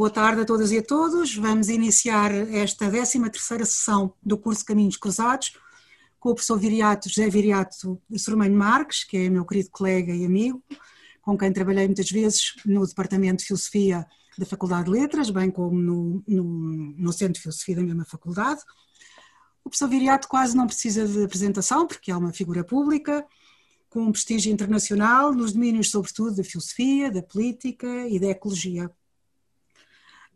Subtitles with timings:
[0.00, 1.36] Boa tarde a todas e a todos.
[1.36, 5.52] Vamos iniciar esta 13ª sessão do curso Caminhos Cruzados
[6.18, 10.64] com o professor Viriato, José Viriato Sormanho Marques, que é meu querido colega e amigo,
[11.20, 14.06] com quem trabalhei muitas vezes no Departamento de Filosofia
[14.38, 16.44] da Faculdade de Letras, bem como no, no,
[16.96, 18.62] no Centro de Filosofia da mesma faculdade.
[19.62, 23.22] O professor Viriato quase não precisa de apresentação, porque é uma figura pública,
[23.90, 28.90] com um prestígio internacional nos domínios, sobretudo, da filosofia, da política e da ecologia.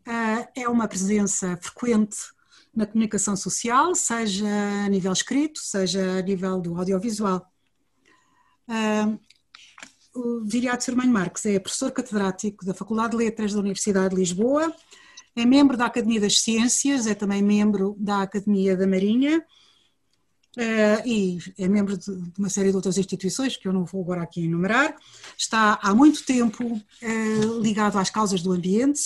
[0.05, 2.17] Ah, é uma presença frequente
[2.73, 4.45] na comunicação social, seja
[4.85, 7.45] a nível escrito, seja a nível do audiovisual.
[8.67, 9.17] Ah,
[10.13, 14.73] o Viriato Sermanho Marques é professor catedrático da Faculdade de Letras da Universidade de Lisboa,
[15.35, 19.39] é membro da Academia das Ciências, é também membro da Academia da Marinha
[20.57, 24.21] uh, e é membro de, uma série de outras instituições que eu não vou agora
[24.21, 24.95] aqui enumerar.
[25.37, 26.81] Está há muito tempo
[27.61, 29.01] ligado às causas do ambiente,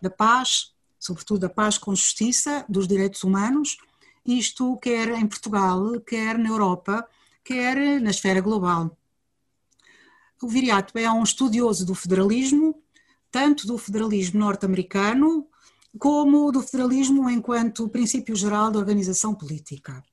[0.00, 3.78] da paz, sobretudo da paz com justiça, dos direitos humanos,
[4.24, 7.06] isto quer em Portugal, quer na Europa,
[7.44, 8.96] quer na esfera global.
[10.42, 12.82] O Viriato é um estudioso do federalismo,
[13.30, 15.46] tanto do federalismo norte-americano,
[15.98, 20.04] como do federalismo enquanto princípio geral da organização política.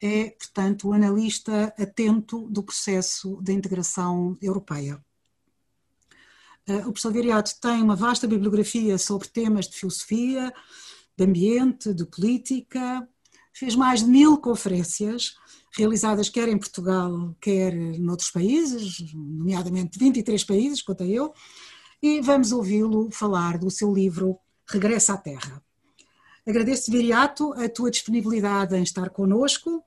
[0.00, 5.04] É, portanto, o analista atento do processo de integração europeia.
[6.70, 10.52] Eh, o professor Viriato tem uma vasta bibliografia sobre temas de filosofia,
[11.16, 13.08] de ambiente, de política,
[13.52, 15.34] fez mais de mil conferências,
[15.76, 21.34] realizadas quer em Portugal, quer noutros países, nomeadamente 23 países, quanto a eu,
[22.00, 25.60] e vamos ouvi-lo falar do seu livro Regressa à Terra.
[26.46, 29.82] Agradeço, Viriato, a tua disponibilidade em estar connosco.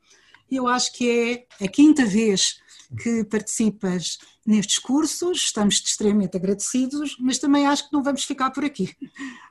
[0.51, 2.61] Eu acho que é a quinta vez
[3.01, 8.65] que participas nestes cursos, estamos extremamente agradecidos, mas também acho que não vamos ficar por
[8.65, 8.93] aqui.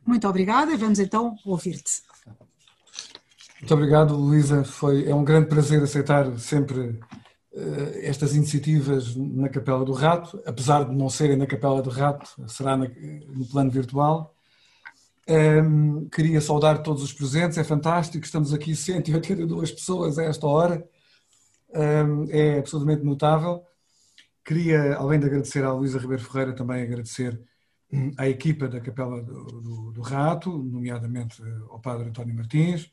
[0.06, 2.03] Muito obrigada vamos então ouvir-te.
[3.60, 4.64] Muito obrigado, Luísa.
[4.64, 6.80] Foi, é um grande prazer aceitar sempre
[7.53, 12.28] uh, estas iniciativas na Capela do Rato, apesar de não serem na Capela do Rato,
[12.49, 12.88] será na,
[13.28, 14.34] no plano virtual.
[15.28, 20.84] Um, queria saudar todos os presentes, é fantástico, estamos aqui 182 pessoas a esta hora,
[22.31, 23.65] é absolutamente notável.
[24.44, 27.41] Queria, além de agradecer à Luísa Ribeiro Ferreira, também agradecer
[27.93, 32.91] hum, à equipa da Capela do, do, do Rato, nomeadamente ao Padre António Martins,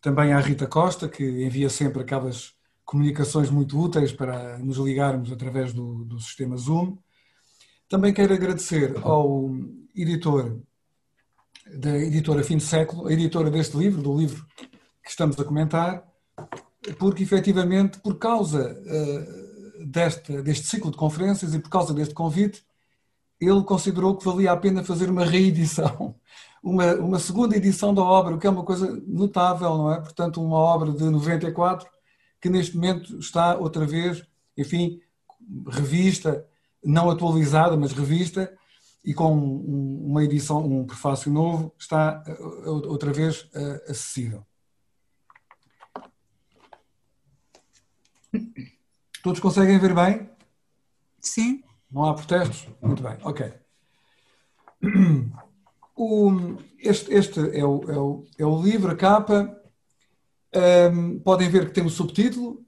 [0.00, 5.72] também à Rita Costa, que envia sempre aquelas comunicações muito úteis para nos ligarmos através
[5.72, 6.96] do, do sistema Zoom.
[7.88, 9.50] Também quero agradecer ao
[9.94, 10.60] editor
[11.74, 14.44] da editora Fim de Século, a editora deste livro, do livro
[15.02, 16.07] que estamos a comentar,
[16.98, 22.62] porque efetivamente, por causa uh, deste, deste ciclo de conferências e por causa deste convite,
[23.40, 26.14] ele considerou que valia a pena fazer uma reedição,
[26.62, 30.00] uma, uma segunda edição da obra, o que é uma coisa notável, não é?
[30.00, 31.88] Portanto, uma obra de 94
[32.40, 34.24] que neste momento está outra vez,
[34.56, 35.00] enfim,
[35.68, 36.46] revista,
[36.84, 38.52] não atualizada, mas revista,
[39.04, 44.44] e com uma edição, um prefácio novo, está eh, outra vez eh, acessível.
[49.22, 50.28] Todos conseguem ver bem?
[51.20, 51.62] Sim.
[51.90, 52.68] Não há protestos?
[52.80, 53.52] Muito bem, ok.
[56.00, 59.52] O, este este é, o, é, o, é o livro, a capa.
[60.94, 62.64] Um, podem ver que tem o subtítulo: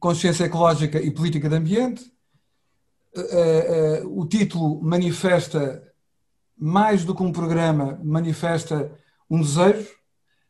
[0.00, 2.10] Consciência Ecológica e Política de Ambiente.
[3.14, 5.86] Uh, uh, o título manifesta,
[6.56, 8.90] mais do que um programa, manifesta
[9.28, 9.90] um desejo,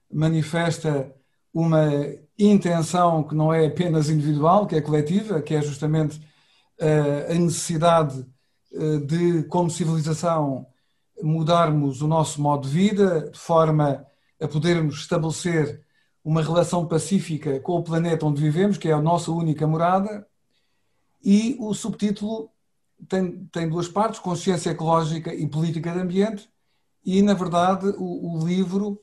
[0.09, 1.13] manifesta
[1.53, 1.89] uma
[2.39, 6.19] intenção que não é apenas individual, que é coletiva, que é justamente
[6.81, 8.27] uh, a necessidade
[9.07, 10.67] de, como civilização,
[11.23, 14.07] mudarmos o nosso modo de vida de forma
[14.41, 15.85] a podermos estabelecer
[16.25, 20.27] uma relação pacífica com o planeta onde vivemos, que é a nossa única morada,
[21.25, 22.51] e o subtítulo
[23.09, 26.49] tem, tem duas partes, consciência ecológica e política de ambiente,
[27.05, 29.01] e na verdade o, o livro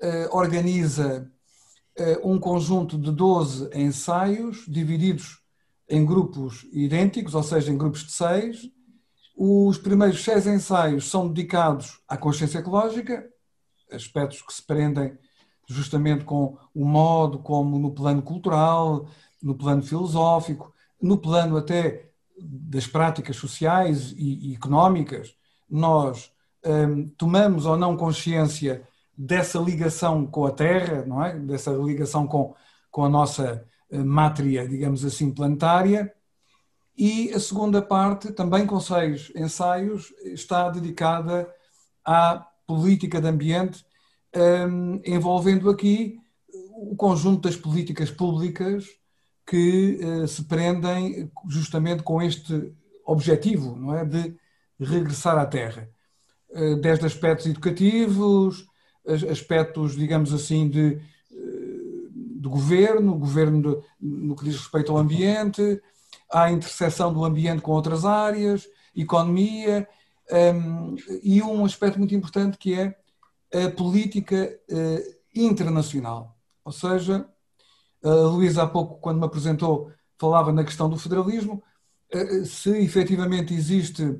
[0.00, 1.35] eh, organiza eh,
[2.22, 5.40] um conjunto de 12 ensaios divididos
[5.88, 8.68] em grupos idênticos, ou seja, em grupos de seis,
[9.36, 13.28] os primeiros seis ensaios são dedicados à consciência ecológica,
[13.90, 15.16] aspectos que se prendem
[15.68, 19.08] justamente com o modo como no plano cultural,
[19.42, 25.34] no plano filosófico, no plano até das práticas sociais e, económicas,
[25.68, 26.32] nós
[26.64, 31.38] um, tomamos ou não consciência dessa ligação com a Terra, não é?
[31.38, 32.54] Dessa ligação com,
[32.90, 36.12] com a nossa uh, mátria, digamos assim, planetária,
[36.98, 41.48] e a segunda parte, também com seis ensaios, está dedicada
[42.04, 43.84] à política de ambiente,
[44.34, 46.18] um, envolvendo aqui
[46.74, 48.86] o conjunto das políticas públicas
[49.46, 52.74] que uh, se prendem justamente com este
[53.04, 54.36] objetivo, não é, de
[54.78, 55.88] regressar à Terra,
[56.80, 58.66] desde aspectos educativos,
[59.06, 61.00] aspectos, digamos assim, de,
[61.30, 62.10] uh,
[62.40, 65.80] de governo, governo de, no que diz respeito ao ambiente,
[66.30, 69.88] à interseção do ambiente com outras áreas, economia,
[70.54, 72.96] um, e um aspecto muito importante que é
[73.64, 74.58] a política
[75.34, 76.36] internacional.
[76.64, 77.28] Ou seja,
[78.02, 81.62] a Luísa há pouco, quando me apresentou, falava na questão do federalismo,
[82.10, 84.18] eh, se efetivamente existe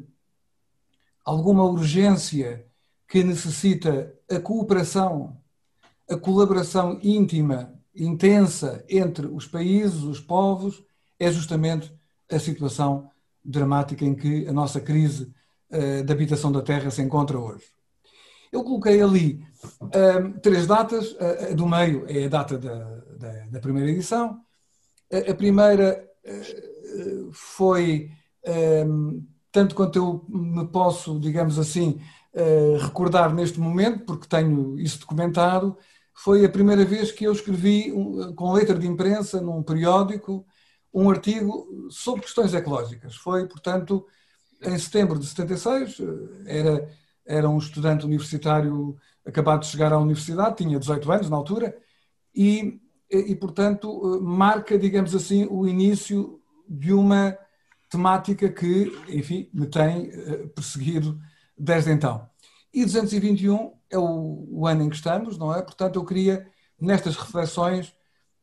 [1.25, 2.66] alguma urgência
[3.09, 5.37] que necessita a cooperação,
[6.09, 10.85] a colaboração íntima, intensa entre os países, os povos,
[11.19, 11.93] é justamente
[12.31, 13.11] a situação
[13.45, 15.33] dramática em que a nossa crise
[15.71, 17.65] uh, de habitação da terra se encontra hoje.
[18.53, 19.45] Eu coloquei ali
[19.81, 22.85] uh, três datas, uh, do meio é a data da,
[23.17, 24.41] da, da primeira edição.
[25.13, 26.05] A, a primeira
[27.33, 28.11] foi,
[28.85, 32.01] um, tanto quanto eu me posso, digamos assim,
[32.81, 35.77] recordar neste momento, porque tenho isso documentado,
[36.15, 37.93] foi a primeira vez que eu escrevi
[38.35, 40.47] com letra de imprensa num periódico
[40.93, 43.17] um artigo sobre questões ecológicas.
[43.17, 44.07] Foi, portanto,
[44.63, 45.99] em setembro de 76,
[46.47, 46.89] era
[47.27, 51.77] era um estudante universitário acabado de chegar à universidade, tinha 18 anos na altura,
[52.35, 52.81] e,
[53.11, 57.37] e portanto, marca, digamos assim, o início de uma
[57.91, 61.19] temática que, enfim, me tem eh, perseguido
[61.57, 62.29] desde então.
[62.73, 65.63] E 221 é o, o ano em que estamos, não é?
[65.63, 66.47] Portanto, eu queria,
[66.81, 67.95] nestas reflexões,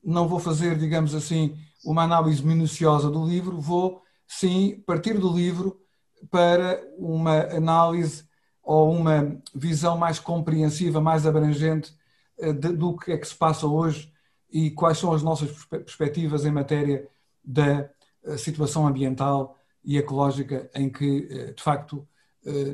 [0.04, 5.80] não vou fazer, digamos assim, uma análise minuciosa do livro, vou sim partir do livro
[6.30, 8.26] para uma análise
[8.64, 11.94] ou uma visão mais compreensiva, mais abrangente
[12.40, 14.12] eh, do que é que se passa hoje
[14.52, 17.08] e quais são as nossas perspectivas em matéria
[17.44, 17.90] da
[18.24, 22.08] eh, situação ambiental e ecológica em que, eh, de facto,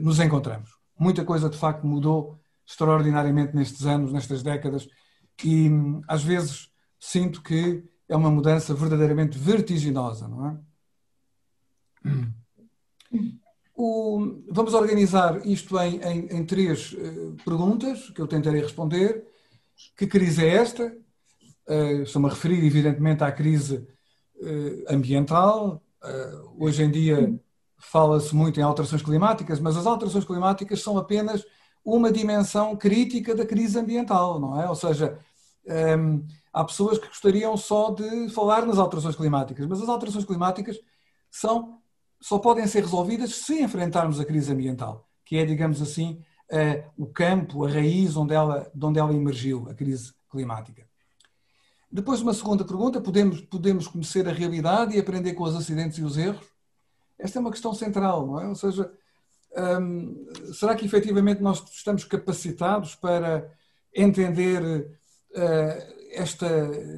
[0.02, 0.70] nos encontramos.
[0.98, 4.88] Muita coisa, de facto, mudou extraordinariamente nestes anos, nestas décadas,
[5.44, 6.70] e hum, às vezes
[7.00, 10.58] sinto que é uma mudança verdadeiramente vertiginosa, não é?
[13.76, 19.26] O, vamos organizar isto em, em, em três uh, perguntas que eu tentarei responder.
[19.96, 20.86] Que crise é esta?
[21.68, 23.88] Uh, Estou-me a referir, evidentemente, à crise
[24.88, 25.84] ambiental.
[26.58, 27.38] Hoje em dia
[27.80, 31.44] fala-se muito em alterações climáticas, mas as alterações climáticas são apenas
[31.84, 34.70] uma dimensão crítica da crise ambiental, não é?
[34.70, 35.18] Ou seja,
[35.66, 40.26] um, ehm, há pessoas que gostariam só de falar nas alterações climáticas, mas as alterações
[40.26, 40.78] climáticas
[41.32, 41.80] são
[42.22, 46.22] só podem ser resolvidas se enfrentarmos a crise ambiental, que é, digamos assim,
[46.98, 50.88] o campo, a raiz onde ela, de onde ela emergiu, a crise climática.
[51.92, 56.04] Depois, uma segunda pergunta: podemos, podemos conhecer a realidade e aprender com os acidentes e
[56.04, 56.46] os erros?
[57.20, 58.48] Esta é uma questão central, não é?
[58.48, 58.92] Ou seja,
[59.82, 63.52] hum, será que efetivamente nós estamos capacitados para
[63.94, 64.62] entender
[65.32, 66.48] uh, esta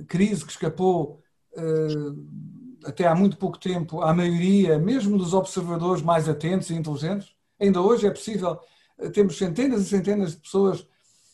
[0.08, 1.22] crise que escapou
[1.54, 7.30] uh, até há muito pouco tempo, à maioria, mesmo dos observadores mais atentos e inteligentes.
[7.60, 8.60] Ainda hoje é possível,
[8.98, 10.88] eh, temos centenas e centenas de pessoas que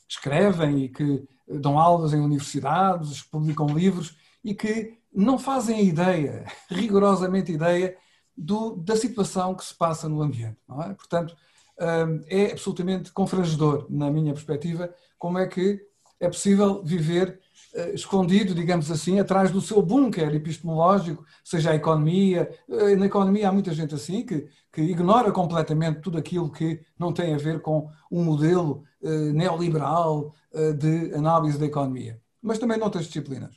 [0.09, 7.51] escrevem e que dão aulas em universidades, publicam livros e que não fazem ideia, rigorosamente
[7.51, 7.95] ideia,
[8.37, 10.57] do, da situação que se passa no ambiente.
[10.85, 10.93] É?
[10.93, 11.35] Portanto,
[11.79, 15.81] hum, é absolutamente confrangedor, na minha perspectiva, como é que
[16.19, 17.39] é possível viver
[17.73, 22.49] eh, escondido, digamos assim, atrás do seu bunker epistemológico, seja a economia.
[22.69, 27.11] Eh, na economia há muita gente assim que, que ignora completamente tudo aquilo que não
[27.13, 30.33] tem a ver com um modelo uh, neoliberal
[30.77, 33.55] de análise da economia, mas também noutras disciplinas.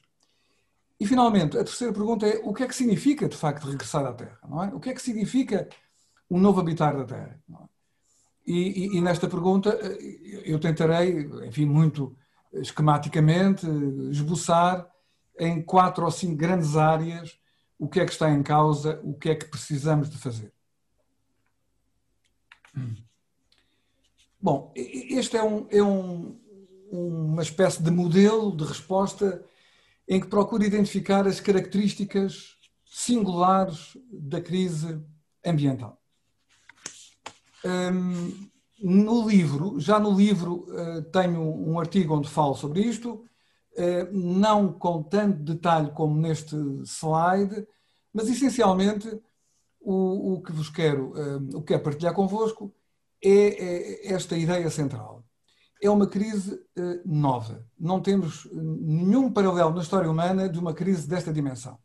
[1.00, 4.12] E, finalmente, a terceira pergunta é o que é que significa, de facto, regressar à
[4.12, 4.38] Terra?
[4.47, 4.66] Não é?
[4.75, 5.66] O que é que significa
[6.30, 7.40] um novo habitar da Terra?
[7.50, 7.57] É?
[8.47, 9.71] E, e, e, nesta pergunta
[10.45, 12.14] eu tentarei, enfim, muito
[12.52, 13.66] esquematicamente,
[14.11, 14.87] esboçar
[15.38, 17.38] em quatro ou cinco grandes áreas
[17.78, 20.52] o que é que está em causa, o que é que precisamos de fazer.
[24.40, 26.38] Bom, este é, um, é um,
[26.90, 29.42] uma espécie de modelo de resposta
[30.11, 35.00] em que procura identificar as características singulares da crise
[35.47, 36.02] ambiental.
[37.64, 38.50] Hum,
[38.83, 43.25] no livro, já no livro eh, tenho um artigo onde falo sobre isto,
[43.76, 47.64] eh, não com tanto detalhe como neste slide,
[48.12, 49.09] mas essencialmente
[49.81, 52.75] o, o que vos quero, eh, o que quero partilhar convosco
[53.23, 55.23] é, é esta ideia central.
[55.81, 57.67] É uma crise eh, nova.
[57.79, 61.79] Não temos nenhum paralelo na história humana de uma crise desta dimensão.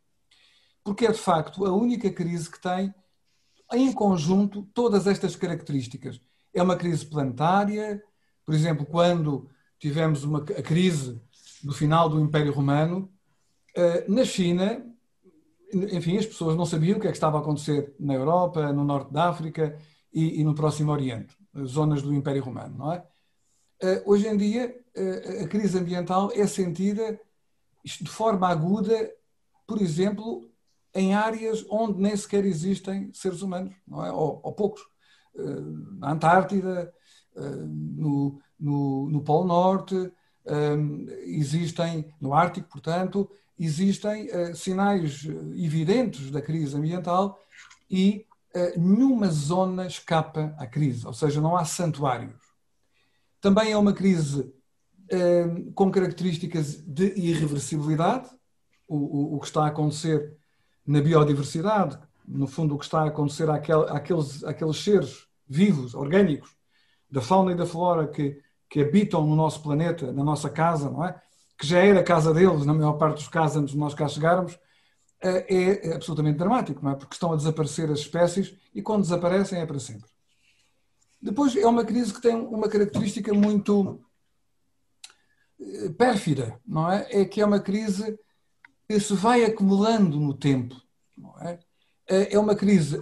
[0.84, 2.94] Porque é, de facto, a única crise que tem,
[3.74, 6.22] em conjunto, todas estas características.
[6.54, 8.02] É uma crise planetária,
[8.46, 9.50] por exemplo, quando
[9.80, 11.20] tivemos uma, a crise
[11.64, 13.12] do final do Império Romano,
[13.76, 14.86] eh, na China,
[15.74, 18.84] enfim, as pessoas não sabiam o que é que estava a acontecer na Europa, no
[18.84, 19.78] norte da África
[20.14, 21.36] e, e no Próximo Oriente,
[21.66, 23.04] zonas do Império Romano, não é?
[23.82, 27.20] Eh, hoje em dia, eh, a crise ambiental é sentida
[27.84, 29.12] de forma aguda,
[29.68, 30.50] por exemplo,
[30.94, 34.12] em áreas onde nem sequer existem seres humanos, não é?
[34.12, 34.82] ou, ou poucos.
[36.00, 36.94] Na Antártida,
[37.36, 40.10] no, no, no Polo Norte,
[41.26, 43.30] existem, no Ártico, portanto,
[43.60, 47.38] existem sinais evidentes da crise ambiental
[47.92, 48.26] e
[48.78, 52.45] nenhuma zona escapa à crise, ou seja, não há santuários.
[53.46, 58.28] Também é uma crise uh, com características de irreversibilidade,
[58.88, 60.36] o, o, o, que está a acontecer
[60.84, 66.58] na biodiversidade, no fundo, o que está a acontecer àquel, àqueles, àqueles seres vivos, orgânicos,
[67.08, 71.06] da fauna e da flora que, que habitam no nosso planeta, na nossa casa, não
[71.06, 71.22] é?
[71.56, 74.08] que já era a casa deles, na maior parte dos casos, antes de nós cá
[74.08, 74.58] chegarmos,
[75.22, 76.96] eh, é absolutamente dramático, não é?
[76.96, 80.15] Porque estão a desaparecer as espécies e quando desaparecem é para sempre.
[81.26, 84.00] Depois é uma crise que tem uma característica muito
[85.60, 87.08] eh, pérfida, não é?
[87.10, 88.16] É que é uma crise
[88.88, 90.80] que se vai acumulando no tempo,
[91.18, 91.58] não é?
[92.08, 93.02] Eh, é uma crise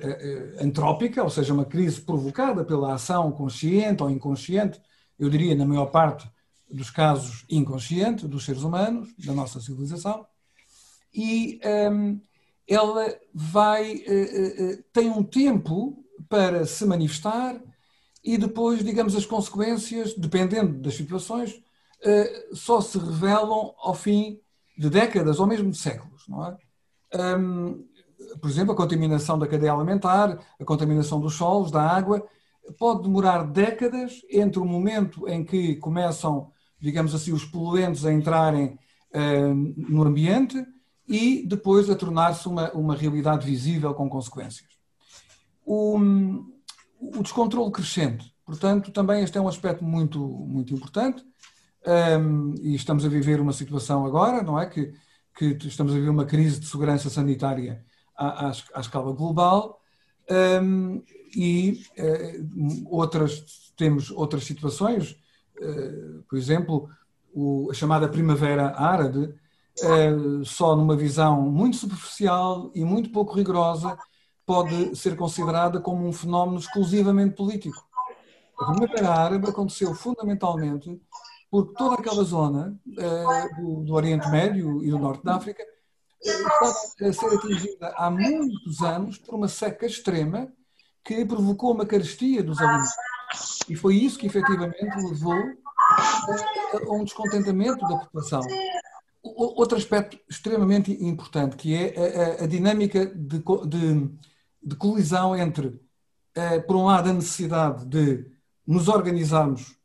[0.57, 4.81] antrópica, ou seja, uma crise provocada pela ação consciente ou inconsciente,
[5.19, 6.25] eu diria na maior parte
[6.71, 10.25] dos casos inconscientes dos seres humanos, da nossa civilização,
[11.13, 11.59] e
[11.91, 12.21] um,
[12.65, 14.01] ela vai,
[14.93, 17.61] tem um tempo para se manifestar
[18.23, 24.39] e depois, digamos, as consequências, dependendo das situações, uh, só se revelam ao fim
[24.77, 26.57] de décadas ou mesmo de séculos, não é?
[28.41, 32.25] Por exemplo, a contaminação da cadeia alimentar, a contaminação dos solos, da água,
[32.79, 36.51] pode demorar décadas entre o momento em que começam
[36.83, 38.77] digamos assim, os poluentes a entrarem
[39.77, 40.65] no ambiente
[41.07, 44.67] e depois a tornar-se uma, uma realidade visível com consequências.
[45.65, 45.97] O,
[47.15, 51.23] o descontrole crescente, portanto, também este é um aspecto muito, muito importante.
[51.85, 54.65] Um, e estamos a viver uma situação agora, não é?
[54.65, 54.93] Que,
[55.35, 57.83] que estamos a viver uma crise de segurança sanitária
[58.17, 59.81] à, à, à escala global.
[60.61, 61.03] Um,
[61.35, 65.17] e uh, outras, temos outras situações
[65.63, 66.89] eh, por exemplo,
[67.69, 69.33] a chamada Primavera Árabe,
[69.81, 70.11] eh,
[70.45, 73.97] só numa visão muito superficial e muito pouco rigorosa,
[74.45, 77.85] pode ser considerada como um fenómeno exclusivamente político.
[78.59, 81.01] A Primavera Árabe aconteceu fundamentalmente
[81.49, 85.63] porque toda aquela zona eh, do, Oriente Médio e do Norte da África
[86.19, 86.71] estava
[87.01, 90.51] a ser atingida há muitos anos por uma seca extrema
[91.03, 92.93] que provocou uma carestia dos alimentos.
[93.69, 95.35] E foi isso que efetivamente levou
[96.87, 98.41] a um descontentamento da população.
[99.21, 104.09] Outro aspecto extremamente importante, que é a, a dinâmica de, de,
[104.63, 105.79] de, colisão entre,
[106.35, 108.31] eh, por um lado, a necessidade de
[108.65, 109.75] nos organizarmos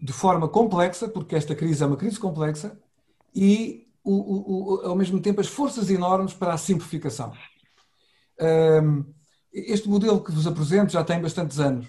[0.00, 2.78] de forma complexa, porque esta crise é uma crise complexa,
[3.34, 7.32] e, o, o, ao mesmo tempo, as forças enormes para a simplificação.
[9.52, 11.88] Este modelo que vos apresento já tem bastantes anos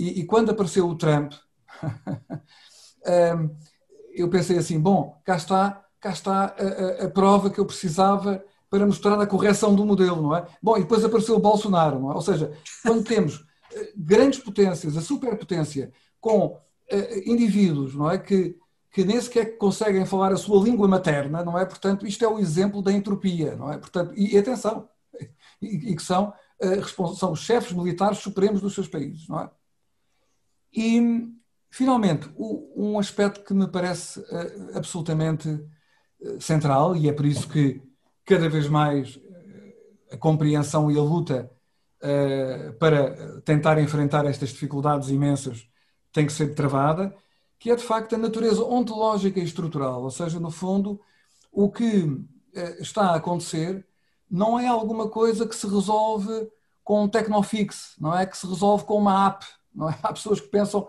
[0.00, 1.34] e, e quando apareceu o Trump,
[4.14, 8.42] eu pensei assim, bom, cá está, cá está a, a, a, prova que eu precisava
[8.70, 10.46] para mostrar a correção do modelo, não é?
[10.62, 12.14] Bom, e depois apareceu o Bolsonaro, não é?
[12.14, 16.60] Ou seja, quando temos eh, grandes potências, a superpotência, com uh,
[17.26, 18.18] indivíduos, não é?
[18.18, 18.56] Que,
[18.92, 21.64] que nem sequer conseguem falar a sua língua materna, não é?
[21.64, 23.78] Portanto, isto é o exemplo da entropia, não é?
[23.78, 24.88] Portanto, e, e atenção,
[25.60, 29.50] e, e que são, uh, são os chefes militares supremos dos seus países, não é?
[30.72, 31.28] E,
[31.70, 35.48] finalmente, um aspecto que me parece eh, absolutamente
[36.22, 37.82] eh, central, e é por isso que
[38.30, 41.50] cada vez mais eh, a compreensão e a luta
[42.78, 45.68] para tentar enfrentar estas dificuldades imensas
[46.10, 47.14] tem que ser travada,
[47.58, 50.98] que é de facto a natureza ontológica e estrutural, ou seja, no fundo,
[51.52, 52.08] o que
[52.78, 53.86] está a acontecer
[54.30, 56.50] não é alguma coisa que se resolve
[56.82, 59.44] com um tecnofix, não é que se resolve com uma app,
[59.74, 59.98] não é?
[60.02, 60.88] Há pessoas que pensam,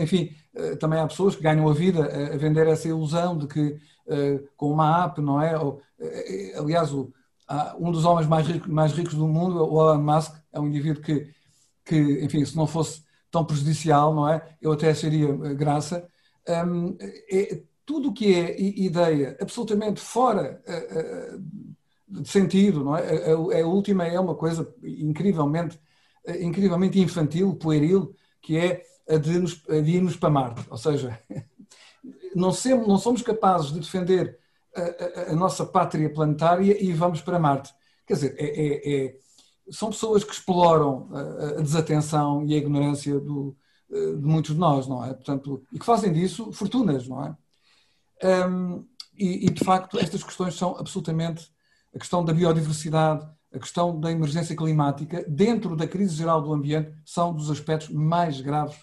[0.00, 0.34] enfim,
[0.80, 3.78] também há pessoas que ganham a vida a vender essa ilusão de que
[4.56, 5.54] com uma app, não é?
[5.98, 10.60] Eh, aliás, um dos homens mais ricos, mais ricos do mundo, o Elon Musk, é
[10.60, 11.30] um indivíduo que,
[11.84, 14.56] que, enfim, se não fosse tão prejudicial, não é?
[14.60, 16.08] Eu até acharia graça.
[16.46, 20.62] É, tudo o que é ideia absolutamente fora
[22.08, 23.30] de sentido, não é?
[23.30, 25.78] A, a, última é uma coisa incrivelmente,
[26.40, 30.64] incrivelmente infantil, pueril, que é a de, nos, a de irmos para Marte.
[30.70, 31.18] Ou seja,
[32.34, 32.50] não,
[32.86, 34.38] não somos capazes de defender
[34.74, 37.72] a, a, nossa pátria planetária e vamos para Marte.
[38.06, 39.16] Quer dizer, é, é, é,
[39.70, 43.56] são pessoas que exploram a, desatenção e a ignorância do,
[43.88, 45.12] de muitos de nós, não é?
[45.12, 47.36] Portanto, e que fazem disso fortunas, não é?
[48.48, 48.84] Um,
[49.16, 51.50] e, e, de facto, estas questões são absolutamente
[51.94, 56.92] a questão da biodiversidade, a questão da emergência climática, dentro da crise geral do ambiente,
[57.04, 58.78] são dos aspectos mais graves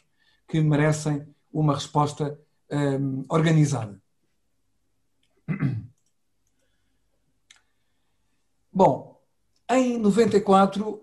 [0.47, 2.39] que merecem uma resposta
[2.71, 4.01] um, organizada.
[8.71, 9.19] Bom,
[9.69, 11.01] em 94,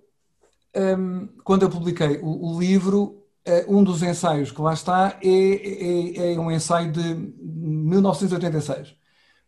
[0.77, 5.29] um, quando eu publiquei o, o livro, eh, um dos ensaios que lá está é,
[5.29, 8.97] é, é, um ensaio de 1986.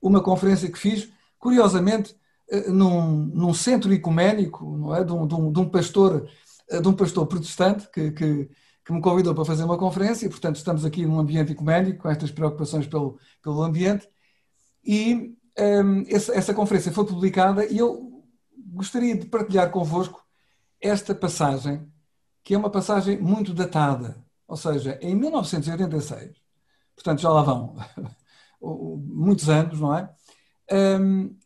[0.01, 1.09] Uma conferência que fiz,
[1.39, 2.15] curiosamente,
[2.51, 5.03] eh, num, num centro ecuménico, não é?
[5.03, 6.29] de, um, de, um, de um pastor,
[6.71, 8.51] eh, de um pastor protestante que, que,
[8.87, 12.31] que, me convidou para fazer uma conferência, portanto estamos aqui num ambiente ecuménico, com estas
[12.31, 14.09] preocupações pelo, pelo ambiente,
[14.85, 18.25] e um, essa, essa conferência foi publicada e eu
[18.57, 20.25] gostaria de partilhar convosco
[20.81, 21.91] esta passagem
[22.45, 24.25] que é uma passagem muito datada.
[24.47, 26.37] Ou seja, em 1986,
[26.95, 27.75] portanto já lá vão
[28.63, 30.09] muitos anos, não é?
[30.73, 31.37] Um,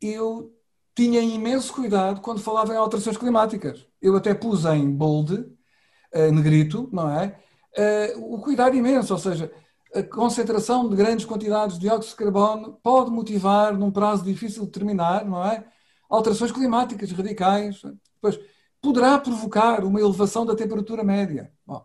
[0.00, 0.53] eu
[0.94, 3.86] tinha imenso cuidado quando falava em alterações climáticas.
[4.00, 7.38] Eu até pus em bold, uh, negrito, não é?
[7.76, 9.50] Uh, o cuidado imenso, ou seja,
[9.94, 14.66] a concentração de grandes quantidades de dióxido de carbono pode motivar, num prazo difícil de
[14.66, 15.64] determinar, não é?
[16.08, 17.82] Alterações climáticas radicais.
[18.14, 18.38] Depois,
[18.80, 21.52] poderá provocar uma elevação da temperatura média.
[21.66, 21.84] Bom,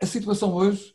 [0.00, 0.94] a situação hoje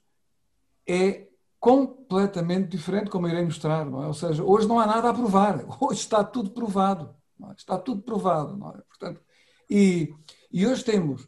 [0.88, 1.28] é
[1.64, 3.88] completamente diferente, como irei mostrar.
[3.88, 3.90] É?
[3.90, 5.64] Ou seja, hoje não há nada a provar.
[5.80, 7.16] Hoje está tudo provado.
[7.42, 7.54] É?
[7.54, 8.54] Está tudo provado.
[8.68, 8.82] É?
[8.82, 9.22] Portanto,
[9.70, 10.14] e,
[10.52, 11.26] e hoje temos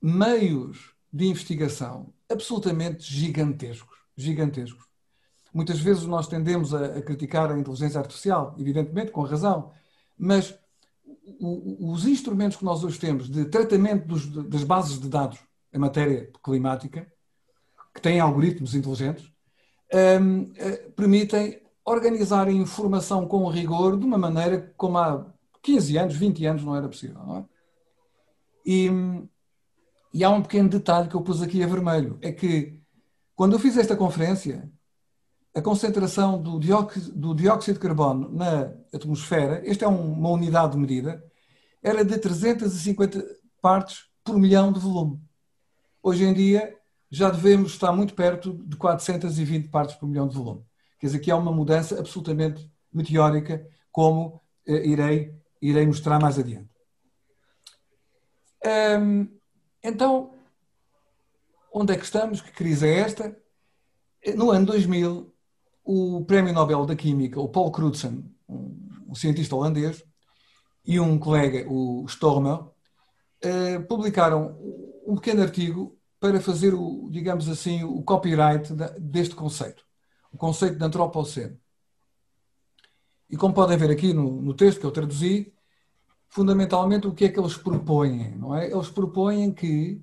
[0.00, 3.96] meios de investigação absolutamente gigantescos.
[4.14, 4.84] Gigantescos.
[5.54, 9.72] Muitas vezes nós tendemos a, a criticar a inteligência artificial, evidentemente, com razão,
[10.18, 10.54] mas
[11.40, 15.38] os instrumentos que nós hoje temos de tratamento dos, das bases de dados
[15.72, 17.10] em matéria climática,
[17.94, 19.31] que têm algoritmos inteligentes,
[20.96, 25.26] permitem organizar a informação com rigor de uma maneira como há
[25.62, 27.22] 15 anos, 20 anos não era possível.
[27.24, 27.44] Não é?
[28.64, 28.88] e,
[30.14, 32.80] e há um pequeno detalhe que eu pus aqui a vermelho: é que
[33.34, 34.70] quando eu fiz esta conferência,
[35.54, 40.78] a concentração do dióxido, do dióxido de carbono na atmosfera, esta é uma unidade de
[40.78, 41.22] medida,
[41.82, 43.24] era de 350
[43.60, 45.20] partes por milhão de volume.
[46.02, 46.74] Hoje em dia
[47.14, 50.64] já devemos estar muito perto de 420 partes por milhão de volume.
[50.98, 56.72] Quer dizer, que é uma mudança absolutamente meteórica, como eh, irei, irei mostrar mais adiante.
[59.82, 60.32] Então,
[61.72, 62.40] onde é que estamos?
[62.40, 63.36] Que crise é esta?
[64.36, 65.34] No ano 2000,
[65.84, 70.04] o Prémio Nobel da Química, o Paul Crutzen, um, cientista holandês,
[70.84, 74.56] e um colega, o Stormer, uh, publicaram
[75.04, 79.84] um pequeno artigo para fazer, o, digamos assim, o copyright deste conceito,
[80.30, 81.58] o conceito de antropoceno.
[83.28, 85.52] E como podem ver aqui no, no texto que eu traduzi,
[86.28, 88.70] fundamentalmente o que é que eles propõem, não é?
[88.70, 90.00] Eles propõem que,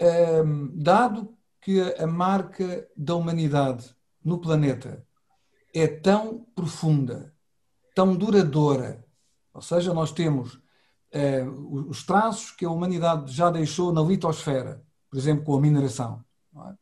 [0.00, 5.06] um, ehm, dado que a marca da humanidade no planeta
[5.74, 7.34] é tão profunda,
[7.94, 9.04] tão duradoura,
[9.52, 10.58] ou seja, nós temos
[11.12, 16.24] eh, os traços que a humanidade já deixou na litosfera, por exemplo, com a mineração,
[16.56, 16.74] é?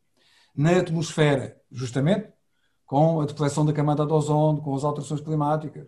[0.55, 2.31] na atmosfera, justamente
[2.85, 5.87] com a depleção da camada de ozono, com as alterações climáticas,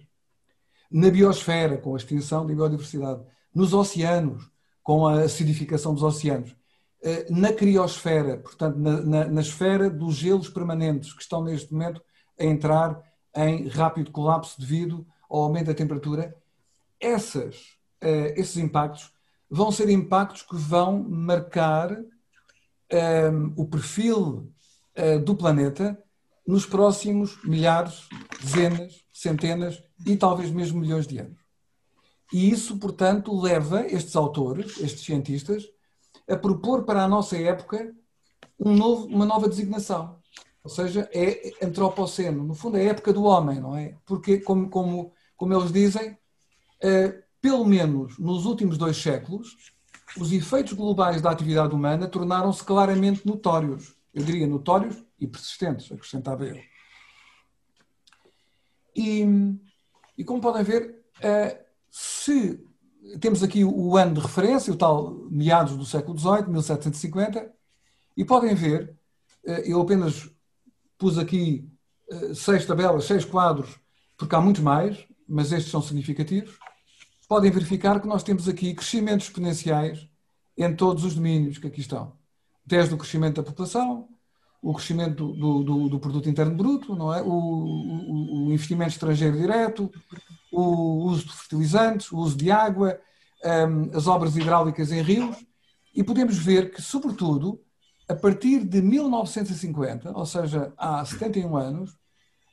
[0.92, 3.24] na biosfera, com a extinção da biodiversidade,
[3.54, 4.52] nos oceanos,
[4.84, 6.56] com a acidificação dos oceanos,
[7.04, 12.02] eh, na criosfera, portanto, na, na, na, esfera dos gelos permanentes que estão neste momento
[12.40, 13.02] a entrar
[13.36, 16.36] em rápido colapso devido ao aumento da temperatura,
[17.00, 17.56] essas,
[18.04, 19.12] uh, esses impactos
[19.50, 21.98] vão ser impactos que vão marcar
[22.92, 24.52] um, ehm, o perfil
[24.98, 26.02] uh, do planeta
[26.48, 28.08] nos próximos milhares,
[28.42, 31.40] dezenas, centenas e talvez mesmo milhões de anos.
[32.34, 35.64] E isso, portanto, leva estes autores, estes cientistas,
[36.30, 37.94] a propor para a nossa época
[38.60, 40.20] um novo, uma nova designação.
[40.64, 42.44] Ou seja, é antropoceno.
[42.44, 43.98] No fundo, é a época do homem, não é?
[44.06, 49.74] Porque, como, como, como eles dizem, uh, pelo menos nos últimos dois séculos,
[50.18, 53.96] os efeitos globais da atividade humana tornaram-se claramente notórios.
[54.14, 56.60] Eu diria notórios e persistentes, acrescentava eu.
[58.96, 59.26] E,
[60.18, 62.60] e como podem ver, eh, se
[63.20, 67.52] temos aqui o ano de referência, o tal meados do século XVIII, 1750,
[68.18, 68.96] e podem ver,
[69.46, 70.30] eh, eu apenas
[70.98, 71.68] pus aqui
[72.10, 73.80] eh, seis tabelas, seis quadros,
[74.18, 76.60] porque há muitos mais, mas estes são significativos.
[77.32, 80.06] Podem verificar que nós temos aqui crescimentos exponenciais
[80.58, 82.12] em todos os domínios que aqui estão.
[82.66, 84.10] Desde o crescimento da população,
[84.62, 87.22] o crescimento do, do, do produto interno bruto, não é?
[87.22, 89.90] O, o, o, investimento estrangeiro direto,
[90.52, 93.00] o uso de fertilizantes, o uso de água,
[93.46, 95.38] um, as obras hidráulicas em rios,
[95.96, 97.62] e podemos ver que, sobretudo,
[98.10, 101.98] a partir de 1950, ou seja, há 71 anos,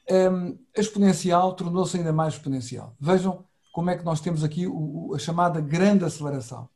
[0.09, 2.95] um, a exponencial tornou-se ainda mais exponencial.
[3.01, 3.48] Vejam
[3.79, 6.69] como é que nós temos aqui o, a chamada grande aceleração.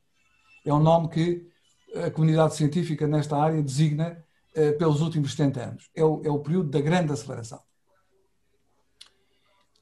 [0.64, 1.50] É um nome que
[1.96, 4.24] a comunidade científica nesta área designa
[4.56, 5.90] uh, pelos últimos 70 anos.
[5.96, 7.60] É o, é o período da grande aceleração.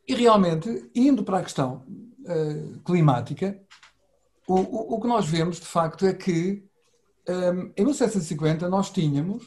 [0.09, 1.85] E realmente, indo para a questão
[2.21, 3.61] uh, climática,
[4.49, 6.65] o, o, o, que nós vemos, de facto, é que
[7.29, 9.45] um, em 1750 nós tínhamos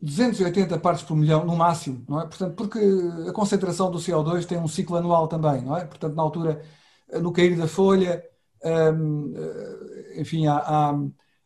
[0.00, 2.26] 280 partes por milhão no máximo, não é?
[2.26, 2.78] Portanto, porque
[3.28, 5.84] a concentração do CO2 tem um ciclo anual também, não é?
[5.84, 6.62] Portanto, na altura,
[7.20, 8.22] no cair da folha,
[8.94, 9.32] um,
[10.16, 10.94] enfim, há, há,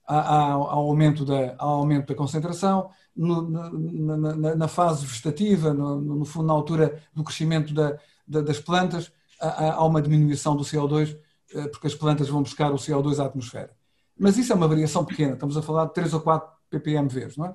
[0.07, 3.71] há, há, aumento da, há aumento da concentração, no, na,
[4.17, 9.13] na, na, fase vegetativa, no, no, fundo, na altura do crescimento da, da, das plantas,
[9.41, 11.17] há, há, uma diminuição do CO2,
[11.55, 13.71] eh, porque as plantas vão buscar o CO2 à atmosfera.
[14.19, 17.47] Mas isso é uma variação pequena, estamos a falar de 3 ou 4 ppmv, não
[17.47, 17.55] é?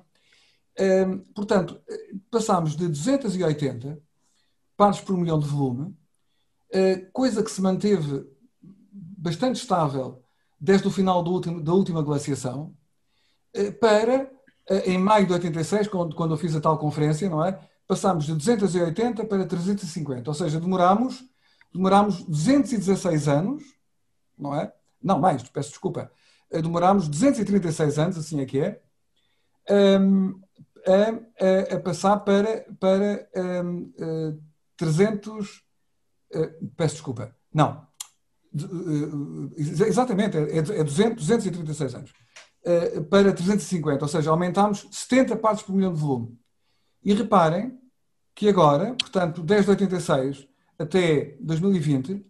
[1.34, 1.80] Portanto,
[2.30, 3.98] passámos de 280
[4.76, 5.96] pares por milhão de volume,
[6.74, 8.26] uh, coisa que se manteve
[8.92, 10.22] bastante estável
[10.60, 12.74] desde o final último, da última glaciação,
[13.56, 14.30] uh, para
[14.68, 17.58] eh, em maio de 86, quando, quando eu fiz a tal conferência, não é?
[17.86, 21.24] Passámos de 280 para 350, ou seja, demorámos,
[21.72, 23.62] demorámos 216 anos,
[24.36, 24.72] não é?
[25.00, 26.10] Não, mais, peço desculpa.
[26.50, 28.80] Demorámos 236 anos, assim é que é,
[30.00, 30.40] um,
[30.86, 33.28] a, a, a, passar para, para
[33.64, 34.42] um, uh,
[34.76, 35.62] 300.
[36.34, 37.34] Uh, peço desculpa.
[37.52, 37.86] Não.
[38.54, 42.12] Uh, exatamente, é, é 200, 236 anos.
[42.66, 46.36] Eh, para 350, ou seja, aumentámos 70 partes por milhão de volume.
[47.04, 47.78] E reparem
[48.34, 52.26] que agora, portanto, desde 86 até 2020,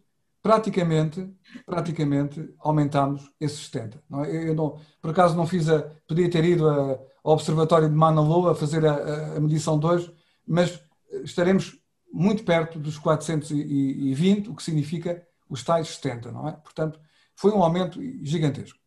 [0.47, 1.29] praticamente,
[1.65, 4.01] praticamente aumentámos esses 70.
[4.09, 4.49] Não é?
[4.49, 8.53] Eu não, por acaso não fiz a, podia ter ido ao Observatório de Mauna Loa
[8.53, 10.15] a fazer a, a, medição de hoje,
[10.47, 10.81] mas
[11.25, 11.77] estaremos
[12.13, 16.53] muito perto dos 420, o que significa os tais 70, não é?
[16.53, 17.01] Portanto,
[17.35, 18.79] foi um aumento gigantesco.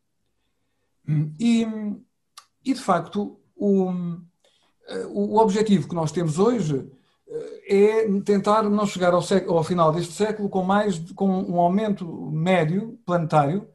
[1.38, 1.68] E,
[2.64, 3.92] e de facto, o,
[5.10, 6.99] o objetivo que nós temos hoje eh,
[7.68, 12.06] é tentar não chegar ao, século, ao final deste século com mais com um aumento
[12.32, 13.68] médio planetário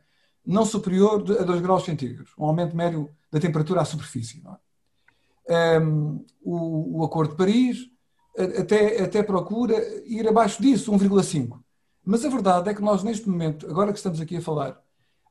[0.45, 4.43] não superior a 2 graus centígrados, um aumento médio da temperatura à superfície.
[5.49, 5.79] É?
[5.79, 7.91] Um, o, o, Acordo de Paris
[8.61, 11.59] até, até procura ir abaixo disso, 1,5.
[12.05, 14.79] Mas a verdade é que nós, neste momento, agora que estamos aqui a falar,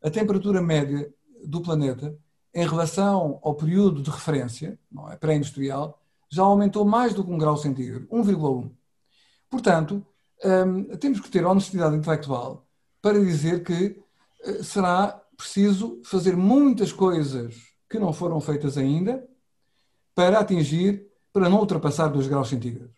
[0.02, 1.14] a temperatura média
[1.46, 2.18] do planeta
[2.54, 6.00] em relação ao período de referência, não é, pré-industrial,
[6.34, 8.72] já aumentou mais do que um grau centígrado, 1,1.
[9.50, 10.06] Portanto,
[10.44, 12.66] hum, temos que ter honestidade intelectual
[13.00, 14.02] para dizer que
[14.48, 17.56] uh, será preciso fazer muitas coisas
[17.88, 19.24] que não foram feitas ainda
[20.16, 22.96] para atingir, para não ultrapassar 2 graus centígrados.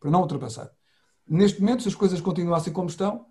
[0.00, 0.70] Para não ultrapassar.
[1.26, 3.26] Neste momento, se as coisas continuassem como estão,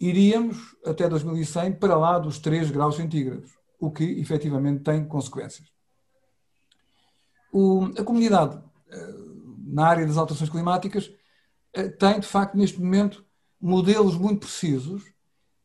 [0.00, 5.68] iríamos até 2100 para lá dos 3 graus centígrados o que efetivamente tem consequências.
[7.52, 8.75] O, a comunidade eh,
[9.66, 11.10] na área das alterações climáticas
[11.72, 13.24] eh, tem, de facto, neste momento,
[13.60, 15.04] modelos muito precisos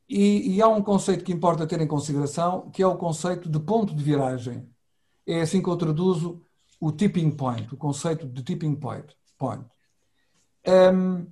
[0.10, 3.60] e, e, há um conceito que importa ter em consideração, que é o conceito de
[3.60, 4.70] ponto de viragem.
[5.26, 6.46] É assim que eu traduzo
[6.82, 9.16] o tipping point, o conceito de tipping point.
[9.38, 9.66] point.
[10.68, 11.26] Um,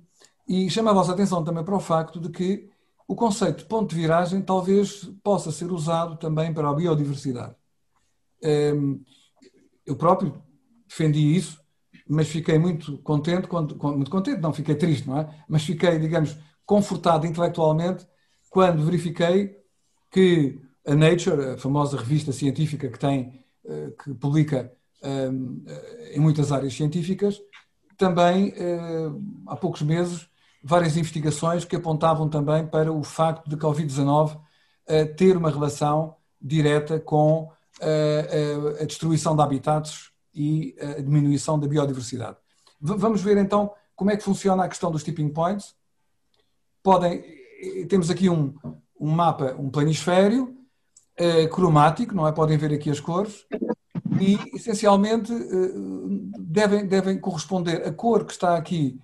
[0.48, 2.70] e chamo a vossa atenção também para o facto de que
[3.06, 7.54] o conceito de ponto de viragem talvez possa ser usado também para a biodiversidade.
[8.42, 9.02] Ehm,
[9.84, 10.42] eu próprio
[10.88, 11.59] defendi isso,
[12.10, 15.44] mas fiquei muito contente, quando, muito contente, não fiquei triste, não é?
[15.48, 18.06] Mas fiquei, digamos, confortado intelectualmente
[18.50, 19.56] quando verifiquei
[20.10, 26.20] que a Nature, a famosa revista científica que tem, eh, que publica ehm, eh, em
[26.20, 27.40] muitas áreas científicas,
[27.96, 29.10] também eh,
[29.46, 30.28] há poucos meses
[30.64, 34.38] várias investigações que apontavam também para o facto de que a Covid-19
[35.16, 37.50] ter uma relação direta com
[38.80, 42.36] a destruição de habitats e a diminuição da biodiversidade.
[42.80, 45.74] Vamos ver então como é que funciona a questão dos tipping points.
[46.82, 47.22] Podem,
[47.88, 48.54] temos aqui um,
[48.98, 50.56] um mapa, um planisfério
[51.52, 52.32] cromático, não é?
[52.32, 53.44] Podem ver aqui as cores
[54.18, 55.30] e essencialmente
[56.38, 58.98] devem, devem corresponder a cor que está aqui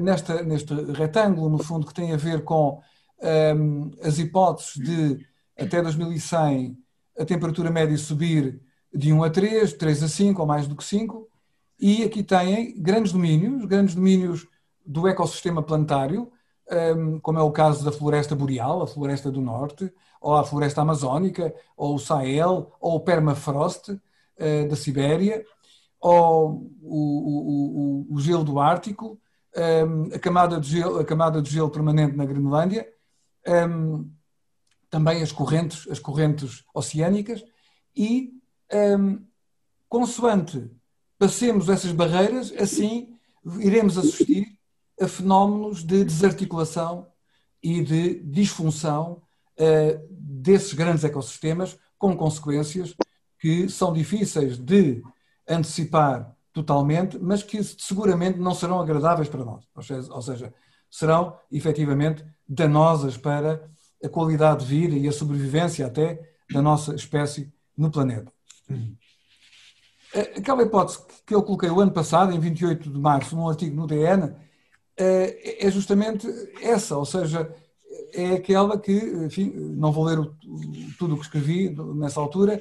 [0.00, 2.80] nesta, neste retângulo, no fundo, que tem a ver com
[3.22, 5.26] um, as hipóteses de
[5.58, 6.76] até 2100
[7.18, 8.60] a temperatura média subir
[8.92, 11.28] de 1 a 3, 3 a 5 ou mais do que 5,
[11.78, 14.46] e aqui têm grandes domínios, grandes domínios
[14.84, 16.30] do ecossistema planetário,
[16.96, 20.82] um, como é o caso da floresta boreal, a floresta do norte, ou a floresta
[20.82, 25.44] amazónica, ou o Sahel, ou o permafrost uh, da Sibéria,
[26.00, 29.18] ou o, o, o, o gelo do Ártico,
[29.56, 32.88] um, a, camada de gelo, a camada de gelo permanente na Groenlândia,
[33.68, 34.10] um,
[34.88, 37.44] também as correntes, as correntes oceânicas
[37.96, 38.32] e,
[38.72, 39.24] um,
[39.88, 40.70] consoante
[41.18, 43.16] passemos essas barreiras, assim
[43.58, 44.58] iremos assistir
[45.00, 47.06] a fenómenos de desarticulação
[47.62, 49.22] e de disfunção
[49.58, 52.94] uh, desses grandes ecossistemas, com consequências
[53.38, 55.02] que são difíceis de
[55.48, 59.64] antecipar totalmente, mas que seguramente não serão agradáveis para nós.
[60.10, 60.54] Ou seja,
[60.90, 63.68] serão efetivamente danosas para
[64.02, 68.32] a qualidade de vida e a sobrevivência até da nossa espécie no planeta.
[70.36, 73.86] Aquela hipótese que eu coloquei o ano passado, em 28 de março, num artigo no
[73.86, 74.34] DN,
[74.96, 76.26] eh, é justamente
[76.60, 77.54] essa, ou seja,
[78.12, 80.18] é aquela que, enfim, não vou ler
[80.98, 82.60] tudo o que escrevi nessa altura,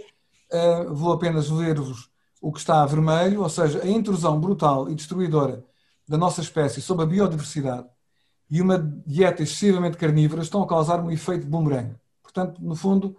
[0.52, 2.10] eh, vou apenas ler-vos
[2.42, 5.66] o que está a vermelho, ou seja, a intrusão brutal e destruidora
[6.08, 7.88] da nossa espécie sobre a biodiversidade
[8.50, 11.96] e uma dieta excessivamente carnívora estão a causar um efeito boomerang.
[12.24, 13.16] Portanto, no fundo,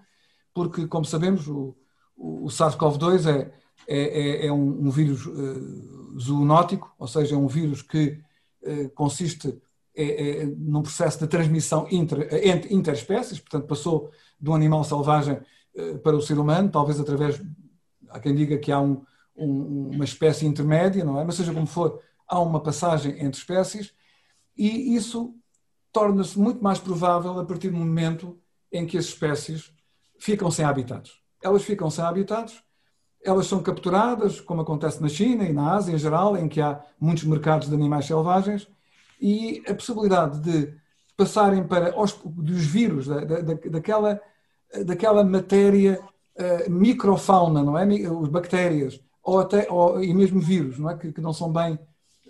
[0.53, 1.77] porque, como sabemos, o,
[2.21, 3.51] o SARS-CoV-2 é,
[3.89, 8.21] é, é, é um, um, vírus uh, zoonótico, ou seja, é um vírus que
[8.63, 9.59] uh, consiste
[9.97, 15.41] é, é, num processo de transmissão inter, entre interespécies, portanto, passou de um animal selvagem
[15.75, 17.41] uh, para o ser humano, talvez através,
[18.11, 19.03] há quem diga que há um,
[19.35, 21.25] um, uma espécie intermédia, não é?
[21.25, 23.95] Mas seja como for, há uma passagem entre espécies
[24.57, 25.35] e isso
[25.91, 28.39] torna-se muito mais provável a partir do momento
[28.71, 29.73] em que as espécies
[30.19, 31.20] ficam sem habitats.
[31.43, 32.63] Elas ficam sem habitats,
[33.23, 36.81] elas são capturadas, como acontece na China e na Ásia em geral, em que há
[36.99, 38.69] muitos mercados de animais selvagens,
[39.21, 40.75] e a possibilidade de
[41.17, 44.21] passarem para os, dos vírus, da, da, daquela,
[44.87, 46.01] daquela matéria
[46.39, 47.85] uh, microfauna, não é?
[47.85, 50.97] As bactérias, ou até, ou, e mesmo vírus, não é?
[50.97, 51.79] Que, que não são bem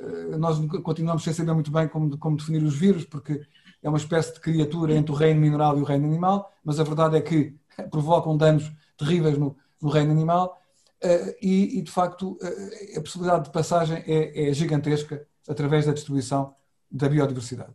[0.01, 3.41] eh, nós continuamos sem saber muito bem como, como, definir os vírus, porque
[3.83, 6.85] é uma espécie de criatura entre o reino mineral e o reino animal, mas a
[6.85, 7.55] verdade é que
[7.91, 10.61] provocam danos terríveis no, no reino animal
[11.03, 15.93] eh, e, e, de facto, eh, a possibilidade de passagem é, é, gigantesca através da
[15.93, 16.55] destruição
[16.91, 17.73] da biodiversidade.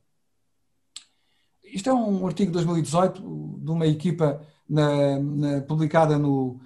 [1.64, 3.22] Isto é um artigo de 2018
[3.60, 6.62] de uma equipa na, na, publicada no,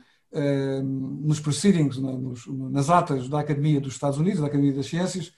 [1.26, 5.34] nos proceedings, nos, nas atas da Academia dos Estados Unidos, da Academia das Ciências,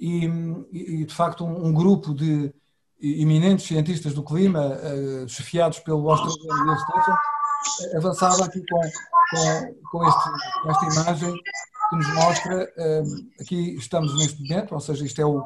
[0.00, 0.24] e,
[0.72, 2.52] e de facto um, um, grupo de
[3.00, 6.76] eminentes cientistas do clima, uh, chefiados pelo Australian Neil
[7.96, 10.30] avançava aqui com, com, com, este,
[10.62, 11.34] com, esta imagem
[11.90, 15.38] que nos mostra, uh, aqui estamos neste momento, ou seja, isto é o,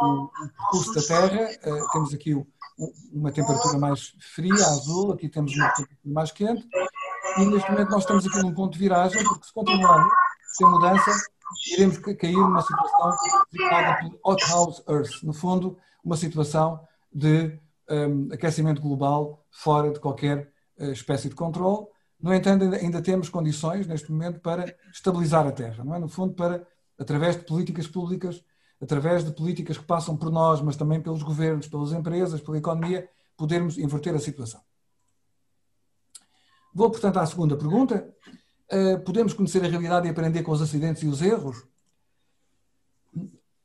[0.00, 2.46] o, percurso da Terra, uh, temos aqui o,
[3.12, 6.66] uma temperatura mais fria, azul, aqui temos uma temperatura mais quente,
[7.38, 10.12] e neste momento nós estamos aqui num ponto de viragem, porque se continuarmos
[10.56, 11.10] sem mudança,
[11.72, 13.12] iremos cair numa situação
[13.52, 16.80] designada por hothouse Earth, no fundo, uma situação
[17.12, 17.58] de
[17.90, 20.50] um, aquecimento global fora de qualquer
[20.86, 21.86] espécie de controle.
[22.20, 25.98] No entanto, ainda, temos condições neste momento para estabilizar a Terra, não é?
[25.98, 26.66] No fundo, para,
[26.98, 28.42] através de políticas públicas,
[28.80, 33.08] através de políticas que passam por nós, mas também pelos governos, pelas empresas, pela economia,
[33.36, 34.60] podermos inverter a situação.
[36.74, 38.08] Vou, portanto, à segunda pergunta.
[38.70, 41.64] Uh, podemos conhecer a realidade e aprender com os acidentes e os erros?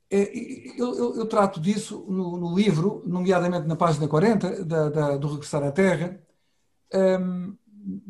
[0.09, 0.31] É,
[0.79, 5.27] eu, eu, eu, trato disso no, no, livro, nomeadamente na página 40 da, da, do
[5.27, 6.21] Regressar à Terra,
[6.93, 7.57] um, ehm,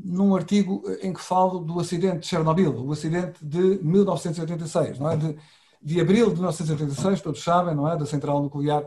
[0.03, 5.17] num artigo em que falo do acidente de Chernobyl, o acidente de 1986, não é?
[5.17, 5.37] De,
[5.81, 7.97] de abril de 1986, todos sabem, não é?
[7.97, 8.83] Da central nuclear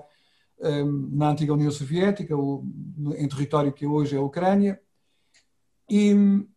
[0.61, 2.65] um, ehm, na antiga União Soviética, o,
[3.17, 4.81] em território que hoje é a Ucrânia.
[5.89, 6.11] E,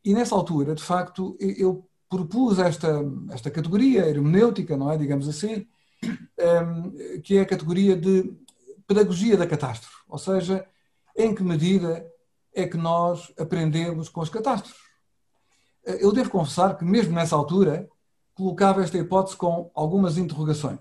[0.03, 4.97] e, nessa altura, de facto, eu propus esta, esta categoria hermenêutica, não é?
[4.97, 5.67] Digamos assim,
[6.03, 8.33] um, que é a categoria de
[8.87, 9.97] pedagogia da catástrofe.
[10.07, 10.65] Ou seja,
[11.15, 12.08] em que medida
[12.59, 14.79] é que nós aprendemos com as catástrofes?
[15.85, 17.89] Eu devo confessar que, mesmo nessa altura,
[18.33, 20.79] colocava esta hipótese com algumas interrogações.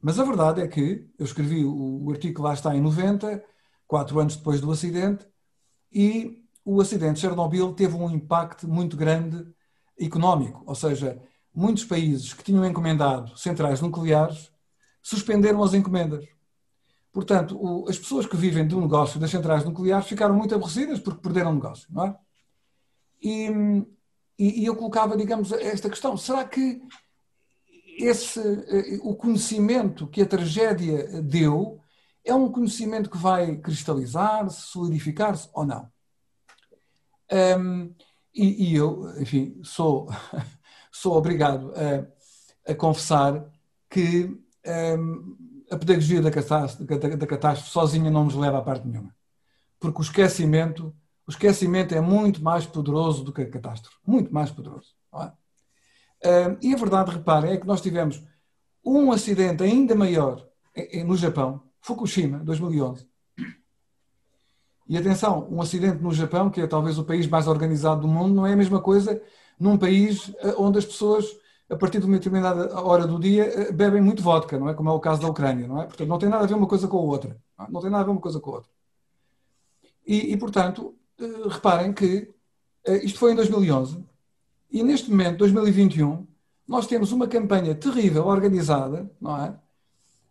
[0.00, 3.42] Mas a verdade é que eu escrevi o, artigo lá está em 90,
[3.86, 5.26] quatro anos depois do acidente,
[5.92, 9.46] e o acidente de Chernobyl teve um impacto muito grande
[9.98, 11.22] económico, ou seja,
[11.54, 14.50] muitos países que tinham encomendado centrais nucleares
[15.02, 16.24] suspenderam as encomendas.
[17.12, 21.20] Portanto, o, as pessoas que vivem do negócio das centrais nucleares ficaram muito aborrecidas porque
[21.20, 22.16] perderam o negócio, não é?
[23.22, 23.48] E,
[24.38, 26.82] e, e eu colocava, digamos, esta questão: será que
[27.98, 31.80] esse, eh, o conhecimento que a tragédia deu
[32.24, 35.92] é um conhecimento que vai cristalizar-se, solidificar-se ou não?
[37.58, 37.94] Um,
[38.34, 40.08] e, e, eu, enfim, sou,
[40.90, 43.44] sou obrigado a, a confessar
[43.90, 44.34] que
[44.98, 45.36] um,
[45.72, 49.14] a pedagogia da catástrofe, da, catástrofe sozinha não nos leva a parte nenhuma.
[49.80, 50.94] Porque o esquecimento,
[51.26, 53.96] o esquecimento é muito mais poderoso do que a catástrofe.
[54.06, 54.94] Muito mais poderoso.
[56.24, 56.56] É?
[56.62, 58.22] e a verdade, reparem, é que nós tivemos
[58.84, 60.46] um acidente ainda maior
[61.04, 63.08] no Japão, Fukushima, 2011.
[64.88, 68.34] E atenção, um acidente no Japão, que é talvez o país mais organizado do mundo,
[68.34, 69.20] não é a mesma coisa
[69.58, 71.26] num país eh, onde as pessoas
[71.72, 74.74] a partir de uma determinada hora do dia, eh, bebem muito vodka, não é?
[74.74, 75.86] Como é o caso da Ucrânia, não é?
[75.86, 77.36] Portanto, não tem nada a ver uma coisa com a outra.
[77.58, 77.70] Não, é?
[77.70, 78.70] não tem nada a ver uma coisa com a outra.
[80.06, 82.30] E, e portanto, eh, reparem que
[82.84, 84.04] eh, isto foi em 2011
[84.70, 86.26] e neste momento, 2021,
[86.68, 89.54] nós temos uma campanha terrível organizada, não é?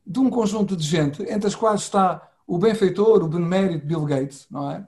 [0.05, 4.45] De um conjunto de gente, entre as quais está o benfeitor, o benemérito Bill Gates,
[4.49, 4.87] não é?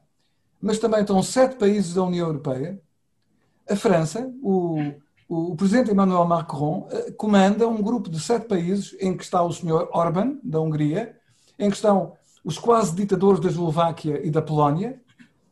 [0.61, 2.79] Mas também estão sete países da União Europeia,
[3.67, 4.93] a França, o,
[5.33, 9.51] o presidente Emmanuel Macron eh, comanda um grupo de sete países em que está o
[9.51, 11.17] senhor Orban, da Hungria,
[11.57, 15.01] em que estão os quase ditadores da Eslováquia e da Polónia,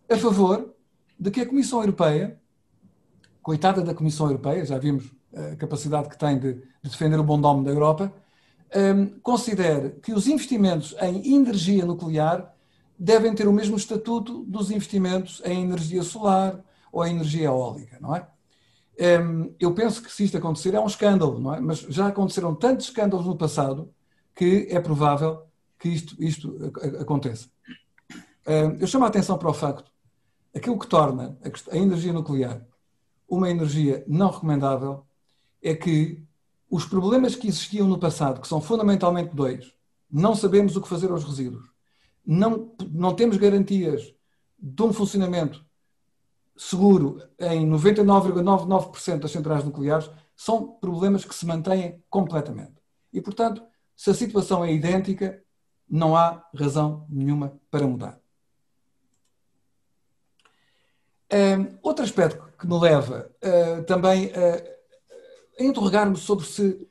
[0.10, 0.74] a favor
[1.20, 2.40] de que a Comissão Europeia,
[3.42, 7.66] coitada da Comissão Europeia, já vimos a capacidade que tem de, defender o bom nome
[7.66, 8.14] da Europa,
[8.72, 12.54] ehm, considere que os investimentos em energia nuclear
[13.00, 16.60] devem ter o mesmo estatuto dos investimentos em energia solar
[16.92, 18.28] ou em energia eólica, não é?
[19.60, 21.60] Eu penso que se isto acontecer é um escândalo, não é?
[21.60, 23.94] Mas já aconteceram tantos escândalos no passado
[24.36, 25.44] que é provável
[25.80, 27.50] que isto, isto aconteça.
[28.80, 29.92] Eu chamo a atenção para o facto,
[30.56, 31.38] aquilo que torna
[31.72, 32.66] a energia nuclear
[33.32, 35.06] uma energia não recomendável
[35.64, 36.22] é que
[36.70, 39.74] os problemas que existiam no passado, que são fundamentalmente dois,
[40.12, 41.70] não sabemos o que fazer aos resíduos,
[42.26, 44.14] não, não temos garantias
[44.60, 45.66] de um funcionamento
[46.64, 52.76] seguro em 99,99% das centrais nucleares, são problemas que se mantêm completamente.
[53.12, 53.64] E, portanto,
[53.98, 55.44] se a situação é idêntica,
[55.90, 58.20] não há razão nenhuma para mudar.
[61.34, 66.88] Um, outro aspecto que me leva uh, também uh, a interrogar-me sobre se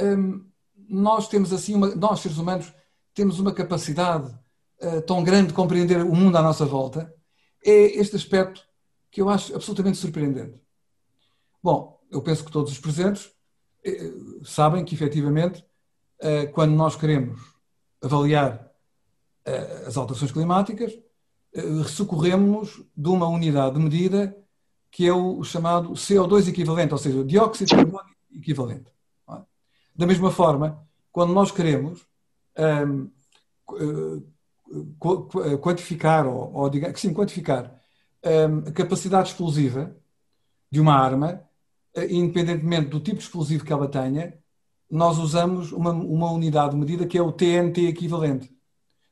[0.00, 0.46] um,
[0.88, 2.72] nós temos assim, uma, nós seres humanos,
[3.12, 4.32] temos uma capacidade
[4.80, 7.12] uh, tão grande de compreender o mundo à nossa volta,
[7.64, 8.67] é este aspecto
[9.10, 10.60] que eu acho absolutamente surpreendente.
[11.62, 13.30] Bom, eu penso que todos os presentes
[13.84, 14.12] eh,
[14.44, 15.64] sabem que, efetivamente,
[16.20, 17.40] eh, quando nós queremos
[18.02, 18.70] avaliar
[19.44, 20.98] eh, as alterações climáticas,
[21.86, 24.36] socorremos de uma unidade de medida
[24.90, 28.92] que é o chamado CO2 equivalente, ou seja, dióxido de carbono equivalente.
[29.30, 29.38] É?
[29.96, 32.06] Da mesma forma, quando nós queremos
[32.86, 33.10] um,
[35.60, 37.77] quantificar, ou, ou digamos, sim, quantificar
[38.22, 39.96] a capacidade explosiva
[40.70, 41.42] de uma arma,
[41.94, 44.38] eh, independentemente do tipo de explosivo que ela tenha,
[44.90, 48.54] nós usamos uma, uma unidade de medida que é o TNT equivalente.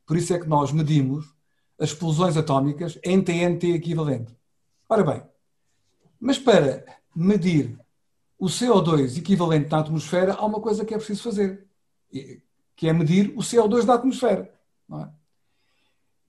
[0.06, 1.34] Por isso é que nós medimos
[1.78, 4.36] as explosões atómicas em TNT equivalente.
[4.88, 5.22] Ora bem,
[6.18, 7.78] mas para medir
[8.38, 11.66] o CO2 equivalente na atmosfera, há uma coisa que é preciso fazer,
[12.74, 14.52] que é medir o CO2 da atmosfera.
[14.92, 15.08] É?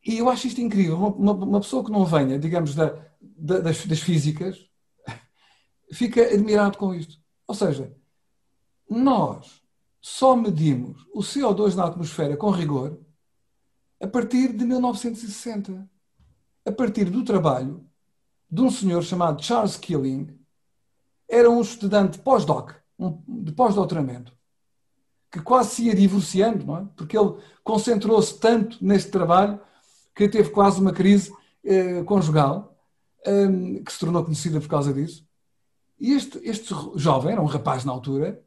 [0.07, 0.95] E eu acho isto incrível.
[0.95, 4.65] Uma, uma pessoa que não venha, digamos, da, da, das, das físicas,
[5.91, 7.19] fica admirado com isto.
[7.45, 7.93] Ou seja,
[8.89, 9.61] nós
[9.99, 12.97] só medimos o CO2 na atmosfera com rigor
[13.99, 15.89] a partir de 1960.
[16.65, 17.85] A partir do trabalho
[18.49, 20.37] de um senhor chamado Charles Killing,
[21.27, 24.33] era um estudante pós-doc, um, de pós-doutoramento,
[25.29, 26.87] que quase se ia divorciando, não é?
[26.95, 29.59] porque ele concentrou-se tanto neste trabalho
[30.17, 31.31] que teve quase uma crise
[31.63, 32.75] eh, conjugal,
[33.27, 35.23] um, que se tornou conhecida por causa disso.
[35.99, 38.43] E este, este jovem, era um rapaz na altura,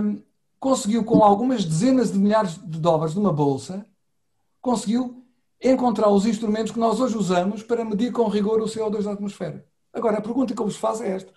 [0.00, 0.22] um,
[0.58, 3.86] conseguiu com algumas dezenas de milhares de dólares numa bolsa,
[4.62, 5.26] conseguiu
[5.60, 9.66] encontrar os instrumentos que nós hoje usamos para medir com rigor o CO2 da atmosfera.
[9.92, 11.32] Agora, a pergunta que eu vos faço é esta.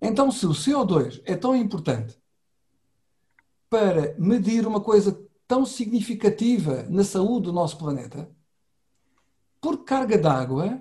[0.00, 2.18] Então, se o CO2 é tão importante
[3.68, 8.28] para medir uma coisa tão significativa na saúde do nosso planeta,
[9.60, 10.80] por carga d'água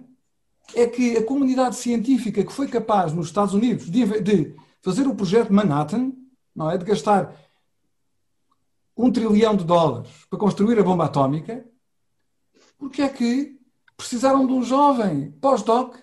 [0.74, 5.16] é que a comunidade científica que foi capaz nos Estados Unidos de, de fazer o
[5.16, 6.12] projeto Manhattan,
[6.56, 7.36] não é, de gastar
[8.98, 11.66] um trilhão de dólares para construir a bomba atómica,
[12.78, 13.60] porque é que
[13.96, 15.98] precisaram de um jovem pós-doc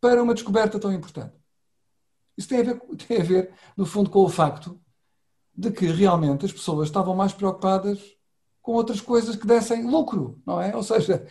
[0.00, 1.34] para uma descoberta tão importante?
[2.36, 4.80] Isso tem a, ver, tem a ver, no fundo, com o facto
[5.56, 7.98] de que realmente as pessoas estavam mais preocupadas
[8.62, 10.74] com outras coisas que dessem lucro, não é?
[10.76, 11.26] Ou seja,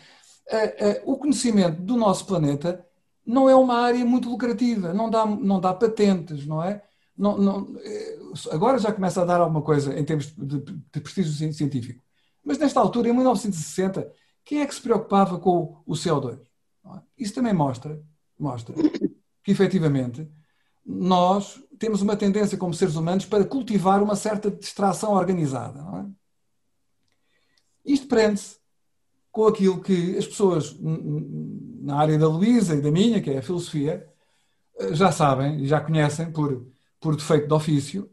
[1.05, 2.86] o conhecimento do nosso planeta
[3.26, 6.84] não é uma área muito lucrativa, não dá, não dá patentes, não é?
[7.15, 8.17] Não, não, eh,
[8.51, 12.01] agora já começa a dar alguma coisa em termos de, de prestígio científico.
[12.43, 14.11] Mas nesta altura, em 1960,
[14.45, 16.39] quem é que se preocupava com o CO2?
[16.39, 16.99] É?
[17.17, 18.01] Isso também mostra,
[18.39, 18.74] mostra
[19.43, 20.28] que efetivamente
[20.86, 25.80] nós temos uma tendência como seres humanos para cultivar uma certa distração organizada.
[25.80, 26.06] É?
[27.94, 28.58] Isto prende-se
[29.32, 33.42] com aquilo que as pessoas na área da Luísa e da minha, que é a
[33.42, 34.08] filosofia,
[34.80, 36.68] eh, já sabem e já conhecem por,
[37.00, 38.12] por defeito de ofício,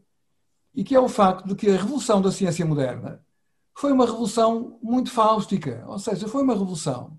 [0.75, 3.25] e que é o facto de que a revolução da ciência moderna
[3.75, 7.19] foi uma revolução muito fáustica, ou seja, foi uma revolução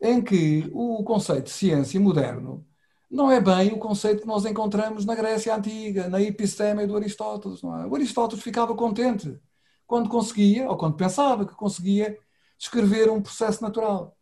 [0.00, 2.66] em que o conceito de ciência moderno
[3.10, 7.62] não é bem o conceito que nós encontramos na Grécia Antiga, na episteme do Aristóteles.
[7.64, 7.86] É?
[7.86, 9.36] O Aristóteles ficava contente
[9.84, 12.16] quando conseguia, ou quando pensava que conseguia,
[12.56, 14.16] descrever um processo natural.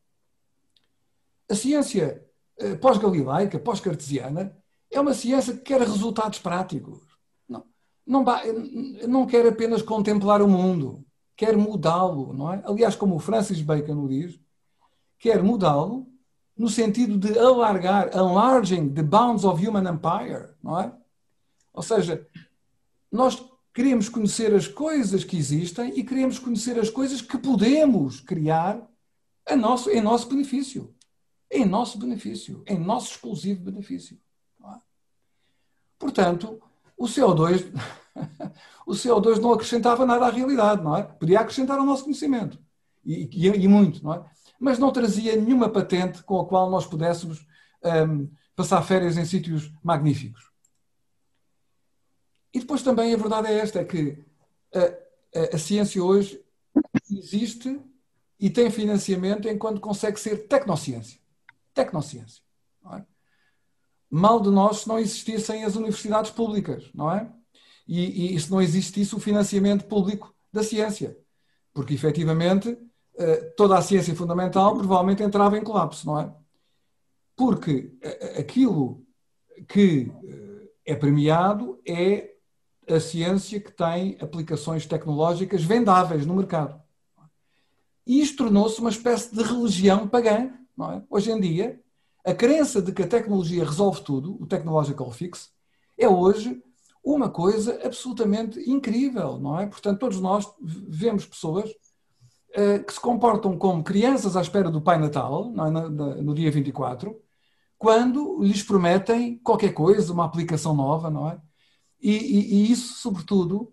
[1.50, 2.24] A ciência
[2.58, 4.56] eh, pós-galilaica, pós-cartesiana,
[4.90, 7.00] é uma ciência que quer resultados práticos.
[7.46, 7.66] Não,
[8.06, 8.24] não,
[9.06, 11.04] não quer apenas contemplar o mundo,
[11.36, 12.62] quer mudá-lo, não é?
[12.64, 14.40] Aliás, como o Francis Bacon o diz,
[15.18, 16.06] quer mudá-lo
[16.58, 20.92] no sentido de alargar, enlarging the bounds of human empire, não é?
[21.72, 22.26] Ou seja,
[23.12, 23.40] nós
[23.72, 28.84] queremos conhecer as coisas que existem e queremos conhecer as coisas que podemos criar
[29.46, 30.92] a nosso, em nosso benefício.
[31.50, 34.18] Em nosso benefício, em nosso exclusivo benefício.
[34.64, 34.78] É?
[35.98, 36.60] Portanto,
[36.96, 37.72] o CO2,
[38.84, 41.04] o CO2 não acrescentava nada à realidade, não é?
[41.04, 42.58] Podia acrescentar ao nosso conhecimento.
[43.04, 44.24] E, e, e muito, não é?
[44.58, 47.46] Mas não trazia nenhuma patente com a qual nós pudéssemos
[47.84, 50.50] um, passar férias em sítios magníficos.
[52.52, 54.18] E depois também a verdade é esta, é que
[54.74, 56.42] a, a, a ciência hoje
[57.10, 57.80] existe
[58.40, 61.20] e tem financiamento enquanto consegue ser tecnociência.
[61.74, 62.42] Tecnociência.
[62.94, 63.04] É?
[64.10, 67.30] Mal de nós se não existissem as universidades públicas, não é?
[67.86, 71.18] E, e se não existisse o financiamento público da ciência.
[71.72, 72.76] Porque, efetivamente,
[73.56, 76.32] toda a ciência fundamental provavelmente entrava em colapso, não é?
[77.36, 77.92] Porque
[78.38, 79.04] aquilo
[79.66, 82.34] que eh, é premiado é
[82.88, 86.80] a ciência que tem aplicações tecnológicas vendáveis no mercado.
[88.06, 90.50] E isto tornou-se uma espécie de religião pagã.
[90.76, 91.02] Não é?
[91.10, 91.80] Hoje em dia,
[92.24, 95.50] a crença de que a tecnologia resolve tudo, o technological fix,
[95.98, 96.62] é hoje
[97.04, 99.66] uma coisa absolutamente incrível, não é?
[99.66, 101.70] Portanto, todos nós vemos pessoas
[102.86, 105.70] que se comportam como crianças à espera do Pai Natal, é?
[105.70, 107.16] no, no dia 24,
[107.78, 111.40] quando lhes prometem qualquer coisa, uma aplicação nova, não é?
[112.00, 113.72] E, e, e, isso, sobretudo,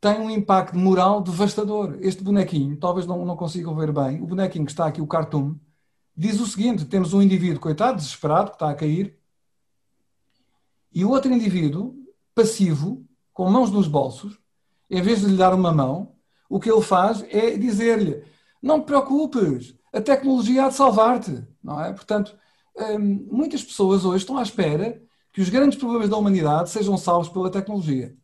[0.00, 1.98] tem um impacto moral devastador.
[2.00, 5.56] Este bonequinho, talvez não, não consigam ver bem, o bonequinho que está aqui, o cartoon,
[6.16, 9.18] diz o seguinte: temos um indivíduo, coitado, desesperado, que está a cair,
[10.92, 11.94] e o outro indivíduo,
[12.34, 14.38] passivo, com mãos nos bolsos,
[14.90, 16.11] em vez de lhe dar uma mão,
[16.52, 18.22] o que ele faz é dizer-lhe:
[18.60, 21.42] não te preocupes, a tecnologia há de salvar-te.
[21.64, 21.90] Não é?
[21.94, 22.38] Portanto,
[22.76, 27.30] hum, muitas pessoas hoje estão à espera que os grandes problemas da humanidade sejam salvos
[27.30, 28.14] pela tecnologia.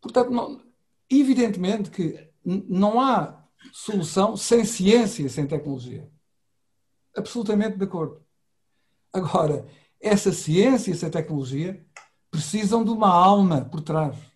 [0.00, 0.60] Portanto, não,
[1.08, 6.10] evidentemente que não há solução sem ciência, sem tecnologia.
[7.16, 8.20] Absolutamente de acordo.
[9.12, 9.64] Agora,
[10.00, 11.86] essa ciência essa tecnologia
[12.32, 14.27] precisam de uma alma por trás.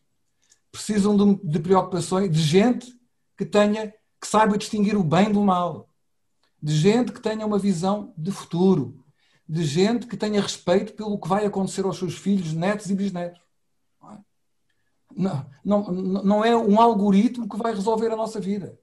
[0.72, 2.92] Precisam de, de preocupações, de gente
[3.36, 5.88] que tenha, que saiba distinguir o bem do mal.
[6.60, 9.04] De gente que tenha uma visão de futuro,
[9.48, 13.40] de gente que tenha respeito pelo que vai acontecer aos seus filhos, netos e bisnetos.
[15.14, 18.80] Não, não, não é um algoritmo que vai resolver a nossa vida.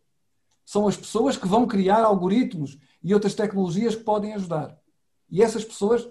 [0.63, 4.79] São as pessoas que vão criar algoritmos e outras tecnologias que podem ajudar.
[5.27, 6.07] E essas pessoas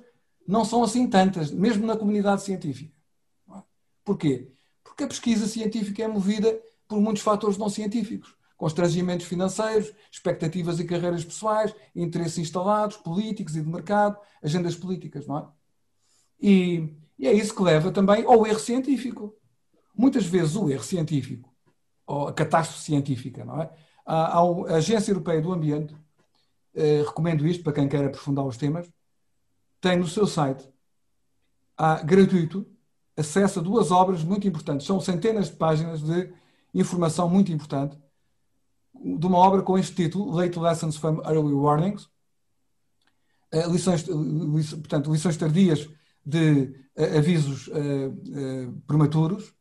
[0.46, 2.92] não são assim tantas, mesmo na comunidade científica.
[4.04, 4.50] Porquê?
[4.99, 10.84] Porque a pesquisa científica é movida por muitos fatores não científicos, constrangimentos financeiros, expectativas e
[10.84, 15.46] carreiras pessoais, interesses instalados, políticos e de mercado, agendas políticas, não é?
[16.40, 19.36] E, e é isso que leva também ao erro científico.
[19.94, 21.49] Muitas vezes o erro científico,
[22.05, 23.70] ou a catástrofe científica, não é?
[24.05, 25.94] A, a Agência Europeia do Ambiente,
[26.74, 28.92] eh, recomendo isto para quem quer aprofundar os temas,
[29.80, 30.68] tem no seu site,
[31.76, 32.66] há, gratuito,
[33.18, 34.86] acesso a duas obras muito importantes.
[34.86, 36.32] São centenas de páginas de
[36.72, 37.98] informação muito importante
[38.94, 42.08] de uma obra com este título, Late Lessons from Early Warnings,
[43.52, 45.88] eh, lições, portanto, lições tardias
[46.24, 47.70] de eh, avisos
[48.86, 49.54] prematuros,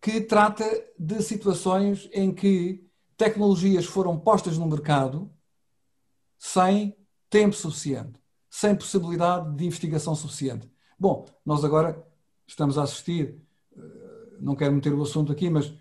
[0.00, 0.64] que trata
[0.98, 2.84] de situações em que
[3.16, 5.30] tecnologias foram postas no mercado
[6.38, 6.94] sem
[7.30, 8.20] tempo suficiente,
[8.50, 10.70] sem possibilidade de investigação suficiente.
[10.98, 12.06] Bom, nós agora
[12.46, 13.40] estamos a assistir,
[14.40, 15.72] não quero meter o assunto aqui, mas,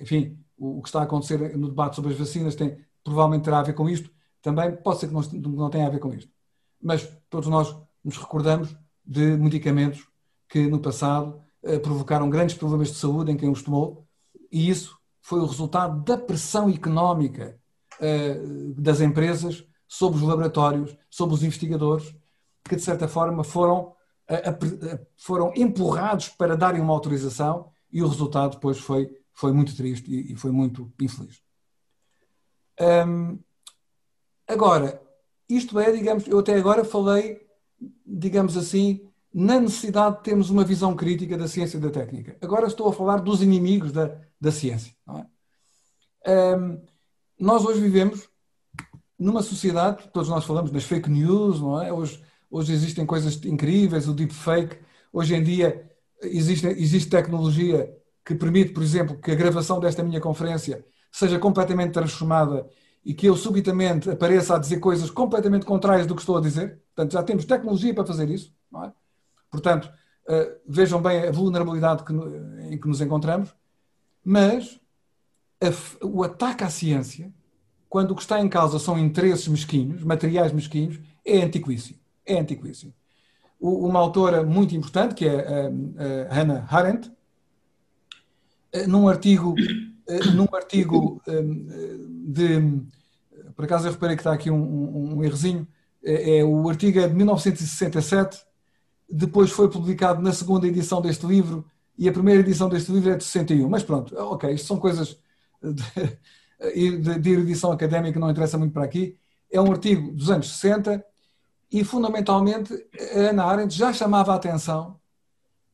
[0.00, 3.62] enfim, o, que está a acontecer no debate sobre as vacinas tem, provavelmente terá a
[3.62, 4.10] ver com isto,
[4.42, 6.30] também pode ser que não, não tenha a ver com isto.
[6.82, 10.06] Mas todos nós nos recordamos de medicamentos
[10.48, 14.06] que no passado eh, provocaram grandes problemas de saúde em quem os tomou,
[14.50, 17.58] e isso foi o resultado da pressão económica
[18.00, 18.40] eh,
[18.76, 22.14] das empresas sobre os laboratórios, sobre os investigadores,
[22.64, 23.92] que de certa forma foram,
[24.34, 30.32] eh, foram empurrados para darem uma autorização e o resultado depois foi, foi muito triste
[30.32, 31.42] e, foi muito infeliz.
[34.46, 35.02] agora,
[35.48, 37.44] isto é, digamos, eu até agora falei,
[38.06, 42.36] digamos assim, na necessidade de termos uma visão crítica da ciência e da técnica.
[42.40, 44.94] Agora estou a falar dos inimigos da, da ciência.
[46.24, 46.56] É?
[46.56, 46.80] Um,
[47.38, 48.28] nós hoje vivemos
[49.18, 51.92] numa sociedade, todos nós falamos nas fake news, não é?
[51.92, 54.78] Hoje, hoje existem coisas incríveis, o deepfake.
[55.12, 55.90] Hoje em dia
[56.22, 57.94] existe, existe tecnologia
[58.24, 62.68] que permite, por exemplo, que a gravação desta minha conferência seja completamente transformada
[63.04, 66.82] e que eu subitamente apareça a dizer coisas completamente contrárias do que estou a dizer.
[66.94, 68.54] Portanto, já temos tecnologia para fazer isso.
[68.70, 68.92] Não é?
[69.50, 69.90] Portanto,
[70.28, 73.54] uh, vejam bem a vulnerabilidade que, em que nos encontramos,
[74.24, 74.78] mas
[75.60, 77.32] a, o ataque à ciência,
[77.88, 81.99] quando o que está em causa são interesses mesquinhos, materiais mesquinhos, é antiquíssimo.
[82.26, 82.92] É antiquíssimo.
[83.60, 85.70] Uma autora muito importante, que é
[86.30, 87.10] Hannah Arendt,
[88.74, 91.20] uh, num artigo, uh, num artigo
[92.26, 92.80] de.
[93.54, 95.68] Por acaso eu reparei que está aqui um, um, um errozinho.
[96.02, 98.42] É, o artigo é de 1967
[99.10, 101.64] depois foi publicado na segunda edição deste livro
[101.98, 103.68] e a primeira edição deste livro é de 61.
[103.68, 105.18] Mas pronto, ok, isto são coisas
[105.62, 109.16] de, de, de erudição académica, não interessa muito para aqui.
[109.50, 111.04] É um artigo dos anos 60
[111.72, 112.74] e, fundamentalmente,
[113.16, 114.98] a Ana Arendt já chamava a atenção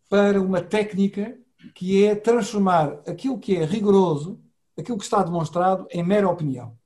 [0.09, 1.37] para uma técnica
[1.75, 4.41] que é transformar aquilo que é rigoroso,
[4.79, 6.79] aquilo que está demonstrado, em mera opinião.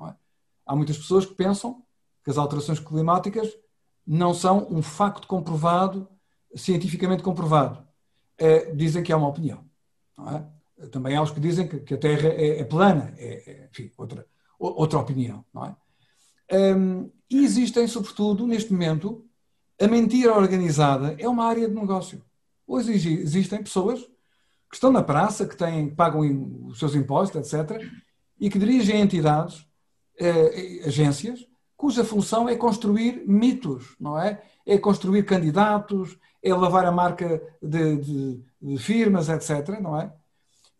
[0.00, 0.14] É?
[0.64, 1.82] Há muitas pessoas que pensam
[2.24, 3.52] que as alterações climáticas
[4.06, 6.08] não são um facto comprovado,
[6.54, 7.86] cientificamente comprovado.
[8.38, 9.64] É, dizem que é uma opinião.
[10.28, 10.86] É?
[10.88, 13.90] Também há os que dizem que, que a Terra é, é plana, é, é enfim,
[13.96, 14.26] outra,
[14.58, 15.44] outra opinião.
[15.52, 15.76] Não é?
[16.52, 19.24] Um, e existem, sobretudo, neste momento,
[19.80, 22.22] a mentira organizada é uma área de negócio.
[22.66, 24.00] Hoje existem pessoas
[24.68, 26.20] que estão na praça, que têm, pagam
[26.66, 27.82] os seus impostos, etc.,
[28.38, 29.66] e que dirigem entidades,
[30.18, 31.46] eh, agências,
[31.76, 34.42] cuja função é construir mitos, não é?
[34.64, 40.12] É construir candidatos, é lavar a marca de, de, de firmas, etc., não é?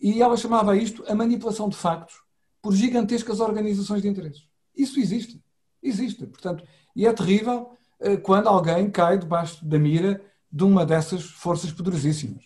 [0.01, 2.15] E ela chamava isto a manipulação de factos
[2.61, 4.47] por gigantescas organizações de interesses.
[4.77, 5.43] Isso existe.
[5.83, 6.27] Existe.
[6.27, 6.65] Portanto,
[6.95, 10.21] e é terrível eh, quando alguém cai debaixo da mira
[10.51, 12.45] de uma dessas forças poderosíssimas.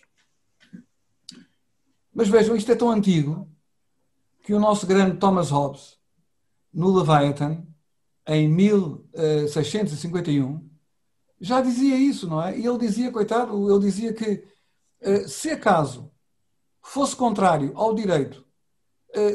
[2.13, 3.51] Mas vejam, isto é tão antigo
[4.41, 5.97] que o nosso grande Thomas Hobbes,
[6.73, 7.65] no Leviathan,
[8.25, 10.67] em 1651,
[11.39, 12.57] já dizia isso, não é?
[12.57, 14.43] E ele dizia, coitado, ele dizia que
[15.01, 16.11] eh, se acaso
[16.81, 18.46] fosse contrário ao direito eh,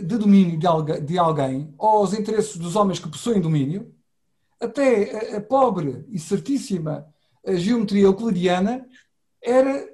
[0.03, 3.93] de domínio de alguém ou aos interesses dos homens que possuem domínio,
[4.61, 7.07] até a pobre e certíssima
[7.55, 8.87] geometria euclidiana
[9.43, 9.89] era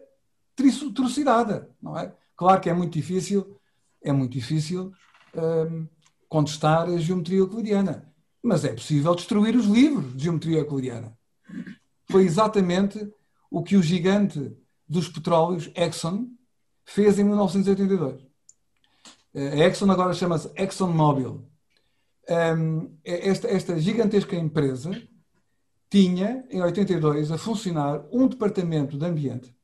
[0.94, 2.12] trucidada, não é?
[2.36, 3.58] Claro que é muito difícil,
[4.02, 4.92] é muito difícil
[5.34, 5.88] um, ehm,
[6.28, 8.08] contestar a geometria euclidiana
[8.42, 11.16] mas é possível destruir os livros de geometria euclidiana.
[12.10, 13.12] Foi exatamente
[13.50, 14.56] o que o gigante
[14.88, 16.28] dos petróleos, Exxon,
[16.84, 18.26] fez em 1982.
[19.38, 21.48] A Exxon agora chama-se ExxonMobil.
[23.04, 24.90] Esta, esta gigantesca empresa
[25.88, 29.56] tinha, em 82, a funcionar um departamento de ambiente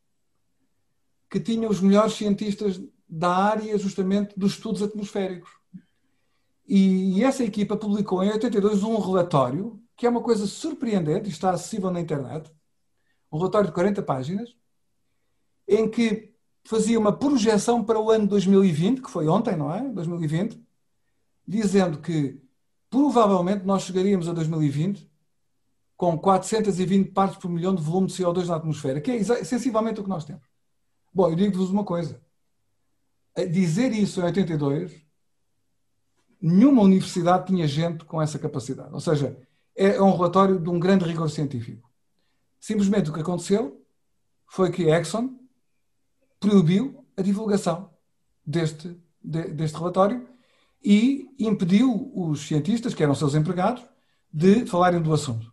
[1.28, 5.50] que tinha os melhores cientistas da área justamente dos estudos atmosféricos.
[6.66, 11.50] E, e essa equipa publicou em 82 um relatório que é uma coisa surpreendente, está
[11.50, 12.50] acessível na internet,
[13.30, 14.56] um relatório de 40 páginas,
[15.68, 16.33] em que
[16.64, 19.82] fazia uma projeção para o ano 2020, que foi ontem, não é?
[19.82, 20.60] 2020,
[21.46, 22.40] dizendo que
[22.88, 25.10] provavelmente nós chegaríamos a 2020
[25.96, 30.02] com 420 partes por milhão de volume de CO2 na atmosfera, que é sensivelmente o
[30.02, 30.42] que nós temos.
[31.12, 32.20] Bom, eu digo-vos uma coisa.
[33.50, 34.92] Dizer isso em 82,
[36.40, 38.92] nenhuma universidade tinha gente com essa capacidade.
[38.92, 39.36] Ou seja,
[39.76, 41.88] é um relatório de um grande rigor científico.
[42.58, 43.84] Simplesmente o que aconteceu
[44.46, 45.43] foi que Exxon
[46.44, 47.90] proibiu a divulgação
[48.44, 50.26] deste, de, deste relatório
[50.84, 53.82] e impediu os cientistas, que eram seus empregados,
[54.30, 55.50] de falarem do assunto.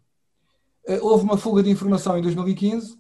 [0.86, 3.00] Eh, houve uma fuga de informação em 2015,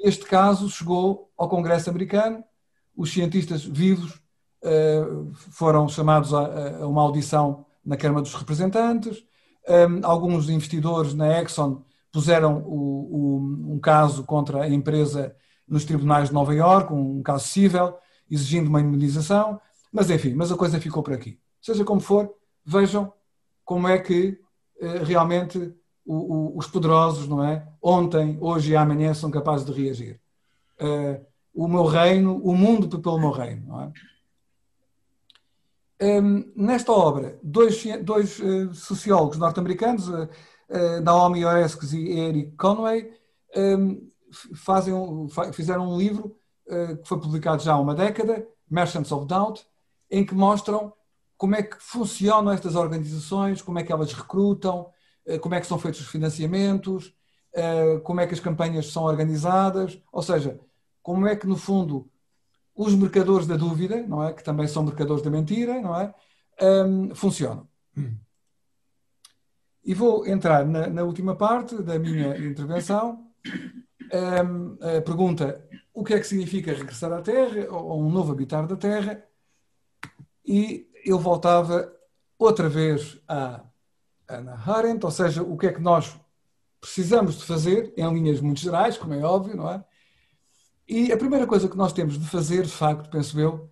[0.00, 2.44] este caso chegou ao Congresso americano,
[2.96, 4.20] os cientistas vivos
[4.62, 5.02] eh,
[5.50, 9.24] foram chamados a, uma audição na Câmara dos Representantes,
[9.66, 11.82] eh, alguns investidores na Exxon
[12.12, 15.34] puseram um caso contra a empresa
[15.66, 17.94] nos tribunais de Nova Iorque, um caso civil,
[18.30, 19.60] exigindo uma indemnização,
[19.92, 21.38] mas enfim, mas a coisa ficou por aqui.
[21.60, 22.34] Seja como for,
[22.64, 23.12] vejam
[23.64, 24.38] como é que
[24.80, 25.74] eh, realmente
[26.06, 27.66] os poderosos, não é?
[27.80, 30.20] Ontem, hoje e amanhã são capazes de reagir.
[30.78, 33.92] Uh, o meu reino, o mundo pelo meu reino, não é?
[36.02, 40.10] Um, nesta obra, dois, dois uh, sociólogos norte-americanos,
[41.02, 43.10] Naomi Oreskes e Eric Conway,
[43.56, 44.10] um,
[44.54, 44.94] fazem,
[45.52, 49.66] fizeram um livro uh, que foi publicado já há uma década, Merchants of Doubt,
[50.10, 50.92] em que mostram
[51.36, 54.90] como é que funcionam estas organizações, como é que elas recrutam,
[55.26, 57.14] uh, como é que são feitos os financiamentos,
[57.54, 60.60] uh, como é que as campanhas são organizadas, ou seja,
[61.02, 62.10] como é que no fundo
[62.74, 66.12] os mercadores da dúvida, não é, que também são mercadores da mentira, não é,
[66.60, 67.68] um, funcionam.
[69.84, 73.30] E vou entrar na, na última parte da minha intervenção,
[75.04, 79.24] pergunta o que é que significa regressar à Terra ou um novo habitar da Terra
[80.44, 81.92] e eu voltava
[82.38, 83.62] outra vez à
[84.28, 86.18] Ana Arendt, ou seja, o que é que nós
[86.80, 89.82] precisamos de fazer em linhas muito gerais, como é óbvio, não é?
[90.86, 93.70] E a primeira coisa que nós temos de fazer, de facto, penso eu,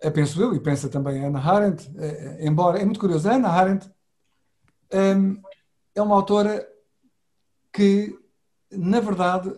[0.00, 3.28] é, penso eu e pensa também a Ana Arendt, é, é, embora é muito curioso,
[3.28, 3.90] a Ana Arendt
[5.94, 6.64] é uma autora
[7.72, 8.16] que
[8.76, 9.52] na verdade,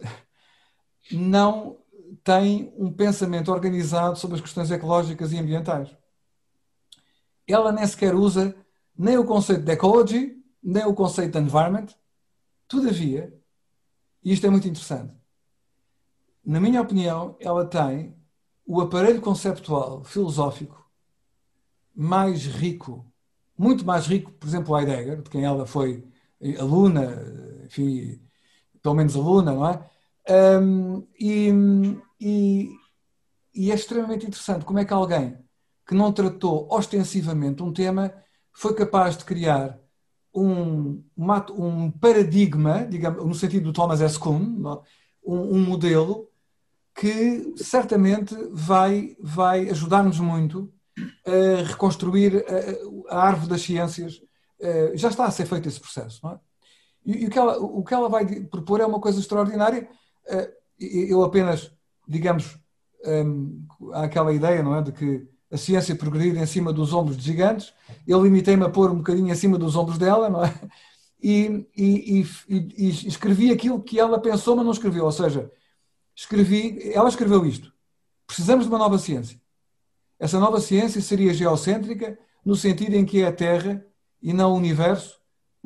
[1.11, 1.79] não
[2.23, 5.97] tem um pensamento organizado sobre as questões ecológicas e ambientais.
[7.47, 8.55] Ela nem sequer usa
[8.99, 11.87] nem o conceito de ecology, nem o conceito de environment.
[12.67, 13.33] Todavia,
[14.25, 15.15] e isto é muito interessante,
[16.45, 18.17] na minha opinião, ela tem
[18.65, 20.89] o aparelho conceptual filosófico
[21.95, 23.05] mais rico,
[23.59, 26.07] muito mais rico, por exemplo, Heidegger, de quem ela foi
[26.59, 27.17] aluna,
[27.65, 28.21] enfim,
[28.87, 29.81] pelo menos aluna, não é?
[30.61, 31.51] Um, e,
[32.21, 32.71] e,
[33.53, 35.37] e, é extremamente interessante como é que alguém
[35.85, 38.13] que não tratou ostensivamente um tema
[38.53, 39.77] foi capaz de criar
[40.33, 41.03] um,
[41.57, 44.17] um paradigma, digamos, no sentido do Thomas S.
[44.17, 44.79] Kuhn, é?
[45.25, 46.29] um, um modelo
[46.95, 50.73] que certamente vai, vai ajudar-nos muito
[51.27, 52.45] a reconstruir
[53.09, 54.23] a, a, árvore das ciências.
[54.95, 56.46] Já está a ser feito esse processo, não é?
[57.07, 59.89] E, e o, que ela, o que ela vai propor é uma coisa extraordinária.
[60.27, 61.73] Uh, eu apenas,
[62.07, 62.59] digamos,
[63.07, 67.17] um, há aquela ideia, não é, de que a ciência progredir em cima dos ombros
[67.17, 67.73] de gigantes.
[68.07, 70.53] Eu limitei-me a pôr um bocadinho em cima dos ombros dela, não é?
[71.23, 75.05] E, e, e, e, escrevi aquilo que ela pensou, mas não escreveu.
[75.05, 75.51] Ou seja,
[76.15, 77.73] escrevi, ela escreveu isto.
[78.27, 79.41] Precisamos de uma nova ciência.
[80.19, 83.85] Essa nova ciência seria geocêntrica, no sentido em que é a Terra
[84.21, 85.16] e não o universo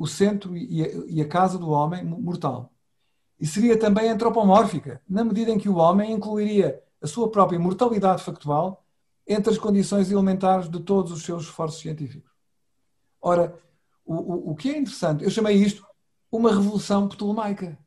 [0.01, 2.73] o centro e a, casa do homem mortal.
[3.39, 8.23] E seria também antropomórfica, na medida em que o homem incluiria a sua própria mortalidade
[8.23, 8.83] factual
[9.27, 12.31] entre as condições elementares de todos os seus esforços científicos.
[13.21, 13.55] Ora,
[14.03, 15.85] o, o, o que é interessante, eu chamei isto
[16.31, 17.77] uma revolução ptolomaica.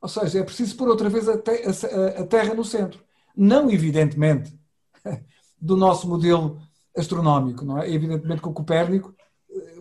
[0.00, 3.02] Ou seja, é preciso pôr outra vez a, te, a, a Terra no centro.
[3.36, 4.56] Não, evidentemente,
[5.60, 6.62] do nosso modelo
[6.96, 7.64] astronómico.
[7.64, 7.90] Não é?
[7.90, 9.12] Evidentemente que o Copérnico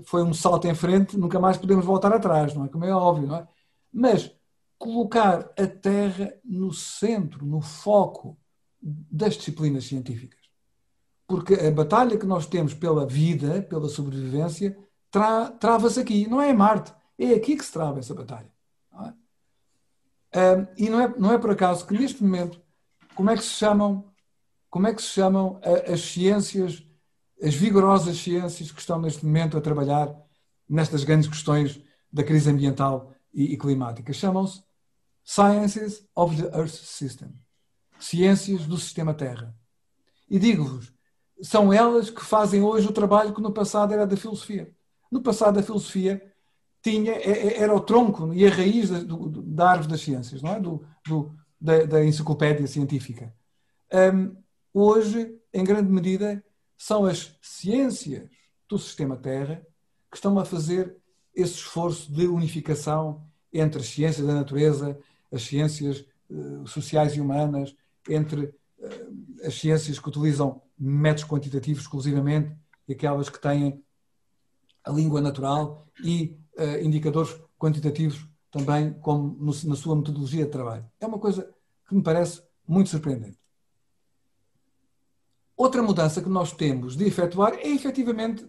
[0.04, 2.68] foi um salto em frente, nunca mais podemos voltar atrás, não é?
[2.68, 3.48] Como é óbvio, não é?
[3.92, 4.32] Mas
[4.78, 8.38] colocar a Terra no centro, no foco
[8.82, 10.42] das disciplinas científicas.
[11.26, 14.78] Porque a batalha que nós temos pela vida, pela sobrevivência,
[15.10, 16.28] tra trava-se aqui.
[16.28, 18.52] Não é em Marte, é aqui que se trava essa batalha.
[18.92, 19.14] Não é?
[20.36, 22.62] Um, e não é, não é por acaso que neste momento,
[23.16, 24.12] como é que se chamam,
[24.70, 25.62] como é que se chamam
[25.92, 26.86] as ciências,
[27.44, 30.16] as vigorosas ciências que estão neste momento a trabalhar
[30.68, 31.82] nestas grandes questões
[32.12, 34.14] da crise ambiental e, e climática?
[34.14, 34.64] Chamam-se
[35.26, 37.34] Sciences of the Earth System.
[38.00, 39.56] Ciências do Sistema Terra.
[40.30, 40.94] E digo-vos,
[41.42, 44.74] são elas que fazem hoje o trabalho que no passado era da filosofia.
[45.12, 46.22] No passado a filosofia
[46.82, 50.42] tinha, é, é, era o tronco e a raiz da, do, da árvore das ciências,
[50.42, 50.60] não é?
[50.60, 53.34] do, do da, da, enciclopédia científica.
[54.14, 54.36] Um,
[54.74, 56.44] hoje, em grande medida,
[56.84, 58.30] são as ciências
[58.68, 59.66] do sistema Terra
[60.12, 60.98] que estão a fazer
[61.34, 65.00] esse esforço de unificação entre as ciências da natureza,
[65.32, 67.74] as ciências uh, sociais e humanas,
[68.10, 72.54] entre uh, as ciências que utilizam métodos quantitativos exclusivamente
[72.86, 73.82] e aquelas que têm
[74.84, 80.86] a língua natural e uh, indicadores quantitativos também como no, na sua metodologia de trabalho.
[81.00, 81.50] É uma coisa
[81.88, 83.43] que me parece muito surpreendente.
[85.56, 88.46] Outra mudança que nós temos de efetuar é efetivamente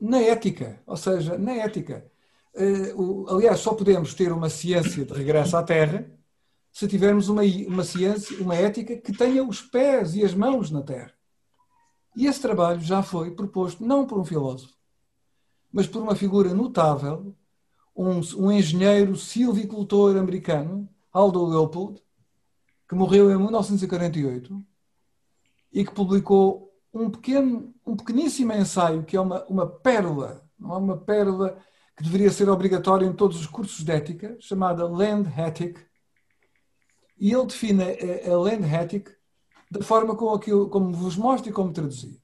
[0.00, 2.10] na ética, ou seja, na ética.
[2.54, 6.06] Uh, aliás, só podemos ter uma ciência de regresso à Terra
[6.70, 10.82] se tivermos uma, uma ciência, uma ética que tenha os pés e as mãos na
[10.82, 11.12] Terra.
[12.16, 14.74] E esse trabalho já foi proposto não por um filósofo,
[15.72, 17.34] mas por uma figura notável,
[17.96, 22.02] um, um engenheiro silvicultor americano, Aldo Leopold,
[22.88, 24.64] que morreu em 1948
[25.74, 30.78] e que publicou um pequeno, um pequeníssimo ensaio que é uma, uma pérola, não é
[30.78, 31.58] uma pérola
[31.96, 35.80] que deveria ser obrigatória em todos os cursos de ética, chamada Land Ethic.
[37.18, 39.12] E ele define a, a Land Ethic
[39.68, 42.22] da forma como, aquilo, como vos mostro e como traduzi.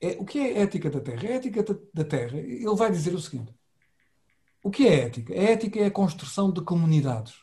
[0.00, 1.28] É, o que é ética da Terra?
[1.28, 1.62] A ética
[1.92, 3.54] da Terra, ele vai dizer o seguinte:
[4.62, 5.34] o que é ética?
[5.34, 7.34] A ética é a construção de comunidades.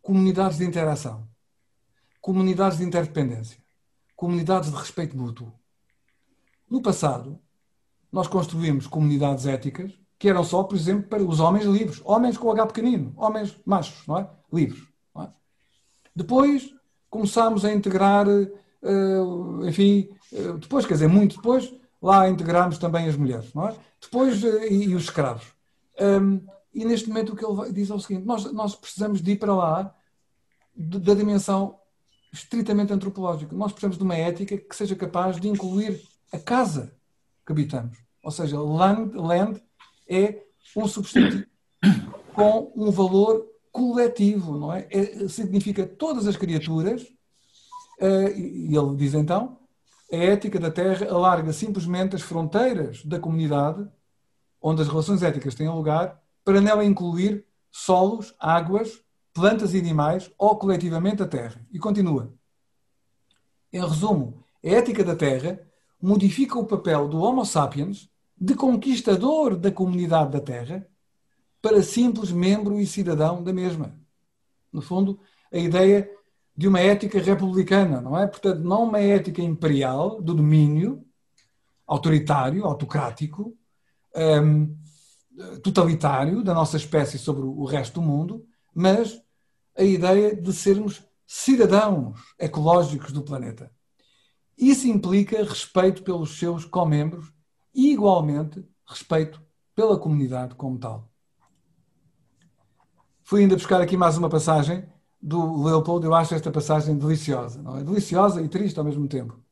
[0.00, 1.28] Comunidades de interação.
[2.20, 3.63] Comunidades de interdependência
[4.16, 5.52] comunidades de respeito mútuo.
[6.70, 7.38] No passado,
[8.10, 12.50] nós construímos comunidades éticas que eram só, por exemplo, para os homens livres, homens com
[12.50, 14.30] H pequenino, homens machos, não é?
[14.52, 14.82] Livres.
[15.14, 15.32] Não é?
[16.14, 16.74] Depois
[17.10, 23.16] começámos a integrar, uh, enfim, uh, depois, quer dizer, muito depois, lá integramos também as
[23.16, 23.76] mulheres, não é?
[24.00, 25.46] Depois, uh, e, os escravos.
[26.74, 29.36] E neste momento o que ele diz é o seguinte: nós, nós precisamos de ir
[29.36, 29.94] para lá
[30.74, 31.78] da dimensão
[32.34, 33.54] estritamente antropológico.
[33.54, 36.94] Nós precisamos de uma ética que seja capaz de incluir a casa
[37.46, 37.96] que habitamos.
[38.22, 39.62] Ou seja, land, land
[40.08, 40.42] é
[40.76, 41.46] um substantivo
[42.34, 44.86] com um valor coletivo, não é?
[44.90, 47.02] é significa todas as criaturas,
[48.00, 49.58] uh, e ele diz então,
[50.12, 53.88] a ética da Terra alarga simplesmente as fronteiras da comunidade
[54.60, 58.98] onde as relações éticas têm lugar, para nela incluir solos, águas,
[59.34, 61.60] plantas e animais ou coletivamente a Terra.
[61.72, 62.32] E continua.
[63.72, 65.60] Em resumo, a ética da Terra
[66.00, 68.08] modifica o papel do Homo sapiens
[68.40, 70.86] de conquistador da comunidade da Terra
[71.60, 73.98] para simples membro e cidadão da mesma.
[74.72, 75.18] No fundo,
[75.52, 76.08] a ideia
[76.56, 78.26] de uma ética republicana, não é?
[78.26, 81.04] Portanto, não uma ética imperial do domínio
[81.86, 83.56] autoritário, autocrático,
[84.14, 84.76] um,
[85.62, 89.20] totalitário da nossa espécie sobre o resto do mundo, mas
[89.76, 93.70] a ideia de sermos cidadãos ecológicos do planeta.
[94.56, 97.32] Isso implica respeito pelos seus co-membros
[97.74, 99.42] e, igualmente, respeito
[99.74, 101.10] pela comunidade como tal.
[103.22, 104.86] Fui ainda buscar aqui mais uma passagem
[105.20, 107.82] do Leopold, eu acho esta passagem deliciosa, não é?
[107.82, 109.42] Deliciosa e triste ao mesmo tempo.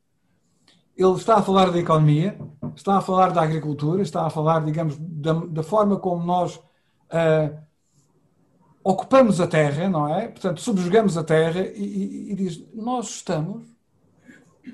[0.94, 2.38] Ele está a falar da economia,
[2.76, 7.58] está a falar da agricultura, está a falar, digamos, da, da forma como nós uh,
[8.84, 10.28] ocupamos a terra, não é?
[10.28, 13.66] Portanto, subjugamos a terra e, e, e diz: Nós estamos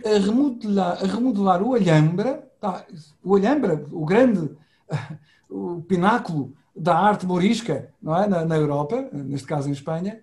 [0.05, 2.85] a remodelar, a remodelar o Alhambra, tá,
[3.23, 4.57] o Alhambra, o grande,
[5.49, 8.27] o pináculo da arte morisca, não é?
[8.27, 10.23] Na, na Europa, neste caso em Espanha,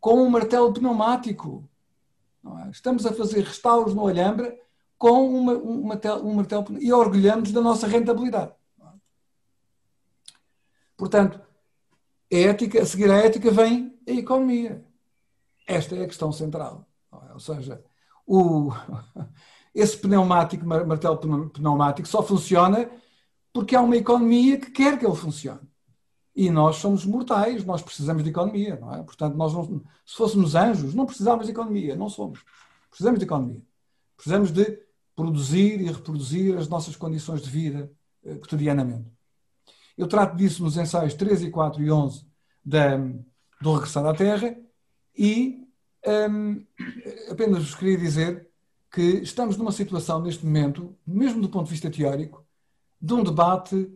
[0.00, 1.68] com um martelo pneumático.
[2.64, 2.70] É?
[2.70, 4.56] Estamos a fazer restauros no Alhambra
[4.96, 8.52] com uma, um, martelo, um martelo e orgulhamos da nossa rentabilidade.
[8.80, 8.84] É?
[10.96, 11.40] Portanto,
[12.32, 14.84] a ética, a seguir a ética vem a economia.
[15.66, 16.86] Esta é a questão central.
[17.12, 17.32] É?
[17.32, 17.82] Ou seja,
[18.26, 18.72] o,
[19.74, 22.90] esse pneumático, martelo pneumático, só funciona
[23.52, 25.60] porque há uma economia que quer que ele funcione.
[26.34, 29.02] E nós somos mortais, nós precisamos de economia, não é?
[29.02, 29.64] Portanto, nós não,
[30.04, 32.44] se fôssemos anjos, não precisávamos de economia, não somos.
[32.90, 33.62] Precisamos de economia.
[34.14, 34.78] Precisamos de
[35.14, 37.90] produzir e reproduzir as nossas condições de vida
[38.22, 39.15] eh, cotidianamente.
[39.96, 42.26] Eu trato disso nos ensaios 3 e 4 e 11
[42.64, 42.96] da,
[43.60, 44.56] do Regressar à Terra
[45.16, 45.66] e
[46.30, 46.64] um,
[47.30, 48.48] apenas vos queria dizer
[48.92, 52.44] que estamos numa situação neste momento, mesmo do ponto de vista teórico,
[53.00, 53.90] de um debate,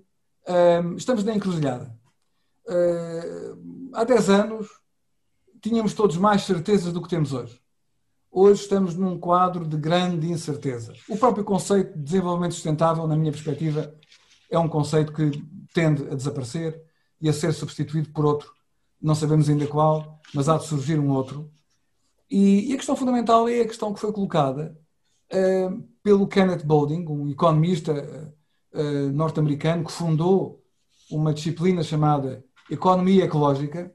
[0.49, 1.95] um, estamos na encruzilhada.
[2.67, 4.69] Uh, há 10 anos
[5.61, 7.61] tínhamos todos mais certezas do que temos hoje.
[8.31, 10.93] Hoje estamos num quadro de grande incerteza.
[11.09, 13.93] O próprio conceito de desenvolvimento sustentável, na minha perspectiva,
[14.51, 15.43] é um conceito que
[15.73, 16.83] tende a desaparecer
[17.21, 18.53] e a ser substituído por outro.
[19.01, 21.51] Não sabemos ainda qual, mas há de surgir um outro.
[22.31, 24.77] E, e a questão fundamental é a questão que foi colocada
[25.33, 28.35] uh, pelo Kenneth Boulding, um economista
[28.73, 30.63] uh, norte-americano que fundou
[31.11, 33.93] uma disciplina chamada Economia Ecológica.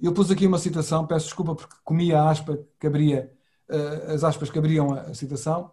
[0.00, 3.30] Eu pus aqui uma citação, peço desculpa porque comi a aspa que abria
[3.70, 5.70] uh, as aspas que abriam a, a, citação.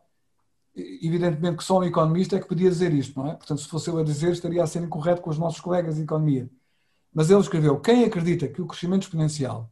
[0.76, 3.36] Evidentemente que só um economista é que podia dizer isto, não é?
[3.36, 6.02] Portanto, se fosse eu a dizer, estaria a ser incorreto com os nossos colegas de
[6.02, 6.50] economia.
[7.14, 9.70] Mas ele escreveu: quem acredita que o crescimento exponencial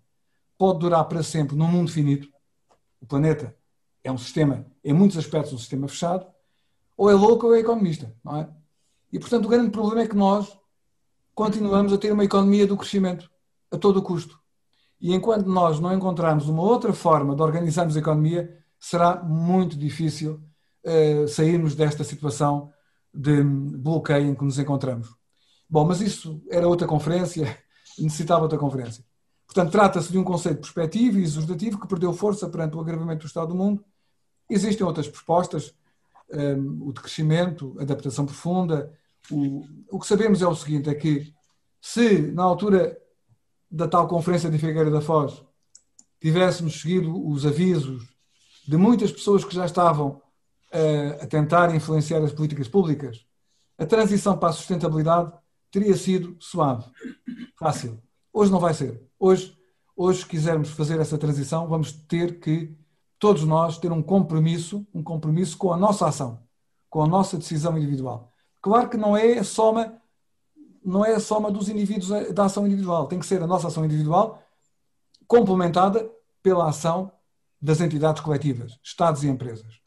[0.58, 2.30] pode durar para sempre num mundo finito,
[3.02, 3.56] o planeta
[4.04, 6.26] é um sistema, em muitos aspectos, um sistema fechado,
[6.96, 8.50] ou é louco ou é economista, não é?
[9.12, 10.56] E, portanto, o grande problema é que nós
[11.34, 13.30] continuamos a ter uma economia do crescimento,
[13.72, 14.40] a todo custo.
[15.00, 20.40] E enquanto nós não encontrarmos uma outra forma de organizarmos a economia, será muito difícil
[20.86, 22.72] uh, sairmos desta situação
[23.14, 25.10] de bloqueio em que nos encontramos.
[25.70, 27.58] Bom, mas isso era outra conferência,
[27.98, 29.04] necessitava outra conferência.
[29.46, 33.28] Portanto, trata-se de um conceito perspectivo e exortativo que perdeu força perante o agravamento do
[33.28, 33.84] estado do mundo.
[34.50, 35.74] Existem outras propostas,
[36.32, 38.94] um, eh, o de crescimento, adaptação profunda.
[39.30, 41.34] O, o que sabemos é o seguinte, é que
[41.82, 42.98] se na altura
[43.70, 45.44] da tal conferência de Figueira da Foz
[46.22, 48.08] tivéssemos seguido os avisos
[48.68, 50.22] de muitas pessoas que já estavam
[51.22, 53.26] a tentar influenciar as políticas públicas,
[53.78, 55.32] a transição para a sustentabilidade
[55.72, 56.86] teria sido suave,
[57.58, 58.02] fácil.
[58.32, 59.02] Hoje não vai ser.
[59.20, 59.58] Hoje,
[59.96, 62.76] hoje, se quisermos fazer essa transição, vamos ter que
[63.18, 66.44] todos nós ter um compromisso, um compromisso com a nossa ação,
[66.90, 68.32] com a nossa decisão individual.
[68.62, 70.02] Claro que não é a soma
[70.84, 73.68] não é a soma dos indivíduos eh, da ação individual, tem que ser a nossa
[73.68, 74.42] ação individual
[75.28, 76.12] complementada
[76.42, 77.12] pela ação
[77.62, 79.80] das entidades coletivas, Estados e empresas.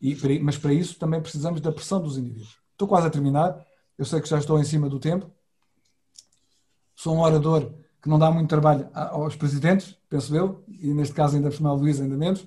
[0.00, 2.58] E, mas para isso também precisamos da pressão dos indivíduos.
[2.72, 3.64] Estou quase a terminar,
[3.98, 5.30] eu sei que já estou em cima do tempo.
[6.96, 7.72] Sou um orador
[8.02, 12.00] que não dá muito trabalho aos presidentes, penso eu, e neste caso ainda por Luís
[12.00, 12.46] ainda menos.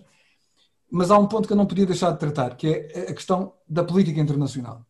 [0.91, 3.54] Mas há um ponto que eu não podia deixar de tratar, que é a questão
[3.68, 4.86] da política internacional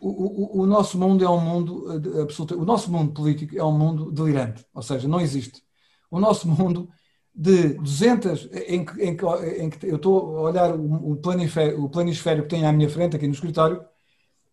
[0.00, 1.90] o, o, o, nosso mundo é um mundo
[2.22, 5.62] absoluto, o nosso mundo político é um mundo delirante, ou seja, não existe.
[6.10, 6.88] O nosso mundo
[7.40, 9.24] de 200, em que, em que,
[9.60, 13.28] em que eu estou a olhar o, o planisfério que tenho à minha frente aqui
[13.28, 13.80] no escritório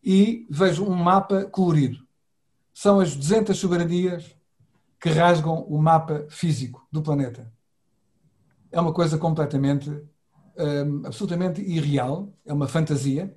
[0.03, 1.97] e vejo um mapa colorido.
[2.71, 4.35] São as 200 soberanias
[4.99, 7.51] que rasgam o mapa físico do planeta.
[8.71, 13.35] É uma coisa completamente, um, absolutamente irreal, é uma fantasia.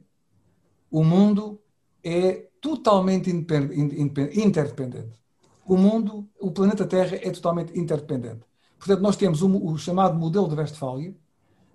[0.91, 1.59] O mundo
[2.05, 5.19] é totalmente interdependente.
[5.65, 8.48] O mundo, o planeta Terra é totalmente interdependente.
[8.79, 11.15] Portanto, nós temos o, o chamado modelo de Westfália,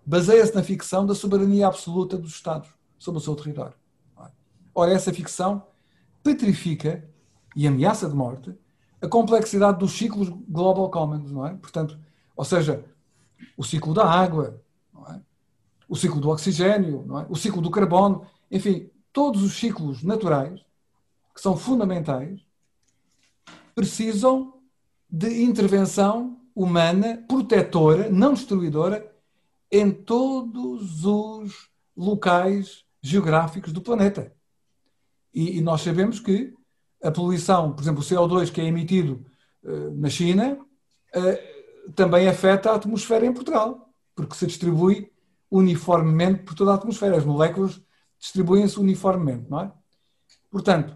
[0.06, 3.74] baseia-se na ficção da soberania absoluta dos Estados sobre o seu território.
[4.76, 5.64] Ora, essa ficção
[6.24, 7.08] petrifica
[7.56, 8.56] e ameaça de morte
[9.04, 11.54] a complexidade dos ciclos global commons, não é?
[11.56, 12.00] Portanto,
[12.38, 12.86] ou seja,
[13.58, 14.62] o ciclo da água,
[15.10, 15.20] é?
[15.90, 17.26] o ciclo do oxigênio, é?
[17.30, 20.62] o ciclo do carbono, enfim, todos os ciclos naturais,
[21.36, 22.40] que são fundamentais,
[23.76, 24.54] precisam
[25.10, 29.12] de intervenção humana, protetora, não destruidora,
[29.72, 34.34] em todos os locais geográficos do planeta.
[35.34, 36.54] E, e nós sabemos que
[37.04, 39.26] a poluição, por exemplo, o CO2 que é emitido
[39.64, 40.58] uh, na China,
[41.16, 45.12] uh, também afeta a atmosfera em Portugal, porque se distribui
[45.50, 47.18] uniformemente por toda a atmosfera.
[47.18, 47.82] As moléculas
[48.20, 49.72] distribuem-se uniformemente, não é?
[50.50, 50.96] Portanto,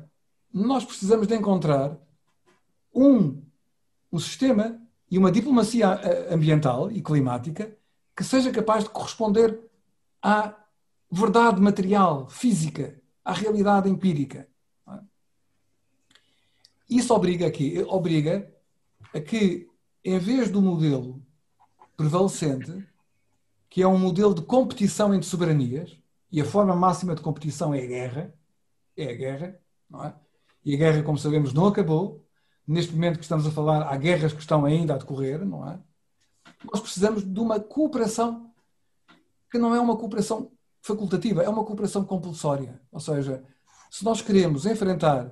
[0.53, 1.97] nós precisamos de encontrar
[2.93, 3.43] um,
[4.12, 4.80] um sistema
[5.10, 7.76] e uma diplomacia eh, ambiental e climática
[8.16, 9.60] que seja capaz de corresponder
[10.22, 10.55] à
[11.10, 14.47] verdade material, física, à realidade empírica.
[14.88, 14.99] É?
[16.89, 18.51] Isso obriga aqui, obriga
[19.14, 19.70] a que,
[20.03, 21.22] em vez do modelo
[21.95, 22.86] prevalecente,
[23.70, 25.97] que é um modelo de competição entre soberanias,
[26.32, 28.34] e a forma máxima de competição é a guerra,
[28.95, 30.14] é a guerra, não é?
[30.66, 32.26] E a guerra, como sabemos, não acabou.
[32.68, 35.80] Neste momento que estamos a falar, há guerras que estão ainda a decorrer, não é?
[36.72, 38.51] Nós precisamos de uma cooperação
[39.49, 40.51] que não é uma cooperação
[40.82, 42.82] facultativa, é uma cooperação compulsória.
[42.91, 43.43] Ou seja,
[43.89, 45.32] se nós queremos enfrentar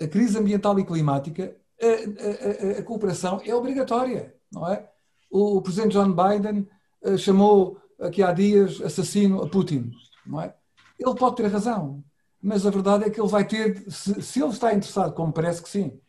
[0.00, 4.88] a crise ambiental e climática, a, a, a, a cooperação é obrigatória, não é?
[5.30, 6.68] O, o presidente John Biden
[7.02, 9.92] uh, chamou aqui há dias, assassino a Putin,
[10.26, 10.54] não é?
[10.98, 12.02] Ele pode ter razão,
[12.42, 15.62] mas a verdade é que ele vai ter, se, se ele está interessado, como parece
[15.62, 16.00] que sim,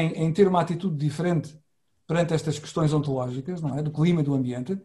[0.00, 1.58] em, em, ter uma atitude diferente
[2.06, 3.82] perante estas questões ontológicas, não é?
[3.82, 4.80] do clima e do ambiente,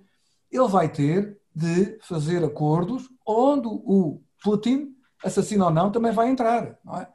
[0.51, 6.77] ele vai ter de fazer acordos onde o Putin, assassino ou não, também vai entrar.
[6.83, 7.09] Não, é?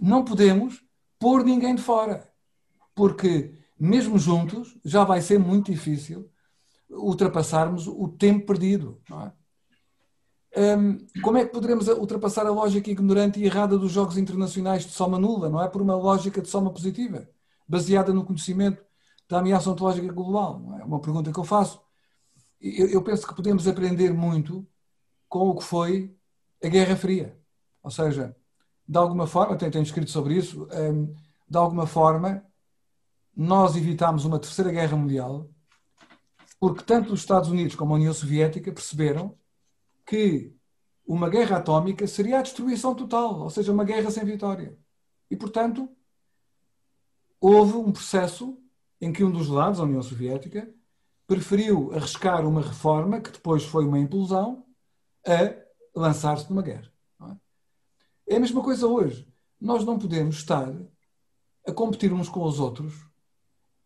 [0.00, 0.82] não podemos
[1.18, 2.28] pôr ninguém de fora,
[2.94, 6.30] porque mesmo juntos já vai ser muito difícil
[6.90, 9.00] ultrapassarmos o tempo perdido.
[9.08, 9.32] Não é?
[11.22, 15.18] Como é que poderemos ultrapassar a lógica ignorante e errada dos jogos internacionais de soma
[15.18, 15.68] nula, não é?
[15.68, 17.28] Por uma lógica de soma positiva,
[17.66, 18.82] baseada no conhecimento
[19.28, 20.74] da ameaça ontológica global?
[20.78, 20.82] É?
[20.82, 21.80] é uma pergunta que eu faço.
[22.60, 24.66] Eu, eu penso que podemos aprender muito
[25.28, 26.16] com o que foi
[26.62, 27.38] a Guerra Fria.
[27.82, 28.34] Ou seja,
[28.86, 30.66] de alguma forma, até tenho escrito sobre isso,
[31.48, 32.42] de alguma forma,
[33.36, 35.48] nós evitámos uma terceira guerra mundial
[36.58, 39.36] porque tanto os Estados Unidos como a União Soviética perceberam
[40.08, 40.56] que
[41.06, 44.76] uma guerra atómica seria a destruição total, ou seja, uma guerra sem vitória.
[45.30, 45.86] E, portanto,
[47.38, 48.58] houve um processo
[49.00, 50.72] em que um dos lados, a União Soviética,
[51.26, 54.64] preferiu arriscar uma reforma que depois foi uma implosão
[55.26, 55.54] a
[55.94, 56.90] lançar-se numa guerra.
[58.26, 58.34] É?
[58.34, 59.28] é a mesma coisa hoje.
[59.60, 60.72] Nós não podemos estar
[61.66, 62.94] a competir uns com os outros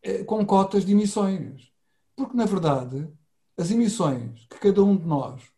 [0.03, 1.73] eh, com cotas de emissões.
[2.15, 3.13] Porque, na verdade,
[3.57, 5.52] as emissões que cada um de nós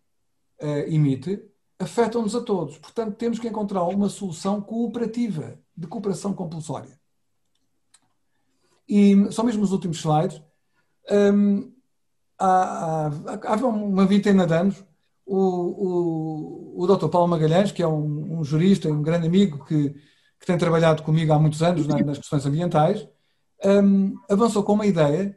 [0.65, 1.43] uh, emite
[1.79, 2.79] afetam-nos a todos.
[2.79, 6.99] Portanto, temos que encontrar uma solução cooperativa, de cooperação compulsória.
[8.89, 10.43] E só mesmo os últimos slides.
[11.11, 11.73] Um,
[12.39, 14.85] há, há, há, uma vintena de anos,
[15.27, 15.39] o,
[16.77, 17.09] o, o Dr.
[17.09, 21.03] Paulo Magalhães, que é um, um jurista e um grande amigo que, que, tem trabalhado
[21.03, 23.07] comigo há muitos anos nas questões ambientais,
[23.65, 25.37] um, avançou com uma ideia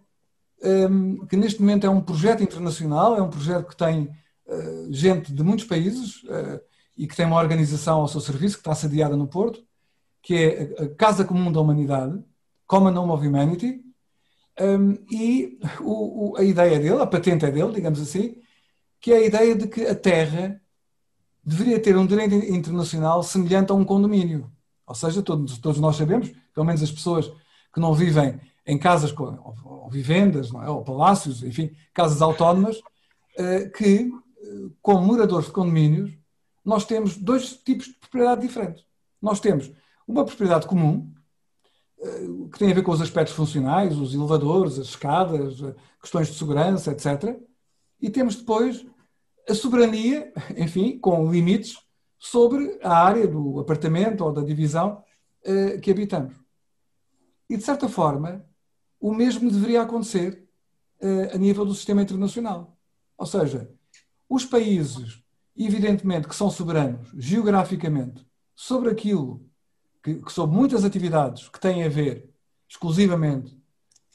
[0.63, 4.09] um, que neste momento é um projeto internacional, é um projeto que tem
[4.89, 6.59] gente de muitos países uh,
[6.97, 9.63] e que tem uma organização ao seu serviço que está sediada no Porto,
[10.21, 12.21] que é a Casa Comum da Humanidade,
[12.65, 13.81] Common Home of Humanity,
[14.59, 15.59] um, e
[16.37, 18.35] a ideia dele, a patente é dele, digamos assim,
[18.99, 20.59] que é a ideia de que a Terra
[21.43, 24.51] deveria ter um direito internacional semelhante a um condomínio.
[24.85, 27.31] Ou seja, todos, nós sabemos, pelo menos as pessoas
[27.73, 30.69] que não vivem em casas ou, ou vivendas, é?
[30.69, 32.81] ou palácios, enfim, casas autónomas,
[33.37, 34.09] eh, que, eh,
[34.81, 36.11] como moradores de condomínios,
[36.63, 38.85] nós temos dois tipos de propriedade diferentes.
[39.21, 39.71] Nós temos
[40.07, 41.13] uma propriedade comum,
[41.99, 45.59] eh, que tem a ver com os aspectos funcionais, os elevadores, as escadas,
[46.01, 47.39] questões de segurança, etc.
[48.01, 48.85] E temos depois
[49.49, 51.77] a soberania, enfim, com limites,
[52.19, 55.03] sobre a área do apartamento ou da divisão
[55.83, 56.35] que habitamos.
[57.47, 58.43] E, de certa forma,
[58.99, 60.49] o mesmo deveria acontecer
[61.31, 62.75] a nível do sistema internacional.
[63.17, 63.71] Ou seja,
[64.29, 65.21] os países,
[65.55, 68.25] evidentemente, que são soberanos geograficamente
[68.55, 69.45] sobre aquilo
[70.03, 72.29] que, que sobre muitas atividades que têm a ver
[72.69, 73.57] exclusivamente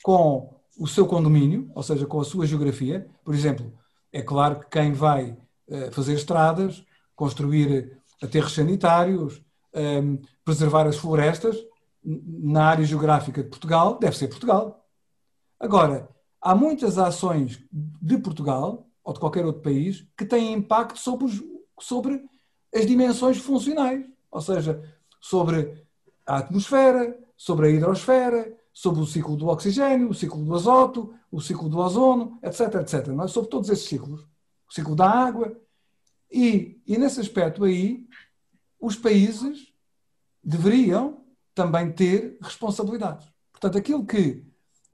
[0.03, 3.09] com o seu condomínio, ou seja, com a sua geografia.
[3.25, 3.73] Por exemplo,
[4.13, 5.37] é claro que quem vai
[5.69, 6.85] uh, fazer estradas,
[7.15, 9.43] construir aterros sanitários,
[9.75, 11.57] ehm, preservar as florestas,
[12.05, 14.85] na área geográfica de Portugal, deve ser Portugal.
[15.59, 16.09] Agora,
[16.41, 21.43] há muitas ações de Portugal ou de qualquer outro país que têm impacto sobre, os,
[21.81, 22.25] sobre
[22.75, 24.83] as dimensões funcionais, ou seja,
[25.21, 25.85] sobre
[26.27, 31.41] a atmosfera, sobre a hidrosfera, sobre o ciclo do oxigênio, o ciclo do azoto, o
[31.41, 33.09] ciclo do ozono, etc, etc.
[33.09, 33.29] Não é?
[33.29, 34.23] Sobre todos esses ciclos.
[34.69, 35.55] O ciclo da água.
[36.31, 38.07] E, e nesse aspecto aí,
[38.81, 39.73] os países
[40.43, 41.23] deveriam
[41.55, 43.29] também ter responsabilidades.
[43.53, 44.45] Portanto, aquilo que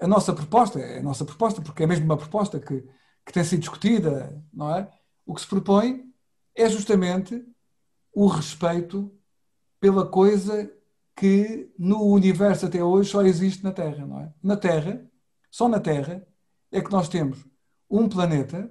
[0.00, 2.84] a nossa proposta, é a nossa proposta, porque é mesmo uma proposta que,
[3.28, 4.90] que tem sido discutida, não é?
[5.26, 6.10] O que se propõe
[6.56, 7.44] é justamente
[8.10, 9.12] o respeito
[9.78, 10.72] pela coisa
[11.14, 14.32] que no universo até hoje só existe na Terra, não é?
[14.42, 15.04] Na Terra,
[15.50, 16.26] só na Terra,
[16.72, 17.44] é que nós temos
[17.90, 18.70] um planeta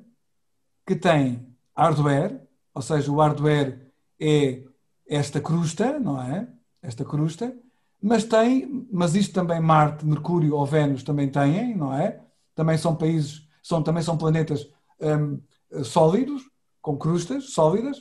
[0.88, 2.42] que tem hardware,
[2.74, 4.64] ou seja, o hardware é
[5.08, 6.48] esta crusta, não é?
[6.82, 7.56] Esta crusta,
[8.02, 12.20] mas tem, mas isto também Marte, Mercúrio ou Vênus também têm, não é?
[12.56, 14.68] Também são países, são, também são planetas
[15.02, 15.42] hum,
[15.84, 16.42] sólidos,
[16.82, 17.98] com crustas sólidas,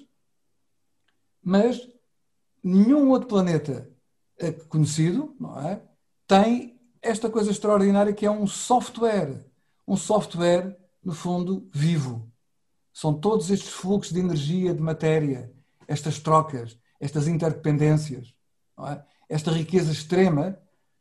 [1.42, 1.80] mas
[2.62, 3.90] nenhum outro planeta
[4.38, 5.82] eh, conhecido, não é?
[6.26, 9.44] Tem esta coisa extraordinária que é um software,
[9.86, 12.30] um software, no fundo, vivo.
[12.92, 15.52] São todos estes fluxos de energia, de matéria,
[15.86, 18.34] estas trocas, estas interdependências.
[18.78, 19.02] É?
[19.28, 20.58] esta riqueza extrema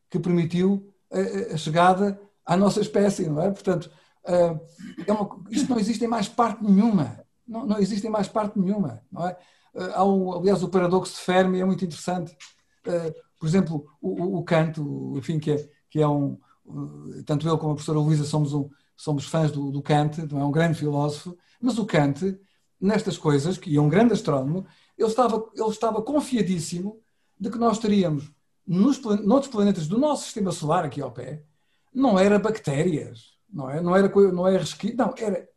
[0.10, 3.52] que permitiu a, a chegada à nossa espécie, não é?
[3.52, 3.92] Portanto,
[4.28, 7.20] é uma, isto não existe em mais parte nenhuma.
[7.48, 9.02] Não, não existe em mais parte nenhuma.
[9.12, 9.38] Não é?
[9.74, 12.36] Uh, há um, aliás, o paradoxo de Fermi é muito interessante.
[12.88, 14.80] Uh, por exemplo, o, o, Kant,
[15.16, 16.40] enfim, que é, que é um.
[17.26, 20.46] Tanto eu como a professora Luísa somos, um, somos fãs do, do Kant, não é
[20.46, 22.40] um grande filósofo, mas o Kant,
[22.82, 24.66] nestas coisas, que é um grande astrónomo,
[24.98, 27.00] ele estava, ele estava confiadíssimo
[27.40, 28.34] de que nós teríamos
[28.66, 31.44] nos, noutros planetas do nosso sistema solar, aqui ao pé,
[31.94, 33.82] não era bactérias, não, é?
[33.82, 35.48] não era, não era resquício, não, era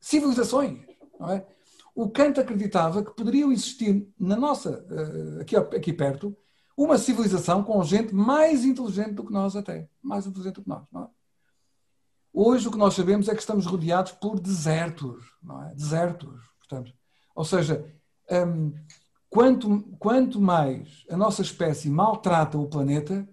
[0.00, 0.80] civilizações.
[1.18, 1.46] Não é?
[1.94, 6.34] O Kant acreditava que poderiam existir na nossa, eh, aqui, aqui perto,
[6.74, 10.82] uma civilização com gente mais inteligente do que nós até, mais inteligente do que nós.
[10.90, 11.08] Não é?
[12.32, 15.74] Hoje o que nós sabemos é que estamos rodeados por desertos, não é?
[15.74, 16.94] Desertos, portanto.
[17.34, 17.84] Ou seja,
[18.30, 18.72] hum,
[19.28, 23.28] quanto, quanto mais a nossa espécie maltrata o planeta,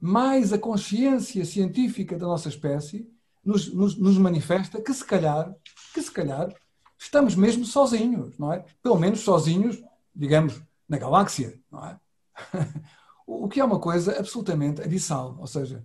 [0.00, 3.10] mais a consciência científica da nossa espécie
[3.44, 5.54] nos, nos, nos, manifesta que se calhar,
[5.92, 6.54] que se calhar
[6.98, 8.64] estamos mesmo sozinhos, não é?
[8.82, 9.82] Pelo menos sozinhos,
[10.14, 11.98] digamos, na galáxia, não é?
[13.26, 15.84] o que é uma coisa absolutamente abissal, ou seja,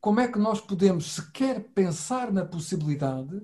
[0.00, 3.42] como é que nós podemos sequer pensar na possibilidade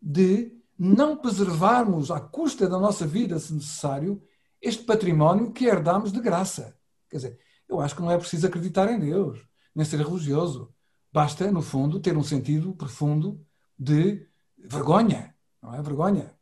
[0.00, 4.20] de não preservarmos à custa da nossa vida, se necessário,
[4.60, 6.76] este património que herdamos de graça.
[7.08, 9.40] Quer dizer, eu acho que não é preciso acreditar em Deus,
[9.74, 10.73] nem ser religioso.
[11.14, 13.40] Basta, no fundo, ter um sentido profundo
[13.78, 14.26] de
[14.58, 15.80] vergonha, não é?
[15.80, 16.34] Vergonha.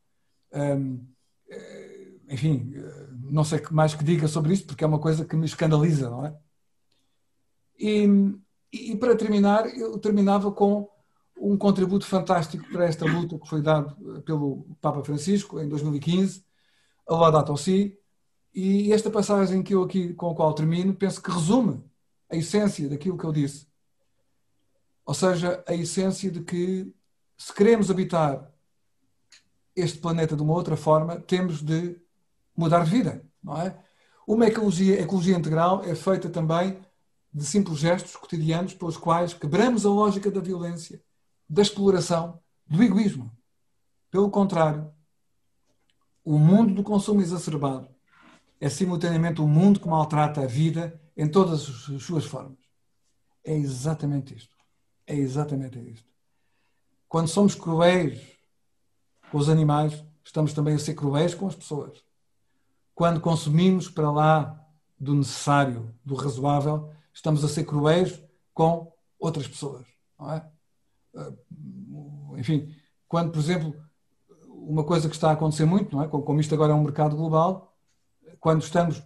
[0.50, 1.06] Hum,
[2.26, 2.72] enfim,
[3.30, 6.24] não sei mais que diga sobre isto, porque é uma coisa que me escandaliza, não
[6.24, 6.34] é?
[7.78, 8.08] E,
[8.72, 10.88] e para terminar, eu terminava com
[11.36, 16.46] um contributo fantástico para esta luta que foi dado pelo Papa Francisco em 2015,
[17.06, 17.98] a Laudato Si,
[18.54, 21.84] e esta passagem que eu aqui com a qual termino, penso que resume
[22.30, 23.70] a essência daquilo que eu disse.
[25.04, 26.92] Ou seja, a essência de que
[27.36, 28.52] se queremos habitar
[29.74, 32.00] este planeta de uma outra forma, temos de
[32.56, 33.76] mudar de vida, não é?
[34.26, 36.78] Uma ecologia, ecologia integral é feita também
[37.32, 41.02] de simples gestos cotidianos pelos quais quebramos a lógica da violência,
[41.48, 43.30] da exploração, do egoísmo.
[44.10, 44.92] Pelo contrário,
[46.24, 47.88] o mundo do consumo exacerbado
[48.60, 52.58] é simultaneamente o um mundo que maltrata a vida em todas as suas formas.
[53.44, 54.54] É exatamente isto.
[55.06, 56.08] É exatamente isto.
[57.08, 58.20] Quando somos cruéis
[59.30, 62.02] com os animais, estamos também a ser cruéis com as pessoas.
[62.94, 64.66] Quando consumimos para lá
[64.98, 68.22] do necessário, do razoável, estamos a ser cruéis
[68.54, 69.86] com outras pessoas.
[70.18, 70.48] Não é?
[71.14, 71.32] Ah,
[72.36, 72.74] enfim,
[73.08, 73.74] quando, por exemplo,
[74.48, 76.08] uma coisa que está a acontecer muito, não é?
[76.08, 77.76] como isto agora é um mercado global,
[78.40, 79.02] quando estamos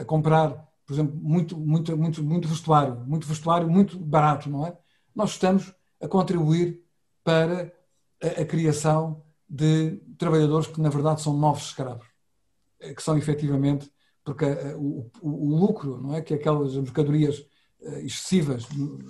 [0.00, 0.50] a comprar,
[0.86, 4.76] por exemplo, muito, muito, muito, muito vestuário, muito vestuário muito barato, não é?
[5.14, 6.82] Nós estamos a contribuir
[7.22, 7.72] para
[8.22, 12.06] a, a criação de trabalhadores que, na verdade, são novos escravos,
[12.80, 13.90] eh, que são efetivamente,
[14.24, 16.22] porque eh, o, o, lucro, não é?
[16.22, 17.44] Que aquelas mercadorias
[17.82, 18.66] eh, excessivas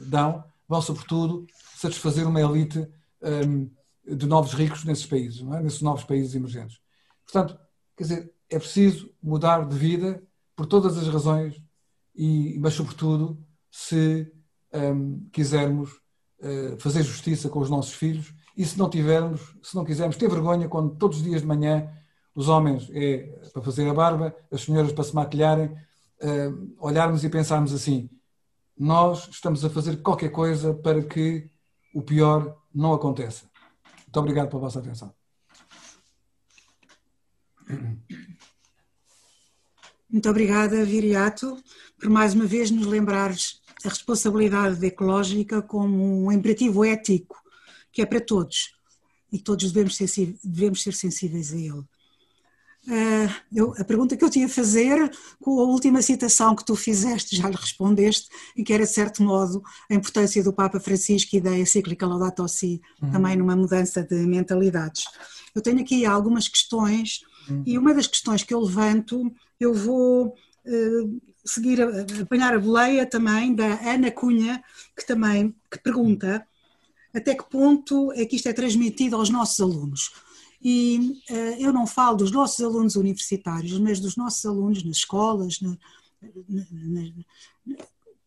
[0.09, 1.47] dão, vão, sobretudo,
[1.77, 2.79] satisfazer uma elite
[3.23, 3.71] um, ehm,
[4.17, 5.63] de novos ricos nesses países, é?
[5.63, 6.81] nesses novos países emergentes.
[7.25, 7.57] Portanto,
[7.97, 10.23] quer dizer, é preciso mudar de vida
[10.57, 11.63] por todas as razões,
[12.15, 13.39] e, mas sobretudo
[13.71, 14.31] se
[14.75, 15.91] um, quisermos
[16.41, 20.29] uh, fazer justiça com os nossos filhos e se não tivermos, se não quisermos ter
[20.29, 21.91] vergonha quando todos os dias de manhã
[22.35, 23.19] os homens é
[23.53, 28.09] para fazer a barba, as senhoras para se maquilharem, uh, olharmos e pensarmos assim,
[28.77, 31.51] nós estamos a fazer qualquer coisa para que
[31.95, 33.45] o pior não aconteça.
[34.07, 35.15] Muito obrigado pela vossa atenção.
[40.11, 41.57] Muito obrigada, Viriato,
[41.99, 47.43] por mais uma vez nos lembrares a responsabilidade ecológica como um imperativo ético
[47.93, 48.75] que é para todos
[49.31, 51.85] e todos devemos ser, devemos ser sensíveis a ele.
[52.85, 55.11] Uh, eu, a pergunta que eu tinha a fazer,
[55.41, 59.23] com a última citação que tu fizeste, já lhe respondeste, e que era, de certo
[59.23, 63.11] modo, a importância do Papa Francisco e da encíclica Laudato Si, uhum.
[63.13, 65.05] também numa mudança de mentalidades.
[65.55, 67.63] Eu tenho aqui algumas questões, uhum.
[67.65, 70.35] e uma das questões que eu levanto eu vou
[70.67, 74.63] uh, seguir, a, apanhar a boleia também da Ana Cunha,
[74.97, 76.47] que também que pergunta
[77.15, 80.11] até que ponto é que isto é transmitido aos nossos alunos.
[80.63, 85.61] E uh, eu não falo dos nossos alunos universitários, mas dos nossos alunos nas escolas,
[85.61, 85.77] na,
[86.49, 86.65] na,
[87.67, 87.77] na,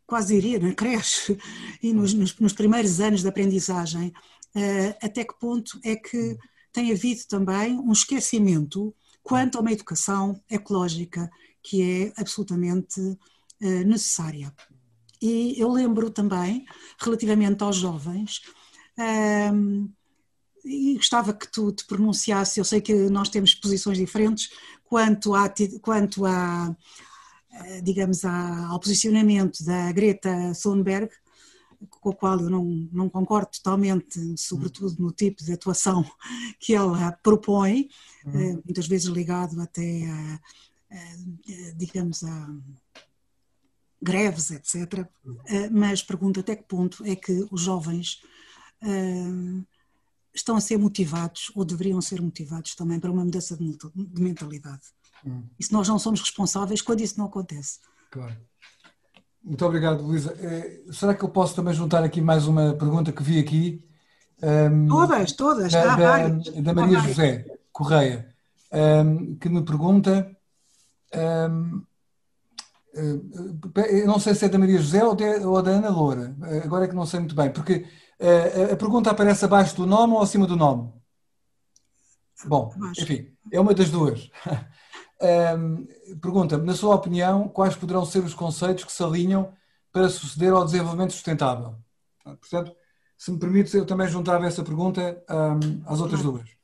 [0.05, 1.37] quase diria na creche
[1.81, 4.09] e nos, nos, nos primeiros anos de aprendizagem,
[4.55, 6.37] uh, até que ponto é que
[6.71, 8.93] tem havido também um esquecimento
[9.23, 11.31] quanto a uma educação ecológica
[11.67, 14.53] que é absolutamente uh, necessária.
[15.21, 16.65] E eu lembro também,
[16.99, 18.41] relativamente aos jovens,
[18.97, 19.89] Um,
[20.63, 24.49] e gostava que tu te pronunciasse, eu sei que nós temos posições diferentes
[24.85, 26.75] quanto, a, quanto a,
[27.83, 31.09] digamos, ao posicionamento da Greta Thunberg,
[31.89, 36.03] com a qual eu não, não concordo totalmente, sobretudo no tipo de atuação
[36.59, 37.87] que ela propõe,
[38.25, 38.61] uhum.
[38.65, 40.39] muitas vezes ligado até a, a
[41.75, 42.47] digamos, a
[44.05, 45.07] greves, etc.
[45.47, 48.21] Eh, mas pergunto até que ponto é que os jovens
[48.83, 49.63] eh,
[50.33, 54.83] estão a ser motivados ou deveriam ser motivados também para uma mudança de mentalidade.
[55.25, 55.43] Hum.
[55.59, 57.79] E se nós não somos responsáveis quando isso não acontece.
[58.11, 58.35] Claro.
[59.43, 60.35] Muito obrigado, Luísa.
[60.91, 63.83] Será que eu posso também juntar aqui mais uma pergunta que vi aqui?
[64.41, 65.71] Um, ehm, todas, todas.
[65.71, 68.35] Da, da, da Maria José Correia,
[68.73, 70.34] um, ehm, que me pergunta
[71.13, 71.83] um,
[72.95, 73.21] ehm,
[73.75, 76.35] eh, eu não sei se é da Maria José ou, de, ou da Ana Loura,
[76.43, 77.85] eh, agora é que não sei muito bem, porque
[78.19, 80.93] a, a pergunta aparece abaixo do nome ou acima do nome?
[82.45, 84.29] Bom, enfim, é uma das duas.
[85.21, 85.87] Um,
[86.21, 89.53] Pergunta-me, na sua opinião, quais poderão ser os conceitos que se alinham
[89.91, 91.75] para suceder ao desenvolvimento sustentável?
[92.23, 92.75] Portanto,
[93.17, 96.54] se me permite, eu também juntava essa pergunta um, às outras duas.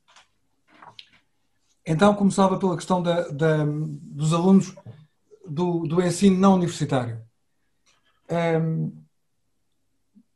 [1.86, 4.74] Então, começava pela questão da, da, dos alunos
[5.48, 7.22] do, do ensino não universitário.
[8.30, 9.02] Um,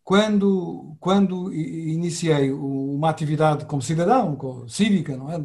[0.04, 5.38] quando, quando iniciei uma atividade como cidadão, como cívica, não é?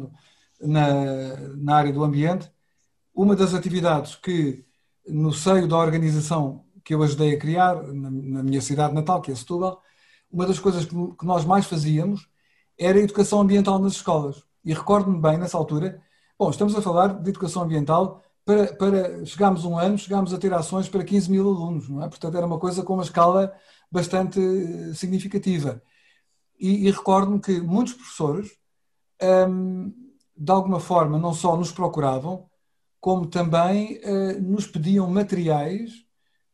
[0.61, 2.51] na, na área do ambiente,
[3.13, 4.65] uma das atividades que,
[5.07, 9.31] no seio da organização que eu ajudei a criar, na, na minha cidade natal, que
[9.31, 9.81] é Setúbal,
[10.31, 12.27] uma das coisas que, que nós mais fazíamos
[12.77, 14.43] era a educação ambiental nas escolas.
[14.63, 16.01] E recordo-me bem, nessa altura,
[16.37, 20.53] bom, estamos a falar de educação ambiental para, para chegámos um ano, chegámos a ter
[20.53, 22.09] ações para 15 mil alunos, não é?
[22.09, 23.53] Portanto, era uma coisa com uma escala
[23.91, 25.81] bastante eh, significativa.
[26.59, 28.51] E, e recordo-me que muitos professores,
[29.49, 29.93] hum,
[30.37, 32.49] de alguma forma, não só nos procuravam,
[32.99, 35.91] como também uh, nos pediam materiais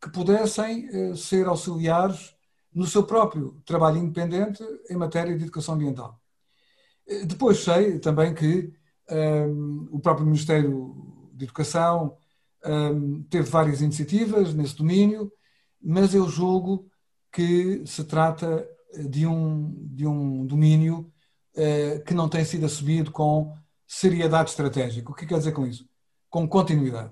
[0.02, 2.34] que pudessem uh, ser auxiliares
[2.74, 6.22] no seu próprio trabalho independente em matéria de educação ambiental.
[7.26, 8.74] Depois sei também que
[9.10, 10.96] um, o próprio Ministério
[11.34, 12.18] de Educação
[12.66, 15.32] um, teve várias iniciativas nesse domínio,
[15.82, 16.90] mas eu julgo
[17.32, 18.68] que se trata
[19.10, 21.12] de um, de um domínio
[21.56, 23.54] uh, que não tem sido assumido com
[23.86, 25.12] seriedade estratégica.
[25.12, 25.88] O que quer dizer com isso?
[26.30, 27.12] Com continuidade.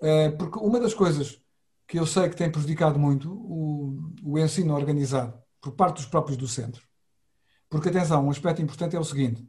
[0.00, 1.40] Uh, porque uma das coisas
[1.86, 6.36] que eu sei que tem prejudicado muito o, o ensino organizado por parte dos próprios
[6.36, 6.80] docentes,
[7.68, 9.48] porque atenção, um aspecto importante é o seguinte: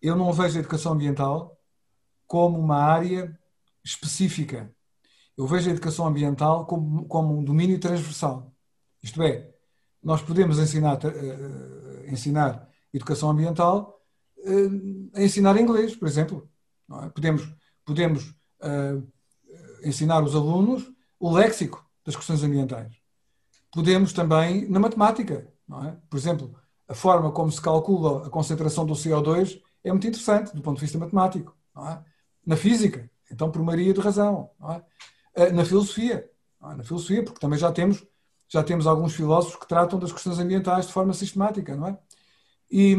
[0.00, 1.58] eu não vejo a educação ambiental
[2.26, 3.38] como uma área
[3.84, 4.72] específica.
[5.36, 8.52] Eu vejo a educação ambiental como, como um domínio transversal.
[9.02, 9.50] Isto é,
[10.02, 14.00] nós podemos ensinar, uh, ensinar educação ambiental
[14.38, 16.48] uh, a ensinar inglês, por exemplo.
[17.04, 17.08] É?
[17.10, 17.48] Podemos,
[17.84, 18.28] podemos
[18.62, 19.06] uh,
[19.84, 22.94] ensinar os alunos o léxico das questões ambientais.
[23.72, 25.52] Podemos também na matemática.
[25.86, 25.96] É?
[26.08, 26.54] Por exemplo,
[26.88, 30.82] a forma como se calcula a concentração do CO2 é muito interessante do ponto de
[30.82, 31.54] vista matemático.
[31.76, 31.98] É?
[32.44, 34.50] Na física, então por Maria de razão.
[35.34, 35.52] É?
[35.52, 36.28] Na filosofia,
[36.62, 36.74] é?
[36.74, 38.04] na filosofia, porque também já temos,
[38.48, 41.98] já temos alguns filósofos que tratam das questões ambientais de forma sistemática, não é?
[42.70, 42.96] E,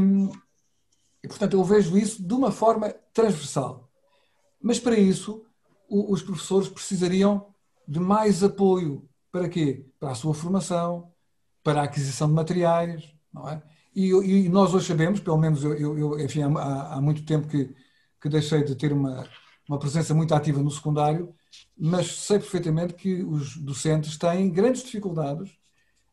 [1.23, 3.89] e portanto eu vejo isso de uma forma transversal.
[4.61, 5.45] Mas para isso
[5.87, 7.53] o, os professores precisariam
[7.87, 9.09] de mais apoio.
[9.31, 9.85] Para quê?
[9.99, 11.11] Para a sua formação,
[11.63, 13.61] para a aquisição de materiais, não é?
[13.95, 17.73] E, e nós hoje sabemos, pelo menos eu, eu enfim, há, há muito tempo que
[18.19, 19.27] que deixei de ter uma,
[19.67, 21.33] uma presença muito ativa no secundário,
[21.77, 25.57] mas sei perfeitamente que os docentes têm grandes dificuldades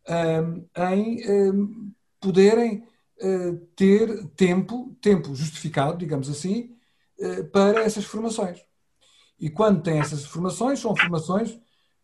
[0.09, 2.87] um, em um, poderem
[3.21, 6.77] uh, ter tempo, tempo justificado, digamos assim,
[7.19, 8.65] uh, para essas formações.
[9.39, 11.59] E quando têm essas formações, são formações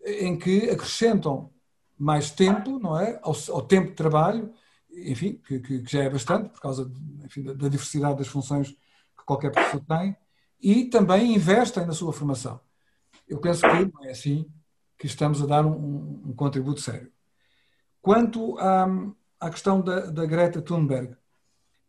[0.05, 1.51] em que acrescentam
[1.97, 4.53] mais tempo, não é, ao, ao tempo de trabalho,
[4.95, 6.91] enfim, que, que, já é bastante por causa
[7.25, 10.17] enfim, da, da diversidade das funções que qualquer professor tem,
[10.61, 12.61] e também investem na sua formação.
[13.29, 14.47] Eu penso que é assim
[14.99, 17.11] que estamos a dar um, um contributo sério.
[18.01, 18.87] Quanto à,
[19.41, 21.17] à questão da, da, Greta Thunberg,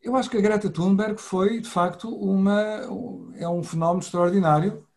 [0.02, 2.60] eu acho que a Greta Thunberg foi, de facto, uma,
[3.36, 4.88] é um fenómeno extraordinário.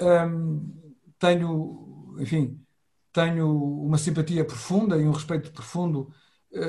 [0.00, 2.64] Um, tenho, enfim,
[3.12, 6.12] tenho uma simpatia profunda e um respeito profundo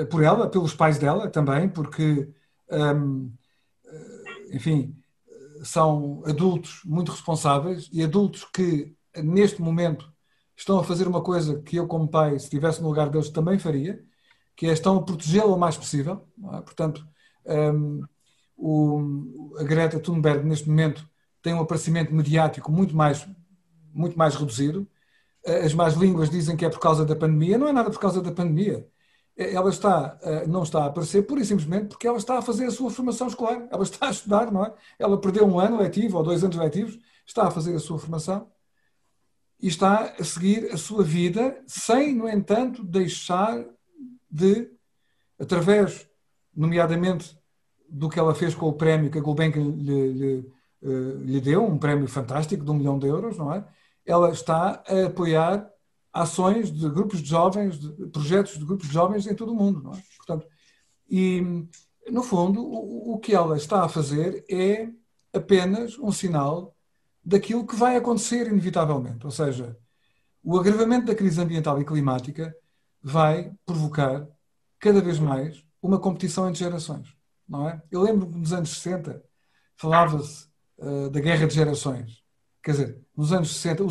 [0.09, 2.29] por ela, pelos pais dela também, porque
[2.71, 3.31] um,
[4.51, 4.95] enfim,
[5.63, 10.11] são adultos muito responsáveis e adultos que, neste momento,
[10.55, 13.57] estão a fazer uma coisa que eu, como pai, se estivesse no lugar deles, também
[13.57, 14.03] faria,
[14.55, 16.27] que é estão a protegê-la o mais possível.
[16.53, 16.61] É?
[16.61, 17.05] Portanto,
[17.45, 18.03] um,
[18.55, 21.07] o, a Greta Thunberg, neste momento,
[21.41, 23.27] tem um aparecimento mediático muito mais,
[23.93, 24.87] muito mais reduzido.
[25.43, 27.57] As más línguas dizem que é por causa da pandemia.
[27.57, 28.87] Não é nada por causa da pandemia.
[29.37, 32.71] Ela está, não está a aparecer pura e simplesmente porque ela está a fazer a
[32.71, 33.67] sua formação escolar.
[33.71, 34.73] Ela está a estudar, não é?
[34.99, 38.51] Ela perdeu um ano letivo ou dois anos letivos, está a fazer a sua formação
[39.61, 43.63] e está a seguir a sua vida sem, no entanto, deixar
[44.29, 44.69] de,
[45.39, 46.09] através,
[46.55, 47.37] nomeadamente,
[47.87, 51.63] do que ela fez com o prémio que a Gulbenkian lhe, lhe, eh, lhe deu,
[51.63, 53.63] um prémio fantástico de um milhão de euros, não é?
[54.05, 55.70] Ela está a apoiar
[56.13, 59.91] ações de grupos de jovens, de projetos de grupos de jovens em todo o mundo,
[59.95, 60.01] é?
[60.17, 60.47] Portanto,
[61.09, 61.41] e,
[62.09, 64.89] no fundo, o, o que ela está a fazer é
[65.33, 66.75] apenas um sinal
[67.23, 69.25] daquilo que vai acontecer inevitavelmente.
[69.25, 69.77] Ou seja,
[70.43, 72.55] o agravamento da crise ambiental e climática
[73.01, 74.27] vai provocar
[74.79, 77.15] cada vez mais uma competição entre gerações.
[77.47, 77.81] Não é?
[77.91, 79.23] Eu lembro que nos anos 60
[79.75, 80.47] falava-se
[80.77, 82.20] uh, da guerra de gerações.
[82.63, 83.83] Quer dizer, nos anos 60,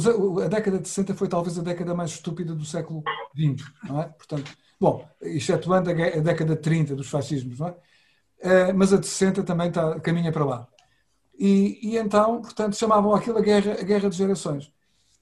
[0.45, 3.03] a década de 60 foi talvez a década mais estúpida do século
[3.37, 4.07] XX, não é?
[4.07, 7.71] Portanto, bom, excetuando a, a década de 30 dos fascismos, não é?
[7.73, 10.69] Uh, mas a de 60 também está, caminha para lá.
[11.39, 14.73] E, e, então, portanto, chamavam aquilo a guerra, a guerra de gerações.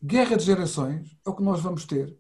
[0.03, 2.17] Guerra de gerações é o que nós vamos ter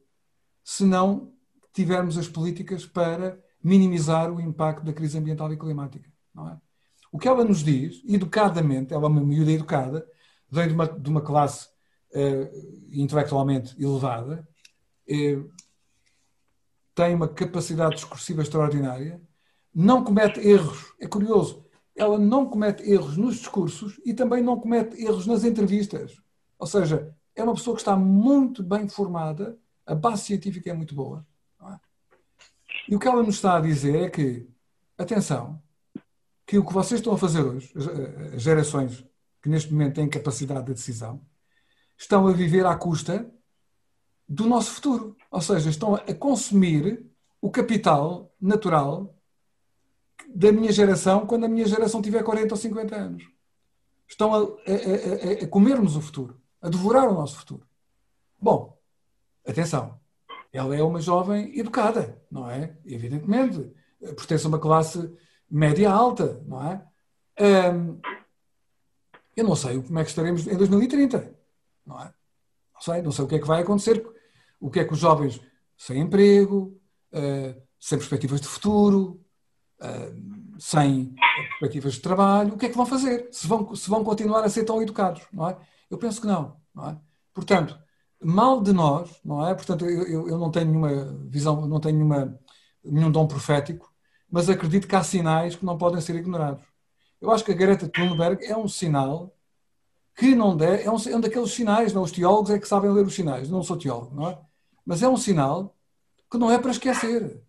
[0.64, 1.32] se não
[1.72, 6.08] tivermos as políticas para minimizar o impacto da crise ambiental e climática.
[6.34, 6.56] Não é?
[7.10, 10.06] O que ela nos diz, educadamente, ela é uma miúda educada,
[10.50, 11.68] vem de uma, de uma classe
[12.14, 14.46] uh, intelectualmente elevada,
[15.10, 15.50] uh,
[16.94, 19.20] tem uma capacidade discursiva extraordinária,
[19.74, 20.92] não comete erros.
[20.98, 21.64] É curioso,
[21.94, 26.20] ela não comete erros nos discursos e também não comete erros nas entrevistas.
[26.58, 29.56] Ou seja, é uma pessoa que está muito bem formada,
[29.86, 31.24] a base científica é muito boa.
[31.62, 31.78] É?
[32.88, 34.48] E o que ela nos está a dizer é que,
[34.96, 35.62] atenção,
[36.46, 37.72] que o que vocês estão a fazer hoje,
[38.34, 39.04] as gerações
[39.42, 41.24] que neste momento têm capacidade de decisão,
[41.96, 43.30] estão a viver à custa
[44.28, 45.16] do nosso futuro.
[45.30, 47.06] Ou seja, estão a consumir
[47.40, 49.14] o capital natural
[50.28, 53.24] da minha geração quando a minha geração tiver 40 ou 50 anos.
[54.06, 57.66] Estão a, a, a, a comer-nos o futuro, a devorar o nosso futuro.
[58.40, 58.78] Bom,
[59.46, 60.00] atenção,
[60.52, 62.76] ela é uma jovem educada, não é?
[62.84, 63.70] Evidentemente,
[64.00, 65.12] pertence a uma classe
[65.50, 66.84] média alta, não é?
[67.72, 68.00] Um,
[69.38, 71.34] eu não sei como é que estaremos em 2030,
[71.86, 72.12] não é?
[72.74, 74.04] Não sei, não sei o que é que vai acontecer,
[74.60, 75.40] o que é que os jovens
[75.76, 76.78] sem emprego,
[77.12, 79.24] uh, sem perspectivas de futuro,
[80.58, 81.14] sem
[81.60, 83.28] perspectivas de trabalho, o que é que vão fazer?
[83.30, 85.56] Se vão, se vão continuar a ser tão educados, não é?
[85.88, 86.98] Eu penso que não, não é?
[87.32, 87.78] Portanto,
[88.22, 89.54] mal de nós, não é?
[89.54, 92.38] Portanto, eu, eu não tenho nenhuma visão, não tenho nenhuma,
[92.84, 93.92] nenhum dom profético,
[94.30, 96.64] mas acredito que há sinais que não podem ser ignorados.
[97.20, 99.34] Eu acho que a Greta Thunberg é um sinal
[100.16, 102.02] que não deve, é um, é um daqueles sinais, não?
[102.02, 104.38] os teólogos é que sabem ler os sinais, não sou teólogo, não é?
[104.84, 105.76] Mas é um sinal
[106.30, 107.40] que não é para esquecer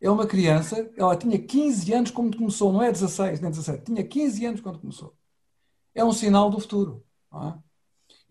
[0.00, 4.02] é uma criança, ela tinha 15 anos quando começou, não é 16 nem 17, tinha
[4.02, 5.14] 15 anos quando começou.
[5.94, 7.04] É um sinal do futuro.
[7.34, 7.54] É?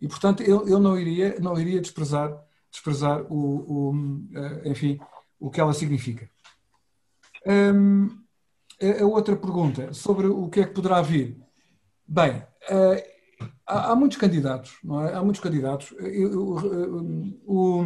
[0.01, 2.35] E, portanto, eu, eu não, iria, não iria desprezar,
[2.71, 3.93] desprezar o, o,
[4.33, 4.99] eh, enfim,
[5.39, 6.29] o que ela significa.
[7.45, 8.18] Um,
[8.81, 11.37] a outra pergunta, sobre o que é que poderá vir.
[12.07, 15.13] Bem, uh, há, há, muitos candidatos, não é?
[15.13, 15.91] Há muitos candidatos.
[15.99, 17.85] Eu, eu, eu, o,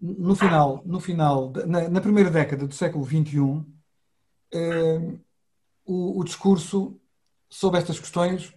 [0.00, 3.64] no final, no final na, na primeira década do século XXI,
[4.52, 5.18] eh,
[5.84, 6.98] o, o, discurso
[7.48, 8.54] sobre estas questões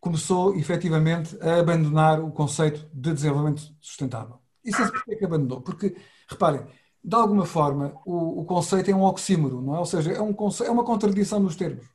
[0.00, 4.38] começou efetivamente a abandonar o conceito de desenvolvimento sustentável.
[4.64, 5.62] E sabe porquê que abandonou?
[5.62, 5.96] Porque,
[6.28, 6.66] reparem,
[7.04, 9.78] de alguma forma, o, o, conceito é um oxímoro, não é?
[9.78, 11.86] Ou seja, é, um, é uma contradição nos termos.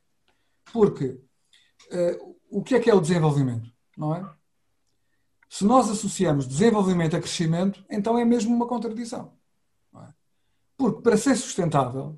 [0.72, 1.20] Porque
[1.90, 2.16] eh,
[2.48, 4.24] o que é que é o desenvolvimento, não é?
[5.48, 9.36] Se nós associamos desenvolvimento a crescimento, então é mesmo uma contradição.
[9.96, 10.14] É?
[10.76, 12.16] Porque para ser sustentável,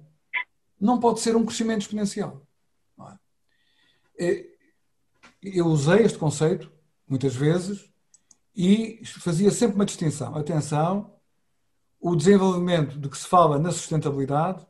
[0.79, 2.47] não pode ser um crescimento exponencial.
[4.19, 4.47] É?
[5.43, 6.71] Eu usei este conceito
[7.09, 7.91] muitas vezes
[8.55, 10.37] e fazia sempre uma distinção.
[10.37, 11.19] Atenção,
[12.03, 14.67] o desenvolvimento de que se fala na sustentabilidade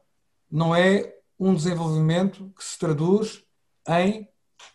[0.50, 3.42] não é um desenvolvimento que se traduz
[3.88, 4.28] em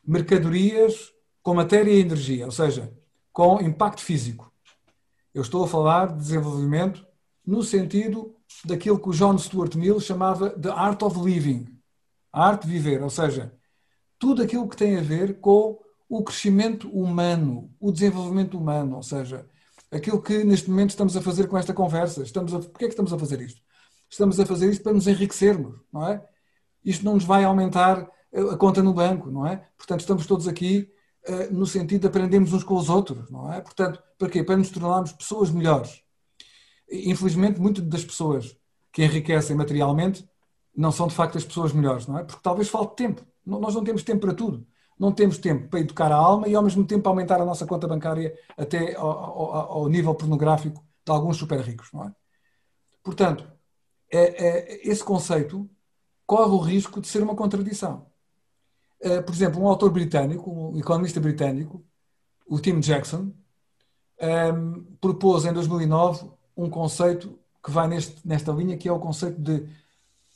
[0.03, 1.13] mercadorias
[1.43, 2.91] com matéria e energia, ou seja,
[3.31, 4.51] com impacto físico.
[5.35, 7.05] Eu estou a falar de desenvolvimento
[7.45, 8.35] no sentido
[8.65, 11.67] daquilo que o John Stuart Mill chamava de art of living,
[12.33, 13.53] a arte de viver, ou seja,
[14.17, 15.79] tudo aquilo que tem a ver com
[16.09, 19.47] o crescimento humano, o desenvolvimento humano, ou seja,
[19.91, 22.23] aquilo que neste momento estamos a fazer com esta conversa.
[22.23, 23.61] Estamos a, porquê é que estamos a fazer isto?
[24.09, 26.23] Estamos a fazer isto para nos enriquecermos, não é?
[26.83, 29.67] Isto não nos vai aumentar a conta no banco, não é?
[29.77, 30.89] Portanto, estamos todos aqui
[31.27, 33.61] uh, no sentido de aprendermos uns com os outros, não é?
[33.61, 34.43] Portanto, para quê?
[34.43, 36.01] Para nos tornarmos pessoas melhores.
[36.89, 38.55] Infelizmente, muitas das pessoas
[38.91, 40.27] que enriquecem materialmente
[40.75, 42.23] não são de facto as pessoas melhores, não é?
[42.23, 43.25] Porque talvez falte tempo.
[43.45, 44.65] Nós não temos tempo para tudo.
[44.99, 47.87] Não temos tempo para educar a alma e ao mesmo tempo aumentar a nossa conta
[47.87, 52.11] bancária até ao, ao, ao nível pornográfico de alguns super ricos, não é?
[53.03, 53.49] Portanto,
[54.11, 55.69] é, é, esse conceito
[56.25, 58.07] corre o risco de ser uma contradição.
[58.99, 61.85] É, por exemplo, um autor britânico, um economista britânico,
[62.47, 63.31] o Tim Jackson,
[64.21, 69.39] um, propôs em 2009 um conceito que vai neste, nesta linha, que é o conceito
[69.39, 69.67] de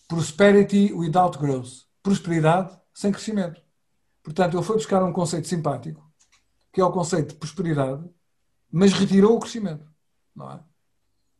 [0.07, 1.85] prosperity without growth.
[2.03, 3.61] Prosperidade sem crescimento.
[4.23, 6.05] Portanto, ele foi buscar um conceito simpático,
[6.71, 8.03] que é o conceito de prosperidade,
[8.71, 9.85] mas retirou o crescimento.
[10.35, 10.59] Não é?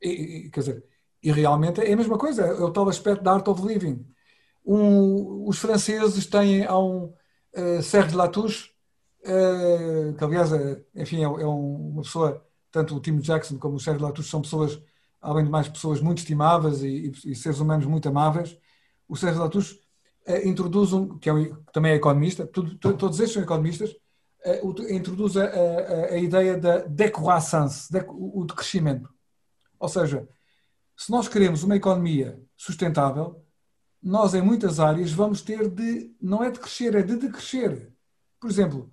[0.02, 0.10] E,
[0.48, 0.86] e, quer dizer,
[1.24, 4.06] e realmente é a mesma coisa, é o tal aspecto da art of living.
[4.66, 7.14] Um, os franceses têm há um
[7.56, 8.72] uh, Serge Latouche,
[9.24, 13.80] uh, que aliás, é, enfim, é, é uma pessoa, tanto o Tim Jackson como o
[13.80, 14.82] Serge Latouche são pessoas,
[15.22, 18.58] além de mais pessoas muito estimáveis e, e, e seres humanos muito amáveis.
[19.08, 19.80] O Serge Latouche
[20.46, 23.96] introduz um, que, é um, também é economista, tudo, todos estes são economistas,
[24.90, 29.10] introduz a, a, a, ideia da décroissance, o de crescimento.
[29.80, 30.28] Ou seja,
[30.98, 33.44] se nós queremos uma economia sustentável,
[34.02, 37.92] nós em muitas áreas vamos ter de, não é de crescer, é de decrescer.
[38.40, 38.92] Por exemplo,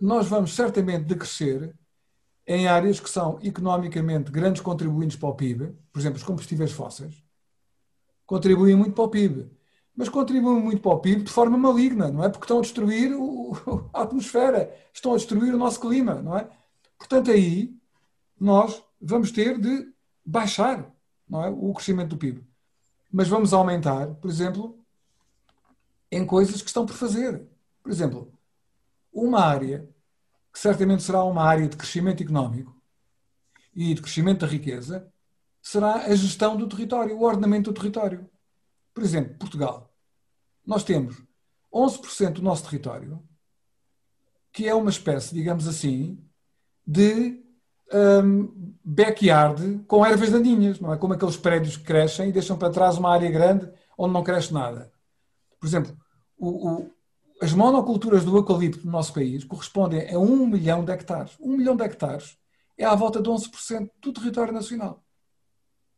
[0.00, 1.74] nós vamos certamente decrescer
[2.46, 7.22] em áreas que são economicamente grandes contribuintes para o PIB, por exemplo, os combustíveis fósseis,
[8.26, 9.50] contribuem muito para o PIB.
[9.94, 12.28] Mas contribuem muito para o PIB de forma maligna, não é?
[12.28, 13.52] Porque estão a destruir o,
[13.92, 16.48] a atmosfera, estão a destruir o nosso clima, não é?
[16.98, 17.74] Portanto, aí
[18.38, 19.92] nós vamos ter de
[20.24, 20.90] baixar
[21.28, 21.50] não é?
[21.50, 22.44] o crescimento do PIB.
[23.12, 24.78] Mas vamos aumentar, por exemplo,
[26.10, 27.46] em coisas que estão por fazer.
[27.82, 28.32] Por exemplo,
[29.12, 29.88] uma área
[30.52, 32.76] que certamente será uma área de crescimento económico
[33.74, 35.10] e de crescimento da riqueza
[35.62, 38.28] será a gestão do território, o ordenamento do território.
[38.94, 39.92] Por exemplo, Portugal.
[40.64, 41.22] Nós temos
[41.72, 43.22] 11% do nosso território
[44.52, 46.22] que é uma espécie, digamos assim,
[46.86, 47.42] de
[47.92, 50.98] um, backyard com ervas daninhas, não é?
[50.98, 54.52] Como aqueles prédios que crescem e deixam para trás uma área grande onde não cresce
[54.52, 54.92] nada.
[55.58, 55.96] Por exemplo,
[56.36, 56.90] o, o,
[57.40, 61.32] as monoculturas do eucalipto no nosso país correspondem a um milhão de hectares.
[61.40, 62.36] Um milhão de hectares
[62.76, 65.02] é à volta de 11% do território nacional.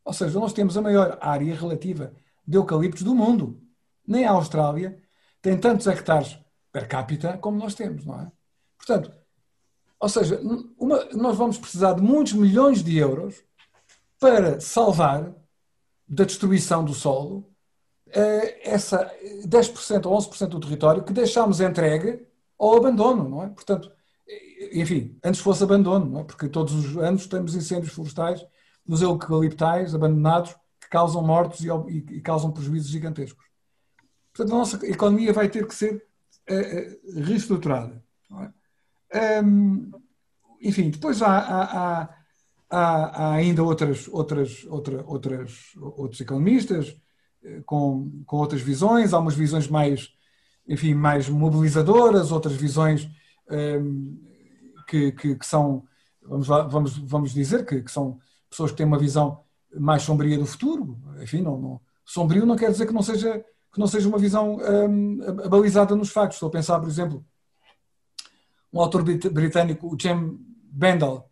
[0.03, 2.13] Ou seja, nós temos a maior área relativa
[2.47, 3.61] de eucaliptos do mundo.
[4.07, 5.01] Nem a Austrália
[5.41, 6.37] tem tantos hectares
[6.71, 8.31] per capita como nós temos, não é?
[8.77, 9.11] Portanto,
[9.99, 10.39] ou seja,
[10.77, 13.43] uma, nós vamos precisar de muitos milhões de euros
[14.19, 15.33] para salvar
[16.07, 17.49] da destruição do solo
[18.07, 19.11] eh, essa
[19.45, 22.25] 10% ou 11% do território que deixámos entregue
[22.57, 23.49] ao abandono, não é?
[23.49, 23.91] Portanto,
[24.71, 26.23] enfim, antes fosse abandono, não é?
[26.23, 28.45] Porque todos os anos temos incêndios florestais
[28.87, 30.55] nos eucaliptais abandonados
[30.85, 33.43] que causam mortos e, e, e causam prejuízos gigantescos.
[34.31, 36.05] Portanto, a nossa economia vai ter que ser
[36.49, 38.03] uh, reestruturada.
[39.11, 39.41] É?
[39.41, 39.91] Um,
[40.61, 42.09] enfim, depois há, há,
[42.69, 46.95] há, há, ainda outras, outras, outra, outras, outros economistas
[47.43, 50.11] eh, com, com outras visões, há umas visões mais,
[50.67, 53.07] enfim, mais mobilizadoras, outras visões
[53.49, 54.19] um,
[54.87, 55.87] que, que, que, são,
[56.21, 60.37] vamos, lá, vamos, vamos dizer, que, que, são pessoas que têm uma visão mais sombria
[60.37, 60.97] do futuro.
[61.21, 63.43] Enfim, não, não, sombrio não quer dizer que não seja,
[63.73, 66.37] que não seja uma visão um, abalizada nos factos.
[66.37, 67.25] Estou a pensar, por exemplo,
[68.71, 70.37] um autor britânico, o James
[70.71, 71.25] Bendel,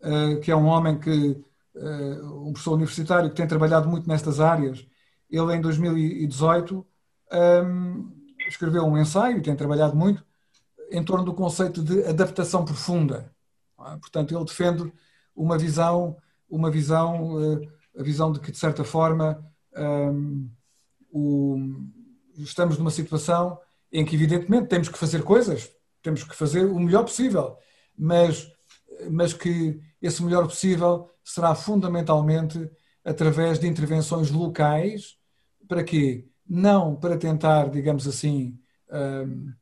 [0.00, 1.42] eh, que é um homem que,
[1.74, 4.86] eh, um professor universitário que tem trabalhado muito nestas áreas.
[5.30, 6.86] Ele, em 2018,
[7.32, 8.04] ehm,
[8.46, 10.24] escreveu um ensaio, e tem trabalhado muito,
[10.90, 13.32] em torno do conceito de adaptação profunda.
[13.80, 13.96] É?
[13.96, 14.92] Portanto, ele defende
[15.34, 16.16] uma visão,
[16.54, 17.68] uma visão, eh,
[17.98, 19.44] a visão de que, de certa forma,
[19.74, 20.48] ehm,
[22.36, 23.58] estamos numa situação
[23.92, 25.70] em que, evidentemente, temos que fazer coisas,
[26.02, 27.56] temos que fazer o melhor possível,
[27.96, 28.50] mas,
[29.10, 32.70] mas que esse melhor possível será fundamentalmente
[33.04, 35.16] através de intervenções locais,
[35.68, 36.28] para quê?
[36.46, 38.58] Não para tentar, digamos assim,
[38.88, 39.52] uh,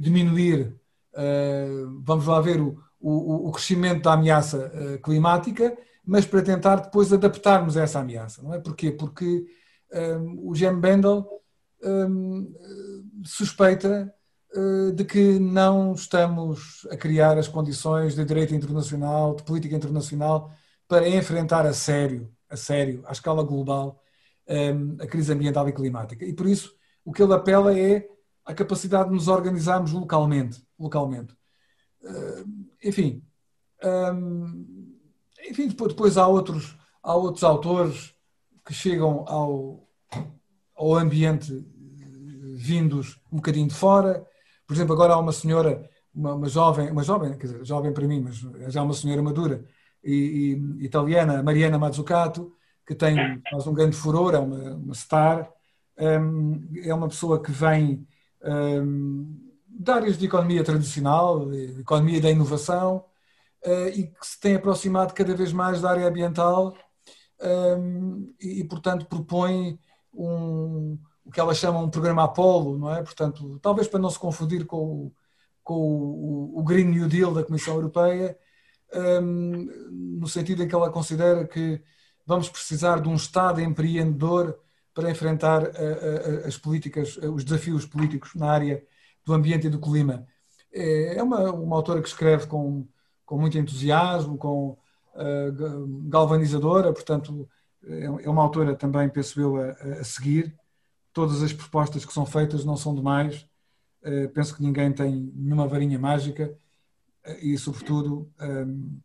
[0.00, 0.74] diminuir,
[1.12, 6.76] uh, vamos lá ver, o, o, o crescimento da ameaça uh, climática, mas para tentar
[6.76, 8.60] depois adaptarmos a essa ameaça, não é?
[8.60, 8.92] Porquê?
[8.92, 9.44] Porque
[10.38, 11.26] o Jem Bendel
[13.24, 14.12] suspeita
[14.56, 20.50] eh, de que não estamos a criar as condições de direito internacional, de política internacional,
[20.88, 24.00] para enfrentar a sério a sério, à escala global,
[24.48, 26.24] um, a crise ambiental e climática.
[26.24, 26.74] E por isso
[27.04, 28.08] o que ele apela é
[28.44, 30.64] a capacidade de nos organizarmos localmente.
[30.78, 31.34] localmente.
[32.02, 33.22] Uh, enfim,
[33.84, 34.96] um,
[35.48, 38.14] enfim, depois, depois há, outros, há outros autores
[38.64, 39.88] que chegam ao,
[40.74, 41.64] ao ambiente
[42.56, 44.26] vindos um bocadinho de fora.
[44.66, 48.06] Por exemplo, agora há uma senhora, uma, uma jovem, uma jovem, quer dizer, jovem para
[48.06, 48.36] mim, mas
[48.72, 49.64] já uma senhora madura,
[50.02, 52.52] e, e, italiana, Mariana Mazzucato,
[52.86, 55.50] que tem faz um grande furor, é uma, uma star,
[55.98, 58.06] um, é uma pessoa que vem
[58.42, 59.45] um,
[59.78, 63.04] de áreas de economia tradicional, de economia da inovação,
[63.64, 66.76] uh, e que se tem aproximado cada vez mais da área ambiental
[67.40, 69.78] um, e, portanto, propõe
[70.12, 73.02] um, o que ela chama um programa Apolo, não é?
[73.02, 75.14] Portanto, talvez para não se confundir com o,
[75.62, 78.38] com o, o Green New Deal da Comissão Europeia,
[78.94, 79.68] um,
[80.20, 81.82] no sentido em que ela considera que
[82.24, 84.58] vamos precisar de um Estado empreendedor
[84.94, 88.82] para enfrentar a, a, as políticas, os desafios políticos na área
[89.26, 90.26] do ambiente e do clima.
[90.72, 92.86] É, é uma, uma autora que escreve com,
[93.24, 94.78] com muito entusiasmo, com
[95.14, 97.48] uh, galvanizadora, portanto,
[97.84, 99.70] é, é uma autora também, penso eu, a,
[100.00, 100.56] a seguir
[101.12, 103.46] todas as propostas que são feitas não são demais.
[104.02, 106.56] Uh, penso que ninguém tem nenhuma varinha mágica
[107.26, 109.00] uh, e, sobretudo, um, ehm,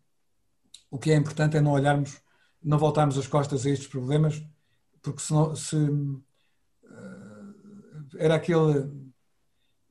[0.91, 2.21] o que é importante é não olharmos,
[2.61, 4.43] não voltarmos as costas a estes problemas,
[5.01, 6.21] porque senão, se uh,
[8.17, 9.00] era aquele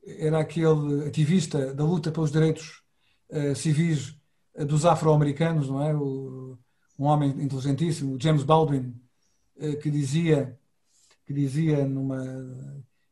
[0.04, 2.82] era aquele ativista da luta pelos direitos
[3.54, 4.16] civis
[4.66, 5.94] dos afro-americanos, não é?
[5.94, 6.58] O,
[6.98, 8.94] um homem inteligentíssimo, James Baldwin,
[9.80, 10.58] que dizia
[11.30, 12.20] que dizia numa.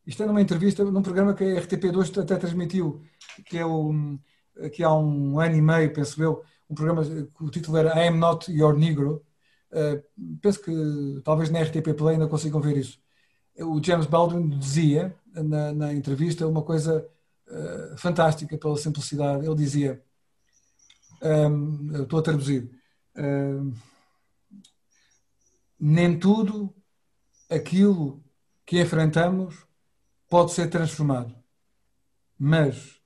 [0.05, 3.01] Isto é numa entrevista, num programa que a RTP2 até transmitiu,
[3.47, 4.19] que é o,
[4.73, 8.09] que há um ano e meio, penso eu, um programa que o título era I
[8.09, 9.25] Am Not Your Negro.
[9.71, 10.03] Uh,
[10.41, 10.73] penso que
[11.23, 12.99] talvez na RTP Play ainda consigam ver isso.
[13.61, 17.07] O James Baldwin dizia na, na entrevista uma coisa
[17.49, 19.47] uh, fantástica pela simplicidade.
[19.47, 20.03] Ele dizia:
[21.23, 22.71] um, eu estou a traduzir.
[23.17, 23.73] Uh,
[25.79, 26.75] nem tudo
[27.49, 28.23] aquilo
[28.67, 29.67] que enfrentamos
[30.29, 31.35] pode ser transformado,
[32.39, 32.99] mas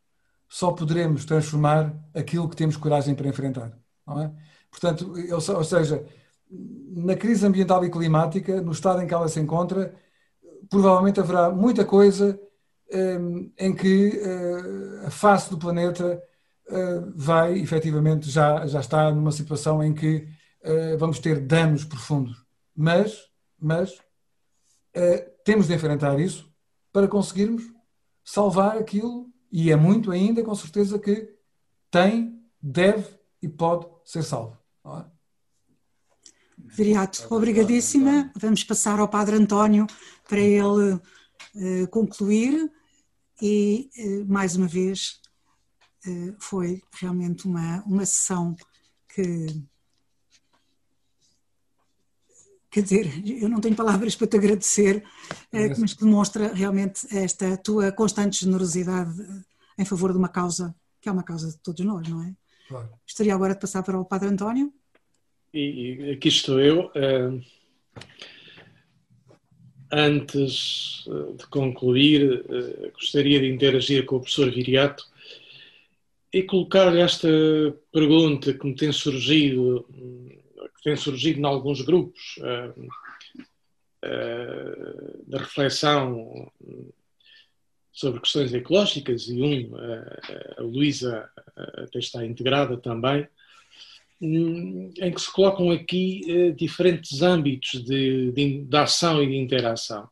[0.48, 3.78] só poderemos transformar aquilo que temos coragem para enfrentar.
[4.06, 4.32] Não é?
[4.70, 6.04] Portanto, ou seja,
[6.50, 9.94] na crise ambiental e climática, no estado em que ela se encontra,
[10.72, 12.40] provavelmente haverá muita coisa
[12.90, 16.18] um, em que uh, a face do planeta
[16.70, 20.26] uh, vai, efetivamente, já, já está numa situação em que
[20.64, 22.42] uh, vamos ter danos profundos.
[22.74, 23.28] Mas,
[23.60, 26.50] mas uh, temos de enfrentar isso
[26.90, 27.64] para conseguirmos
[28.24, 31.36] salvar aquilo, e é muito ainda, com certeza, que
[31.90, 33.06] tem, deve
[33.42, 34.56] e pode ser salvo.
[34.86, 35.04] É?
[36.56, 38.32] Viriato, obrigadíssima.
[38.34, 39.86] Vamos passar ao Padre António
[40.28, 42.70] para ele uh, concluir
[43.40, 45.20] e, uh, mais uma vez,
[46.06, 48.56] uh, foi realmente uma, uma sessão
[49.14, 49.46] que
[52.70, 55.04] quer dizer, eu não tenho palavras para te agradecer,
[55.52, 55.68] é.
[55.76, 59.12] mas que demonstra realmente esta tua constante generosidade
[59.76, 62.32] em favor de uma causa que é uma causa de todos nós, não é?
[62.68, 62.88] Claro.
[63.04, 64.72] Gostaria agora de passar para o Padre António.
[65.52, 66.86] E, e aqui estou eu.
[66.90, 67.42] Uh,
[69.93, 75.05] antes uh, de concluir, uh, gostaria de interagir com o professor Viriato
[76.32, 77.28] e colocar-lhe esta
[77.93, 79.86] pergunta que me tem surgido
[80.77, 82.81] que tem surgido em alguns grupos uh,
[84.05, 86.51] uh, de reflexão
[87.93, 89.77] sobre questões ecológicas, e um,
[90.56, 93.28] a Luísa até está integrada também,
[94.22, 100.08] em que se colocam aqui diferentes âmbitos de, de, de ação e de interação.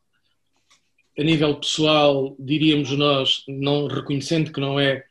[1.17, 5.05] A nível pessoal, diríamos nós, não reconhecendo que não é,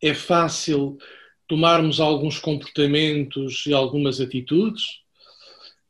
[0.00, 0.98] é fácil
[1.46, 4.82] tomarmos alguns comportamentos e algumas atitudes,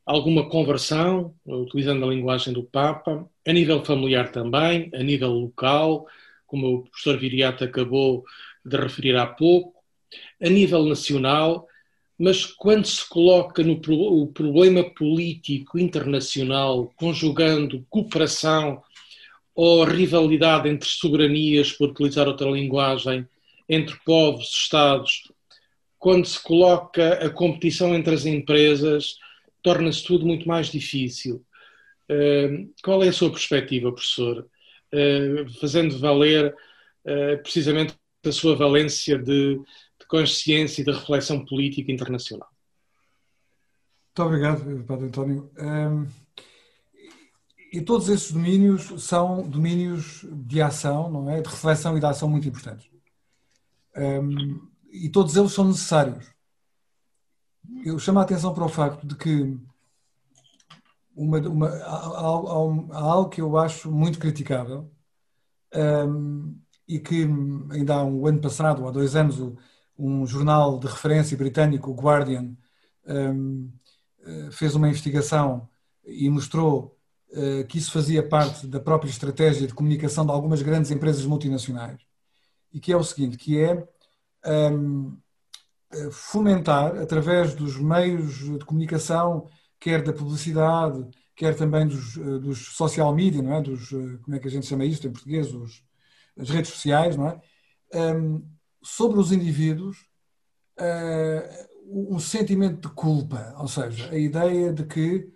[0.05, 6.05] alguma conversão, utilizando a linguagem do Papa, a nível familiar também, a nível local,
[6.45, 8.25] como o professor Viriato acabou
[8.65, 9.73] de referir há pouco,
[10.41, 11.67] a nível nacional,
[12.23, 18.81] mas quando se coloca no o problema político internacional, conjugando cooperação
[19.53, 23.27] ou rivalidade entre soberanias, por utilizar outra linguagem,
[23.67, 25.29] entre povos, Estados,
[25.99, 29.17] quando se coloca a competição entre as empresas,
[29.61, 31.45] torna-se tudo muito mais difícil.
[32.09, 34.47] Uh, qual é a sua perspectiva, professor?
[34.93, 36.55] Uh, fazendo valer
[37.03, 37.95] uh, precisamente
[38.25, 39.59] a sua valência de,
[40.13, 42.47] consciência e de reflexão política internacional.
[44.05, 45.51] Muito obrigado, Padre António.
[45.57, 46.07] Um,
[47.71, 51.41] e todos esses domínios são domínios de ação, não é?
[51.41, 52.87] De reflexão e de ação muito importantes.
[53.97, 56.31] Um, e todos eles são necessários.
[57.83, 59.57] Eu chamo a atenção para o facto de que
[61.15, 64.91] uma, uma, há, há, há algo que eu acho muito criticável
[65.73, 66.55] um,
[66.87, 67.23] e que
[67.71, 69.39] ainda há um ano passado, ou há dois anos,
[69.97, 72.55] um jornal de referência britânico, o Guardian,
[73.07, 73.71] um,
[74.25, 75.69] eh, fez uma investigação
[76.05, 76.97] e mostrou
[77.31, 82.01] uh, que isso fazia parte da própria estratégia de comunicação de algumas grandes empresas multinacionais.
[82.73, 83.87] E que é o seguinte, que é
[84.71, 85.17] um,
[85.91, 89.47] eh, fomentar, através dos meios de comunicação,
[89.79, 91.05] quer da publicidade,
[91.35, 93.61] quer também dos, dos social media, não é?
[93.61, 95.83] dos, como é que a gente chama isto em português, os,
[96.37, 97.41] as redes sociais, não é?
[98.15, 98.43] Um,
[98.83, 99.97] sobre os indivíduos
[100.79, 105.31] uh, um sentimento de culpa, ou seja, a ideia de que,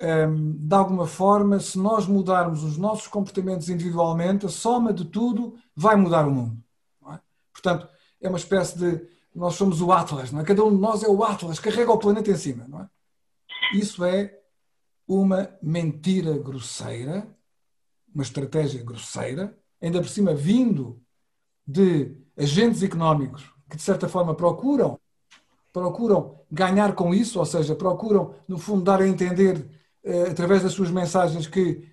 [0.00, 5.56] um, de alguma forma, se nós mudarmos os nossos comportamentos individualmente, a soma de tudo
[5.74, 6.62] vai mudar o mundo.
[7.12, 7.18] É?
[7.52, 7.88] Portanto,
[8.20, 9.08] é uma espécie de.
[9.34, 10.44] Nós somos o Atlas, não é?
[10.44, 12.66] cada um de nós é o Atlas, carrega o planeta em cima.
[12.68, 12.88] Não é?
[13.74, 14.36] Isso é
[15.06, 17.28] uma mentira grosseira,
[18.12, 21.00] uma estratégia grosseira, ainda por cima vindo
[21.66, 24.98] de agentes económicos que de certa forma procuram
[25.72, 29.68] procuram ganhar com isso, ou seja, procuram no fundo dar a entender
[30.02, 31.86] eh, através das suas mensagens que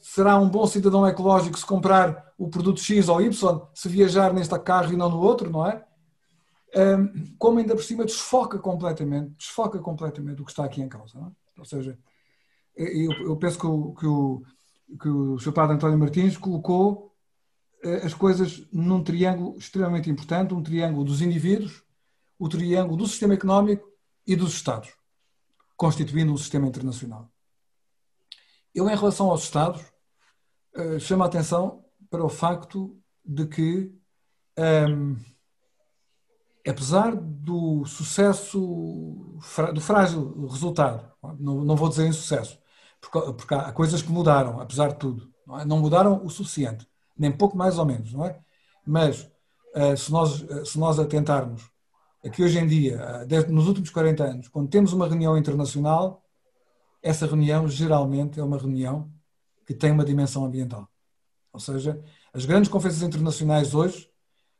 [0.00, 4.58] será um bom cidadão ecológico se comprar o produto X ou Y, se viajar neste
[4.60, 5.84] carro e não no outro, não é?
[7.38, 11.18] Como ainda por cima desfoca completamente, desfoca completamente o que está aqui em causa.
[11.18, 11.60] É?
[11.60, 11.98] Ou seja,
[12.76, 14.42] eu, eu penso que o, que o,
[15.00, 15.52] que o Sr.
[15.52, 17.07] Padre António Martins colocou eh,
[18.04, 21.82] as coisas num triângulo extremamente importante, um triângulo dos indivíduos,
[22.38, 23.88] o triângulo do sistema económico
[24.26, 24.92] e dos Estados,
[25.76, 27.30] constituindo um sistema internacional.
[28.74, 29.82] Eu, em relação aos Estados,
[30.74, 33.92] eh, chamo a atenção para o facto de que,
[34.56, 35.16] um, ehm,
[36.66, 38.60] apesar do sucesso,
[39.74, 42.58] do frágil resultado, não, vou dizer insucesso,
[43.00, 45.64] porque, porque há coisas que mudaram, apesar de tudo, não, é?
[45.64, 46.86] não mudaram o suficiente
[47.18, 48.38] nem pouco mais ou menos, não é?
[48.86, 49.30] Mas
[49.74, 51.68] uh, se, nós, uh, se nós atentarmos
[52.24, 56.22] a que hoje em dia, uh, nos últimos 40 anos, quando temos uma reunião internacional,
[57.02, 59.10] essa reunião geralmente é uma reunião
[59.66, 60.88] que tem uma dimensão ambiental.
[61.52, 64.10] Ou seja, as grandes conferências internacionais hoje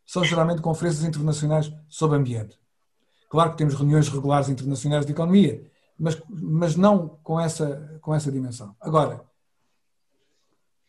[0.05, 2.59] são geralmente conferências internacionais sobre ambiente.
[3.29, 8.33] Claro que temos reuniões regulares internacionais de economia, mas, mas não com essa, com essa
[8.33, 8.75] dimensão.
[8.81, 9.25] Agora,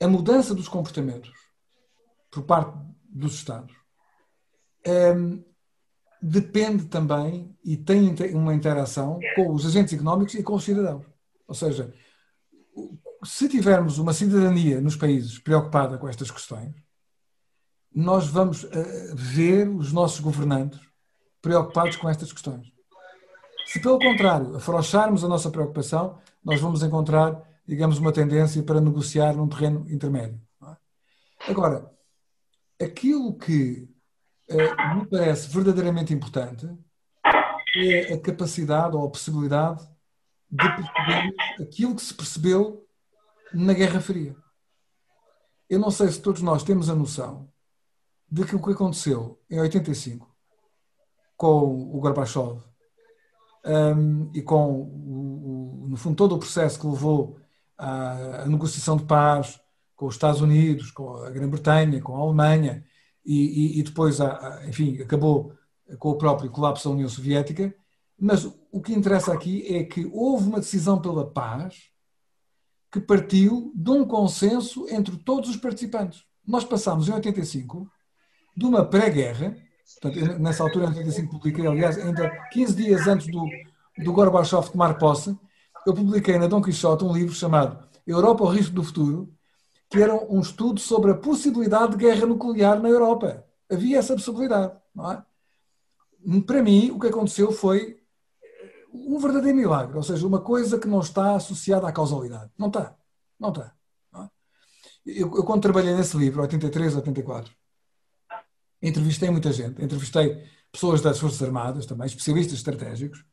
[0.02, 1.32] a mudança dos comportamentos
[2.32, 2.78] por parte
[3.10, 3.76] dos Estados
[4.86, 5.44] um, ehm,
[6.22, 11.06] depende também e tem uma interação com os agentes económicos e com os cidadãos.
[11.48, 11.94] Ou seja,
[13.24, 16.74] se tivermos uma cidadania nos países preocupada com estas questões,
[17.94, 18.70] nós vamos uh,
[19.16, 20.80] ver os nossos governantes
[21.42, 22.72] preocupados com estas questões.
[23.66, 29.34] Se, pelo contrário, afrouxarmos a nossa preocupação, nós vamos encontrar, digamos, uma tendência para negociar
[29.34, 30.40] num terreno intermédio.
[30.64, 31.52] É?
[31.52, 31.92] Agora,
[32.82, 33.90] aquilo que
[34.50, 36.68] uh, me parece verdadeiramente importante
[37.76, 39.88] é a capacidade ou a possibilidade
[40.50, 42.88] de perceber aquilo que se percebeu
[43.54, 44.36] na Guerra Fria.
[45.70, 47.48] Eu não sei se todos nós temos a noção
[48.32, 50.28] de que o que aconteceu em 85
[51.38, 52.62] com o Gorbachev
[53.66, 57.40] um, e com, o, o, no fundo, todo o processo que levou
[57.78, 59.60] à, à negociação de paz,
[60.00, 62.86] com os Estados Unidos, com a Grã-Bretanha, com a Alemanha,
[63.26, 64.18] e, e, e depois,
[64.66, 65.54] enfim, acabou
[66.00, 67.76] com o próprio colapso da União Soviética.
[68.18, 71.90] Mas o que interessa aqui é que houve uma decisão pela paz
[72.90, 76.24] que partiu de um consenso entre todos os participantes.
[76.48, 77.86] Nós passámos em 85
[78.56, 79.54] de uma pré-guerra,
[80.40, 83.46] nessa altura, em 85, publiquei, aliás, ainda 15 dias antes do,
[83.98, 85.38] do Gorbachev tomar posse,
[85.86, 89.38] eu publiquei na Dom Quixote um livro chamado Europa, o Risco do Futuro,
[89.90, 93.44] que era um estudo sobre a possibilidade de guerra nuclear na Europa.
[93.70, 95.24] Havia essa possibilidade, não é?
[96.46, 98.00] Para mim, o que aconteceu foi
[98.94, 102.52] um verdadeiro milagre, ou seja, uma coisa que não está associada à causalidade.
[102.58, 102.96] Não está,
[103.40, 103.74] não está.
[104.12, 104.30] Não é?
[105.06, 107.52] eu, eu, quando trabalhei nesse livro, 83, 84,
[108.82, 113.24] entrevistei muita gente, entrevistei pessoas das Forças Armadas também, especialistas estratégicos,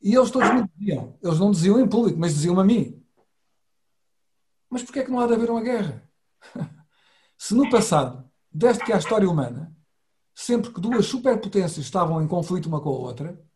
[0.00, 3.01] e eles todos me diziam, eles não diziam em público, mas diziam-me a mim,
[4.72, 6.10] mas porquê é que não há de haver uma guerra?
[7.36, 9.76] Se no passado, desde que há história humana,
[10.34, 13.46] sempre que duas superpotências estavam em conflito uma com a outra,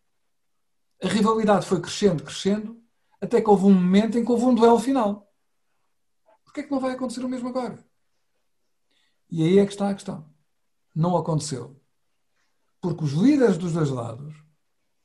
[1.02, 2.82] A rivalidade foi crescendo, crescendo,
[3.18, 5.26] até que houve um momento em que houve um duelo final.
[6.44, 7.82] Porquê é que não vai acontecer o mesmo agora?
[9.30, 10.30] E aí é que está a questão.
[10.94, 11.80] Não aconteceu.
[12.78, 14.34] Porque os líderes dos dois lados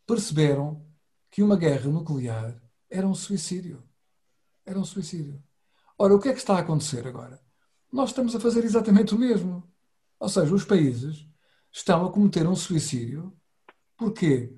[0.05, 0.85] perceberam
[1.29, 3.81] que uma guerra nuclear era um suicídio.
[4.65, 5.41] Era um suicídio.
[6.02, 7.40] Ora, o que é que está a acontecer agora?
[7.94, 9.64] Nós estamos a fazer exatamente o mesmo.
[10.19, 11.28] Ou seja, os países
[11.72, 13.32] estão a cometer um suicídio.
[13.95, 14.52] Porquê?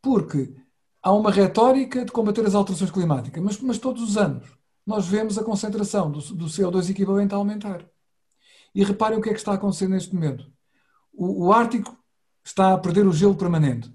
[0.00, 0.54] Porque
[1.02, 4.56] há uma retórica de combater as alterações climáticas, mas, mas todos os anos
[4.86, 7.84] nós vemos a concentração do, do, CO2 equivalente a aumentar.
[8.72, 10.48] E reparem o que é que está a acontecer neste momento.
[11.12, 11.98] O, o Ártico
[12.44, 13.92] está a perder o gelo permanente.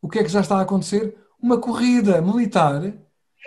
[0.00, 1.14] O que é que já está a acontecer?
[1.38, 2.80] Uma corrida militar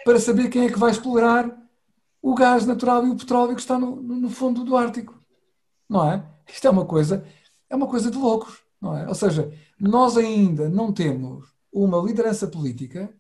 [0.06, 1.63] para saber quem é que vai explorar
[2.24, 5.22] o gás natural e o petróleo que está no, no fundo do Ártico.
[5.90, 6.26] Não é?
[6.48, 7.26] Isto é uma coisa,
[7.70, 9.06] é uma coisa de loucos, não é?
[9.08, 13.14] Ou seja, nós ainda não temos uma liderança política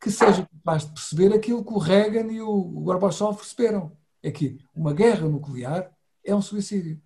[0.00, 3.92] que seja capaz de perceber aquilo que o Reagan e o Gorbachev perceberam.
[4.22, 5.90] É que uma guerra nuclear
[6.24, 7.00] é um suicídio.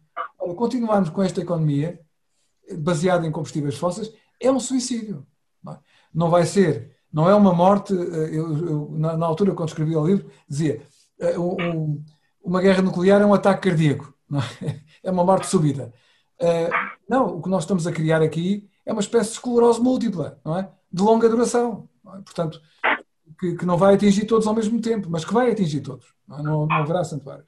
[0.56, 1.98] Continuarmos com esta economia
[2.78, 5.26] baseada em combustíveis fósseis é um suicídio.
[6.12, 6.30] Não, é?
[6.30, 7.94] vai ser, não é uma morte.
[7.94, 10.86] Eh, eu, eu, na, altura, quando escrevi o livro, dizia eh,
[12.42, 14.14] uma guerra nuclear é um ataque cardíaco,
[14.62, 14.80] é?
[15.04, 15.10] é?
[15.10, 15.92] uma morte súbita.
[16.38, 16.70] Eh,
[17.08, 20.58] não, o que nós estamos a criar aqui é uma espécie de esclerose múltipla, não
[20.58, 20.68] é?
[20.92, 21.88] de longa duração.
[22.02, 22.20] Não é?
[22.22, 22.60] Portanto,
[23.38, 26.06] que, que, não vai atingir todos ao mesmo tempo, mas que vai atingir todos.
[26.26, 26.42] Não, é?
[26.42, 27.46] não, não haverá santuários.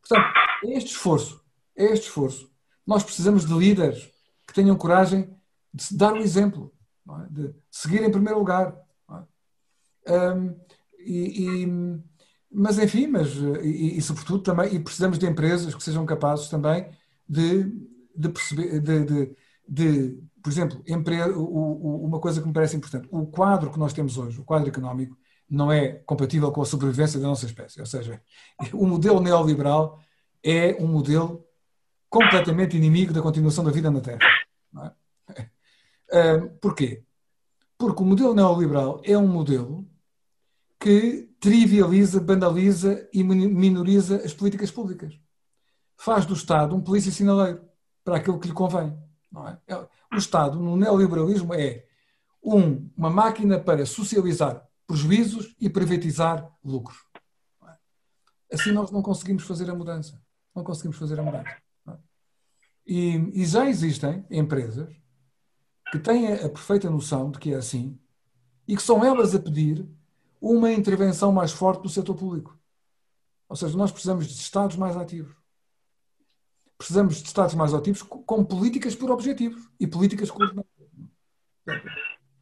[0.00, 0.26] Portanto,
[0.64, 1.44] é este esforço,
[1.76, 2.50] é este esforço.
[2.86, 4.10] Nós precisamos de líderes
[4.46, 5.30] que tenham coragem
[5.72, 6.72] de dar o exemplo,
[7.08, 7.26] é?
[7.30, 8.74] de seguir em primeiro lugar.
[10.06, 10.32] É?
[10.32, 10.56] Um,
[10.98, 11.66] e,
[12.52, 16.90] mas enfim, mas, e, e, sobretudo também, e precisamos de empresas que sejam capazes também
[17.28, 17.64] de,
[18.14, 19.36] de perceber, de, de,
[19.68, 20.82] de por exemplo,
[21.34, 25.16] uma coisa que me parece importante, o quadro que nós temos hoje, o quadro económico,
[25.48, 27.78] não é compatível com a sobrevivência da nossa espécie.
[27.78, 28.20] Ou seja,
[28.72, 30.00] o modelo neoliberal
[30.42, 31.44] é um modelo
[32.08, 34.18] completamente inimigo da continuação da vida na Terra.
[36.10, 36.38] É?
[36.60, 37.04] Porquê?
[37.78, 39.86] Porque o modelo neoliberal é um modelo
[40.82, 45.16] que trivializa, banaliza e minoriza as políticas públicas.
[45.96, 47.64] Faz do Estado um polícia sinaleiro
[48.02, 48.92] para aquilo que lhe convém.
[49.68, 49.74] É?
[49.74, 49.88] é?
[50.12, 51.86] O Estado, no neoliberalismo, é
[52.42, 56.98] um, uma máquina para socializar prejuízos e privatizar lucros.
[57.64, 58.54] É?
[58.54, 60.20] Assim nós não conseguimos fazer a mudança.
[60.52, 61.56] Não conseguimos fazer a mudança.
[61.86, 61.96] É?
[62.84, 64.92] E, e, já existem empresas
[65.92, 67.96] que têm a, a perfeita noção de que é assim
[68.66, 69.88] e que são elas a pedir
[70.42, 72.58] uma intervenção mais forte do setor público.
[73.48, 75.42] Ou seja, nós precisamos de Estados mais ativos
[76.82, 80.70] precisamos de Estados mais ativos com políticas por objetivos e políticas coordenadas.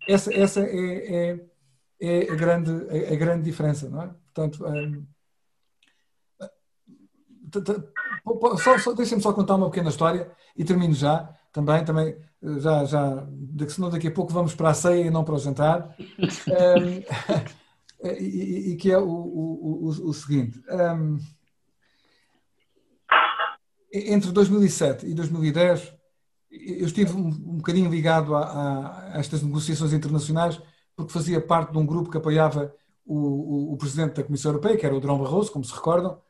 [0.09, 1.37] Essa, essa é,
[2.01, 2.71] é, é a, grande,
[3.13, 4.11] a, grande diferença, não é?
[4.33, 5.07] Portanto, um,
[8.57, 12.17] só, só, deixem-me só contar uma pequena história e termino já, também, também
[12.61, 13.27] já, já,
[13.69, 17.45] senão daqui a pouco vamos para a ceia e não para o jantar, um,
[18.03, 20.61] e, e, que é o, o, o, o seguinte.
[20.71, 21.19] Um,
[23.93, 25.95] entre 2007 e 2010,
[26.51, 30.61] eu estive um, um bocadinho ligado a, a, a, estas negociações internacionais,
[30.97, 32.75] porque fazia parte de um grupo que apoiava
[33.05, 36.21] o, o, presidente da Comissão Europeia, que era o Drão Barroso, como se recordam,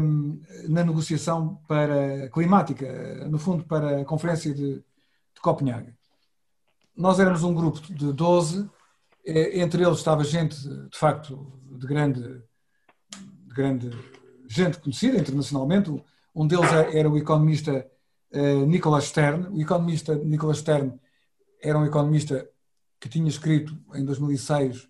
[0.00, 5.94] um, na negociação para climática, no fundo, para a Conferência de, de Copenhague.
[6.96, 8.81] Nós éramos um grupo de 12, eh,
[9.24, 12.42] entre eles estava gente, de facto, de grande,
[13.10, 13.90] de grande
[14.48, 15.90] gente conhecida internacionalmente,
[16.34, 17.86] um deles é, era o economista
[18.32, 19.48] uh, Nicholas Stern.
[19.48, 20.98] O economista Nicholas Stern
[21.62, 22.48] era um economista
[22.98, 24.88] que tinha escrito em 2006 uh,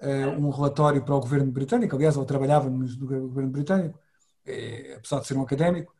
[0.00, 1.96] eh, um relatório para o governo britânico.
[1.96, 3.98] Aliás, ele trabalhava no governo britânico,
[4.44, 5.94] é, apesar de ser um académico,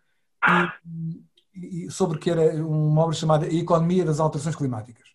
[1.55, 5.14] e, e, sobre que era uma obra chamada A Economia das Alterações Climáticas.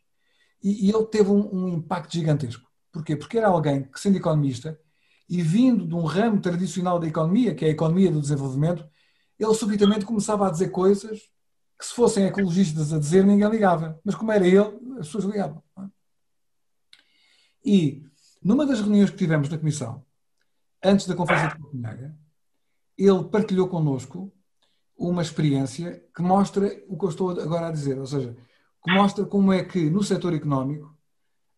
[0.61, 2.69] E, e ele teve um, um impacto gigantesco.
[2.91, 3.15] Porquê?
[3.15, 4.79] Porque era alguém que, sendo economista,
[5.29, 8.87] e vindo de um ramo tradicional da economia, que é a economia do desenvolvimento,
[9.37, 11.19] ele subitamente começava a dizer coisas
[11.77, 13.99] que se fossem ecologistas a dizer ninguém ligava.
[14.03, 15.63] Mas como era ele, as pessoas ligavam.
[15.77, 15.83] É?
[17.63, 18.03] E
[18.43, 20.03] numa das reuniões que tivemos na Comissão,
[20.83, 22.17] antes da Conferência de Copenhaga,
[22.97, 24.33] ele partilhou connosco
[24.97, 28.35] uma experiência que mostra o que eu estou agora a dizer, ou seja,
[28.83, 30.95] que mostra como é que no setor económico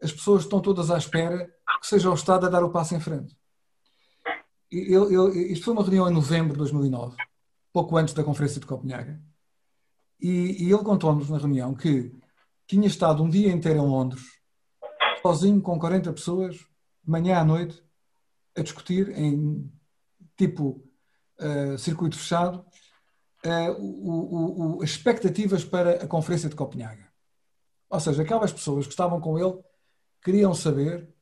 [0.01, 1.47] as pessoas estão todas à espera
[1.79, 3.35] que seja o Estado a dar o passo em frente.
[4.71, 7.15] Ele, ele, isto foi uma reunião em novembro de 2009
[7.73, 9.21] pouco antes da Conferência de Copenhaga,
[10.19, 12.11] e, e ele contou-nos na reunião que
[12.67, 14.21] tinha estado um dia inteiro em Londres
[15.21, 16.57] sozinho com 40 pessoas,
[17.05, 17.83] manhã à noite,
[18.55, 19.71] a discutir em
[20.35, 20.83] tipo
[21.39, 22.65] uh, circuito fechado
[23.45, 27.10] uh, o, o, as expectativas para a Conferência de Copenhaga.
[27.91, 29.59] Ou seja, aquelas pessoas que estavam com ele
[30.23, 31.13] queriam saber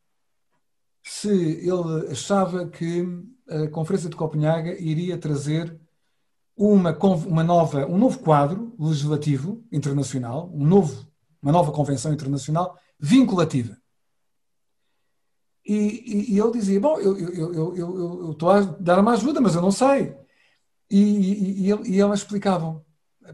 [1.02, 3.04] se ele achava que
[3.50, 5.80] a Conferência de Copenhaga iria trazer
[6.56, 11.08] uma, uma nova, um novo quadro legislativo internacional, um novo,
[11.42, 13.76] uma nova convenção internacional vinculativa.
[15.66, 19.42] E, e, e ele dizia: Bom, eu, eu, eu, eu, estou a dar uma ajuda,
[19.42, 20.16] mas eu não sei.
[20.90, 22.86] E, e, e, e elas explicavam.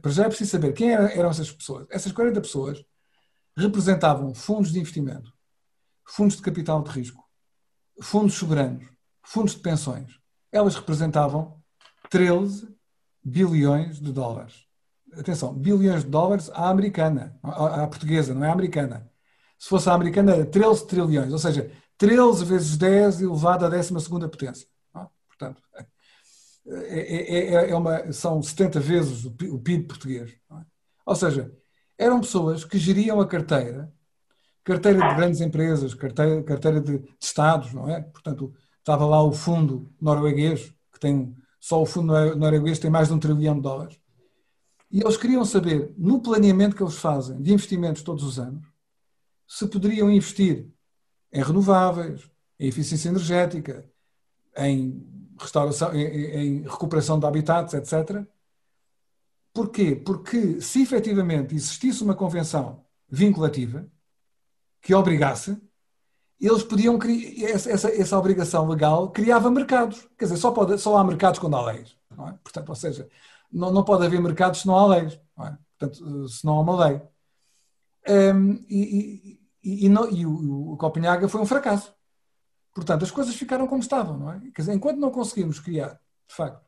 [0.01, 1.87] Para já é preciso saber quem eram essas pessoas.
[1.89, 2.85] Essas 40 pessoas
[3.57, 5.31] representavam fundos de investimento,
[6.03, 7.23] fundos de capital de risco,
[8.01, 8.85] fundos soberanos,
[9.23, 10.19] fundos de pensões.
[10.51, 11.61] Elas representavam
[12.09, 12.73] 13
[13.23, 14.65] bilhões de dólares.
[15.13, 19.09] Atenção, bilhões de dólares à americana, à portuguesa, não é americana.
[19.57, 23.93] Se fosse a americana, era 13 trilhões, ou seja, 13 vezes 10 elevado à 12
[24.29, 24.67] potência.
[24.95, 25.05] É?
[25.27, 25.61] Portanto,
[26.67, 30.31] é, é, é, uma, são 70 vezes o PIB português.
[30.31, 30.65] É?
[31.05, 31.51] Ou seja,
[31.97, 33.91] eram pessoas que geriam a carteira,
[34.63, 38.01] carteira de grandes empresas, carteira, carteira de, de Estados, não é?
[38.01, 43.13] Portanto, estava lá o fundo norueguês, que tem, só o fundo norueguês tem mais de
[43.13, 43.99] um trilhão de dólares.
[44.91, 48.65] E eles queriam saber, no planeamento que eles fazem de investimentos todos os anos,
[49.47, 50.67] se poderiam investir
[51.31, 53.85] em renováveis, em eficiência energética,
[54.57, 55.05] em
[55.39, 58.25] restauração, em, em recuperação de habitats, etc.
[59.55, 59.95] Porquê?
[59.95, 63.89] Porque se efetivamente existisse uma convenção vinculativa
[64.81, 65.57] que obrigasse,
[66.37, 70.05] eles podiam criar essa, essa, essa, obrigação legal criava mercados.
[70.17, 71.97] Quer dizer, só, pode, só há mercados quando há leis.
[72.11, 72.33] É?
[72.43, 73.09] Portanto, ou seja,
[73.49, 75.17] não, não pode haver mercados se não há leis.
[75.37, 75.57] Não é?
[75.79, 77.01] Portanto, se não há uma lei.
[78.09, 81.95] Um, e, e, e, não, e o, o, Copenhaga foi um fracasso.
[82.73, 84.39] Portanto, as coisas ficaram como estavam, não é?
[84.53, 86.64] Quer dizer, enquanto não conseguimos criar, de facto,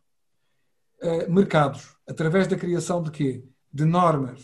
[1.02, 3.44] uh, mercados através da criação de quê?
[3.72, 4.41] De normas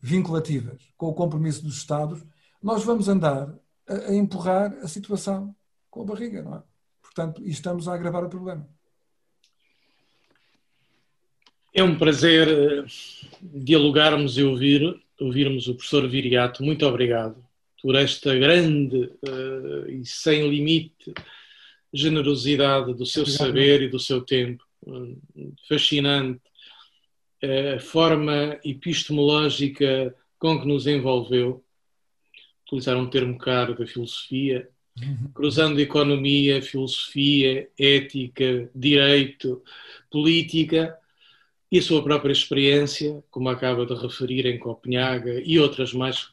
[0.00, 2.22] vinculativas com o compromisso dos Estados,
[2.62, 3.54] nós vamos andar
[3.88, 5.54] a, a empurrar a situação
[5.90, 6.62] com a barriga, não é?
[7.00, 8.68] Portanto, e estamos a agravar o problema.
[11.72, 12.84] É um prazer eh,
[13.42, 16.62] dialogarmos e ouvir, ouvirmos o professor Viriato.
[16.62, 17.44] Muito obrigado
[17.82, 21.12] por esta grande uh, e sem limite
[21.92, 23.46] generosidade do seu Obrigado.
[23.46, 24.64] saber e do seu tempo.
[25.68, 26.40] Fascinante
[27.76, 31.64] a forma epistemológica com que nos envolveu.
[32.66, 35.30] Utilizar um termo caro da filosofia, uhum.
[35.34, 39.62] cruzando economia, filosofia, ética, direito,
[40.10, 40.98] política
[41.70, 46.30] e a sua própria experiência, como acaba de referir em Copenhaga e outras mais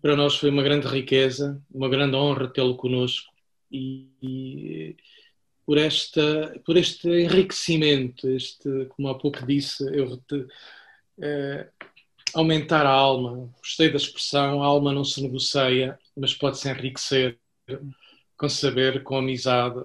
[0.00, 3.32] para nós foi uma grande riqueza, uma grande honra tê-lo conosco
[3.70, 4.96] e, e,
[5.66, 10.46] por, esta, por este enriquecimento, este, como há pouco disse, eu te,
[11.20, 11.68] eh,
[12.34, 13.50] aumentar a alma.
[13.58, 17.38] Gostei da expressão, a alma não se negocia, mas pode-se enriquecer
[18.36, 19.82] com saber, com amizade,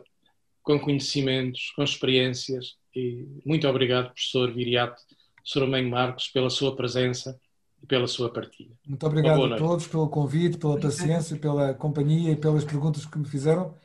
[0.63, 2.75] com conhecimentos, com experiências.
[2.95, 5.01] E muito obrigado, professor Viriato
[5.43, 7.39] Soromenho Marcos, pela sua presença
[7.81, 8.75] e pela sua partilha.
[8.85, 13.27] Muito obrigado a todos pelo convite, pela paciência, pela companhia e pelas perguntas que me
[13.27, 13.75] fizeram.